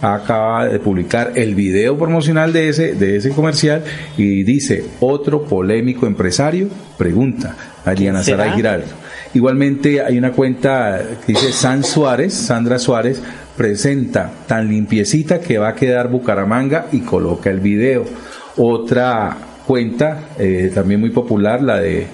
[0.00, 3.84] acaba de publicar el video promocional de ese, de ese comercial
[4.16, 8.88] y dice, otro polémico empresario, pregunta a Diana Saray Giraldo.
[9.34, 13.22] Igualmente hay una cuenta que dice San Suárez, Sandra Suárez,
[13.56, 18.04] presenta tan limpiecita que va a quedar Bucaramanga y coloca el video.
[18.56, 19.36] Otra
[19.66, 22.06] cuenta, eh, también muy popular, la de eh,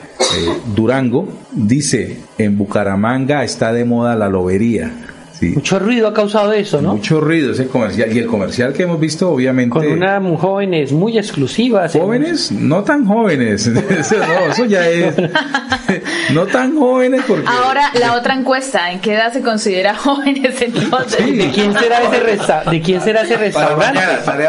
[0.75, 4.93] Durango, dice, en Bucaramanga está de moda la lobería.
[5.41, 6.95] Mucho ruido ha causado eso, ¿no?
[6.95, 8.15] Mucho ruido ese comercial.
[8.15, 9.71] Y el comercial que hemos visto, obviamente.
[9.71, 11.93] Con unas jóvenes muy exclusivas.
[11.93, 12.53] ¿Jóvenes?
[12.53, 13.67] No tan jóvenes.
[13.91, 15.15] eso ya es.
[16.33, 17.47] no tan jóvenes porque.
[17.47, 21.27] Ahora, la otra encuesta: ¿en qué edad se considera jóvenes entonces?
[21.27, 24.01] ¿De quién será ese, ¿De quién será ese restaurante?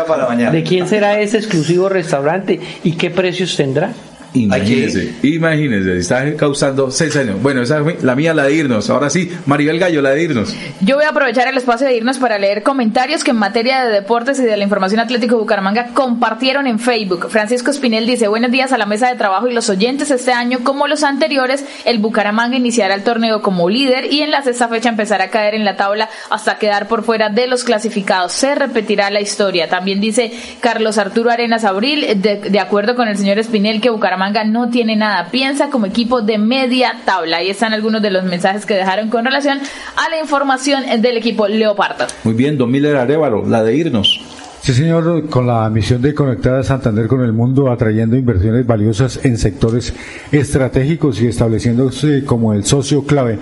[0.08, 0.52] para mañana.
[0.52, 2.60] ¿De quién será ese exclusivo restaurante?
[2.84, 3.92] ¿Y qué precios tendrá?
[4.34, 7.42] Imagínese, imagínese, está causando seis años.
[7.42, 8.90] Bueno, esa es la mía, la de irnos.
[8.90, 10.56] Ahora sí, Maribel Gallo, la de irnos.
[10.82, 13.92] Yo voy a aprovechar el espacio de irnos para leer comentarios que en materia de
[13.92, 17.30] deportes y de la información atlético de Bucaramanga compartieron en Facebook.
[17.30, 20.12] Francisco Espinel dice, buenos días a la mesa de trabajo y los oyentes.
[20.12, 24.44] Este año, como los anteriores, el Bucaramanga iniciará el torneo como líder y en la
[24.44, 28.34] sexta fecha empezará a caer en la tabla hasta quedar por fuera de los clasificados.
[28.34, 29.70] Se repetirá la historia.
[29.70, 34.17] También dice Carlos Arturo Arenas Abril, de, de acuerdo con el señor Espinel, que Bucaramanga
[34.18, 35.30] Bucaramanga no tiene nada.
[35.30, 37.38] Piensa como equipo de media tabla.
[37.38, 39.60] Ahí están algunos de los mensajes que dejaron con relación
[39.96, 42.08] a la información del equipo Leopardo.
[42.24, 44.20] Muy bien, don Miller Arevalo, la de irnos.
[44.62, 49.24] Sí, señor, con la misión de conectar a Santander con el mundo, atrayendo inversiones valiosas
[49.24, 49.94] en sectores
[50.32, 53.38] estratégicos y estableciéndose como el socio clave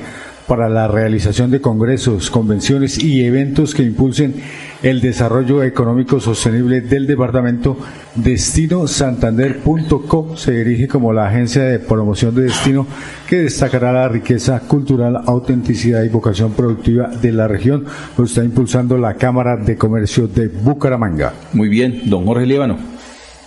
[0.48, 4.36] para la realización de congresos, convenciones y eventos que impulsen
[4.84, 7.78] el desarrollo económico sostenible del departamento,
[8.14, 12.86] Destino Santander.co se dirige como la agencia de promoción de destino
[13.28, 17.86] que destacará la riqueza cultural, autenticidad y vocación productiva de la región.
[18.18, 21.34] Lo está impulsando la Cámara de Comercio de Bucaramanga.
[21.54, 22.78] Muy bien, don Jorge Líbano.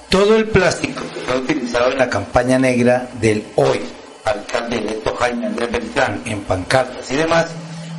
[0.09, 3.79] Todo el plástico que fue utilizado en la campaña negra del hoy
[4.25, 7.47] alcalde electo Jaime Andrés Beltrán en pancartas y demás,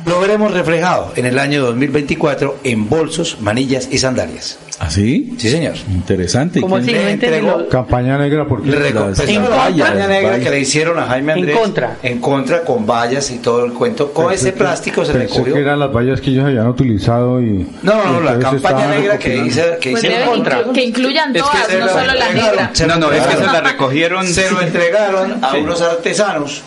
[0.06, 4.58] lo veremos reflejado en el año 2024 en bolsos, manillas y sandalias.
[4.82, 5.34] ¿Ah, sí?
[5.36, 5.74] Sí, señor.
[5.92, 6.60] Interesante.
[6.60, 11.38] No entendí lo- Campaña negra porque en campaña negra que le hicieron a Jaime En
[11.40, 11.96] Andrés contra.
[12.02, 15.60] en contra con vallas y todo el cuento con ese plástico se Pensé recogió que
[15.60, 19.42] eran las vallas que ellos habían utilizado y no no no la campaña negra que
[19.42, 22.32] dice que Pues hicieron contra que incluyan Es que todas, se no lo solo la
[22.32, 22.70] negra.
[22.72, 24.26] se No, no, es que se la recogieron.
[24.26, 24.64] se lo sí.
[24.64, 26.62] entregaron a unos artesanos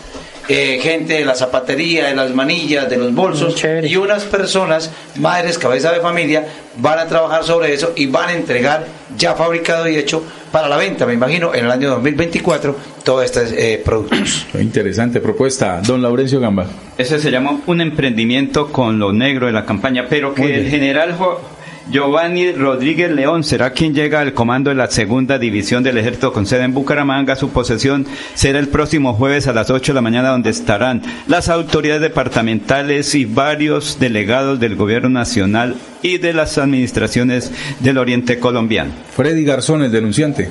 [0.48, 3.54] eh, gente de la zapatería, de las manillas, de los bolsos
[3.88, 6.46] y unas personas, madres, cabeza de familia,
[6.76, 10.22] van a trabajar sobre eso y van a entregar ya fabricado y hecho
[10.52, 14.46] para la venta, me imagino, en el año 2024 todos estos eh, productos.
[14.54, 15.80] Interesante propuesta.
[15.84, 16.66] Don Laurencio Gamba.
[16.96, 21.14] Ese se llama un emprendimiento con lo negro de la campaña, pero que el general
[21.18, 21.40] Jo-
[21.90, 26.46] Giovanni Rodríguez León será quien llega al comando de la segunda división del ejército con
[26.46, 27.36] sede en Bucaramanga.
[27.36, 31.50] Su posesión será el próximo jueves a las 8 de la mañana, donde estarán las
[31.50, 38.92] autoridades departamentales y varios delegados del gobierno nacional y de las administraciones del oriente colombiano.
[39.14, 40.48] Freddy Garzón, el denunciante.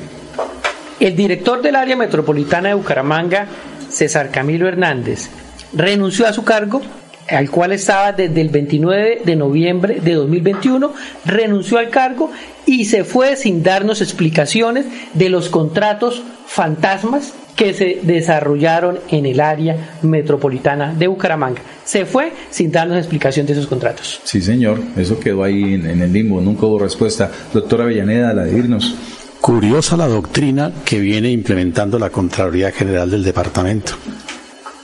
[1.00, 3.48] El director del área metropolitana de Bucaramanga,
[3.90, 5.30] César Camilo Hernández,
[5.74, 6.82] renunció a su cargo,
[7.30, 10.94] al cual estaba desde el 29 de noviembre de 2021,
[11.26, 12.32] renunció al cargo
[12.66, 19.40] y se fue sin darnos explicaciones de los contratos fantasmas que se desarrollaron en el
[19.40, 21.62] área metropolitana de Bucaramanga.
[21.86, 24.22] Se fue sin darnos explicación de esos contratos.
[24.24, 24.80] Sí, señor.
[24.98, 26.42] Eso quedó ahí en, en el limbo.
[26.42, 27.30] Nunca hubo respuesta.
[27.54, 28.96] Doctora Avellaneda, la de irnos.
[29.40, 33.94] Curiosa la doctrina que viene implementando la Contraloría General del Departamento.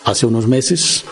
[0.04, 1.06] Hace unos meses,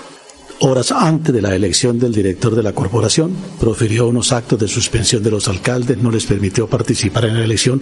[0.60, 5.24] horas antes de la elección del director de la corporación, profirió unos actos de suspensión
[5.24, 7.82] de los alcaldes, no les permitió participar en la elección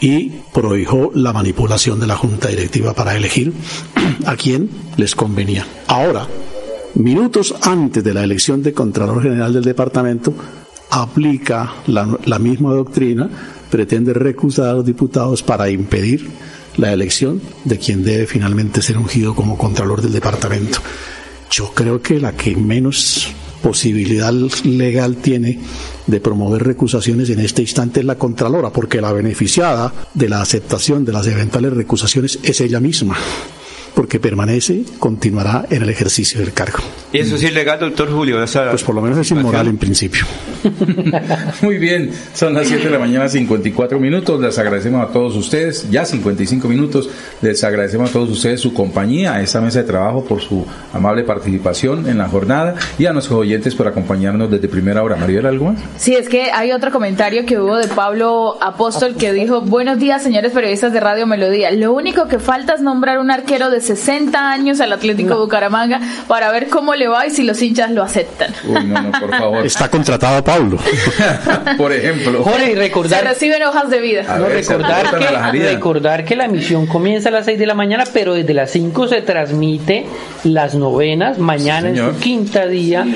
[0.00, 3.52] y prohibió la manipulación de la junta directiva para elegir
[4.26, 5.66] a quien les convenía.
[5.88, 6.26] Ahora,
[6.94, 10.34] minutos antes de la elección de Contralor General del Departamento,
[10.90, 13.28] aplica la, la misma doctrina,
[13.70, 16.30] pretende recusar a los diputados para impedir
[16.78, 20.78] la elección de quien debe finalmente ser ungido como Contralor del Departamento.
[21.50, 23.28] Yo creo que la que menos
[23.62, 25.58] posibilidad legal tiene
[26.06, 31.04] de promover recusaciones en este instante es la Contralora, porque la beneficiada de la aceptación
[31.04, 33.16] de las eventuales recusaciones es ella misma,
[33.98, 36.78] porque permanece, continuará en el ejercicio del cargo.
[37.12, 38.36] ¿Y eso sí es legal, doctor Julio?
[38.36, 40.24] Pues por lo menos es inmoral en principio.
[41.62, 44.40] Muy bien, son las 7 de la mañana, 54 minutos.
[44.40, 47.10] Les agradecemos a todos ustedes, ya 55 minutos.
[47.42, 51.24] Les agradecemos a todos ustedes su compañía, a esta mesa de trabajo por su amable
[51.24, 55.16] participación en la jornada y a nuestros oyentes por acompañarnos desde primera hora.
[55.16, 55.80] Mariela, ¿algo más?
[55.96, 60.22] Sí, es que hay otro comentario que hubo de Pablo Apóstol que dijo, buenos días
[60.22, 64.50] señores periodistas de Radio Melodía, lo único que falta es nombrar un arquero de 60
[64.50, 68.52] años al Atlético Bucaramanga para ver cómo le va y si los hinchas lo aceptan.
[68.64, 69.66] Uy, no, no, por favor.
[69.66, 70.78] Está contratado Pablo.
[71.76, 72.42] por ejemplo.
[72.44, 74.22] Jorge, y recordar, Se reciben hojas de vida.
[74.38, 75.18] No, recordar,
[75.52, 78.70] que, recordar que la emisión comienza a las 6 de la mañana, pero desde las
[78.70, 80.06] 5 se transmite
[80.44, 82.14] las novenas, mañana Sí, en señor.
[82.14, 83.06] su quinta día,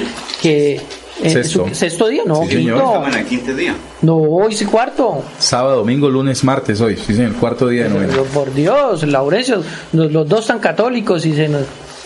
[0.40, 0.80] que...
[1.22, 1.68] eh, Sexto.
[1.68, 3.04] su- sexto día, no, Sí, quinto.
[3.28, 3.74] Quinto día.
[4.02, 5.22] No, hoy sí cuarto.
[5.38, 6.96] Sábado, domingo, lunes, martes, hoy.
[6.96, 8.08] Sí, señor, cuarto día de novena.
[8.10, 9.62] Pero por Dios, Laurencio,
[9.92, 11.62] los, los dos tan católicos y se nos...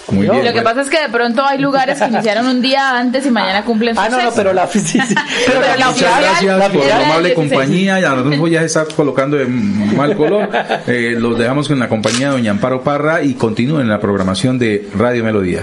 [0.08, 0.34] Muy Dios.
[0.34, 0.44] bien.
[0.46, 3.30] Lo que pasa es que de pronto hay lugares que iniciaron un día antes y
[3.32, 5.00] mañana cumplen su Ah, no, no, pero la, sí, sí,
[5.46, 7.50] pero la la Muchas gracias la por la amable el 16.
[7.52, 7.98] compañía.
[8.00, 10.48] Ya Rodolfo ya se está colocando de mal color.
[10.86, 14.60] Eh, los dejamos con la compañía de Doña Amparo Parra y continúen en la programación
[14.60, 15.62] de Radio Melodía.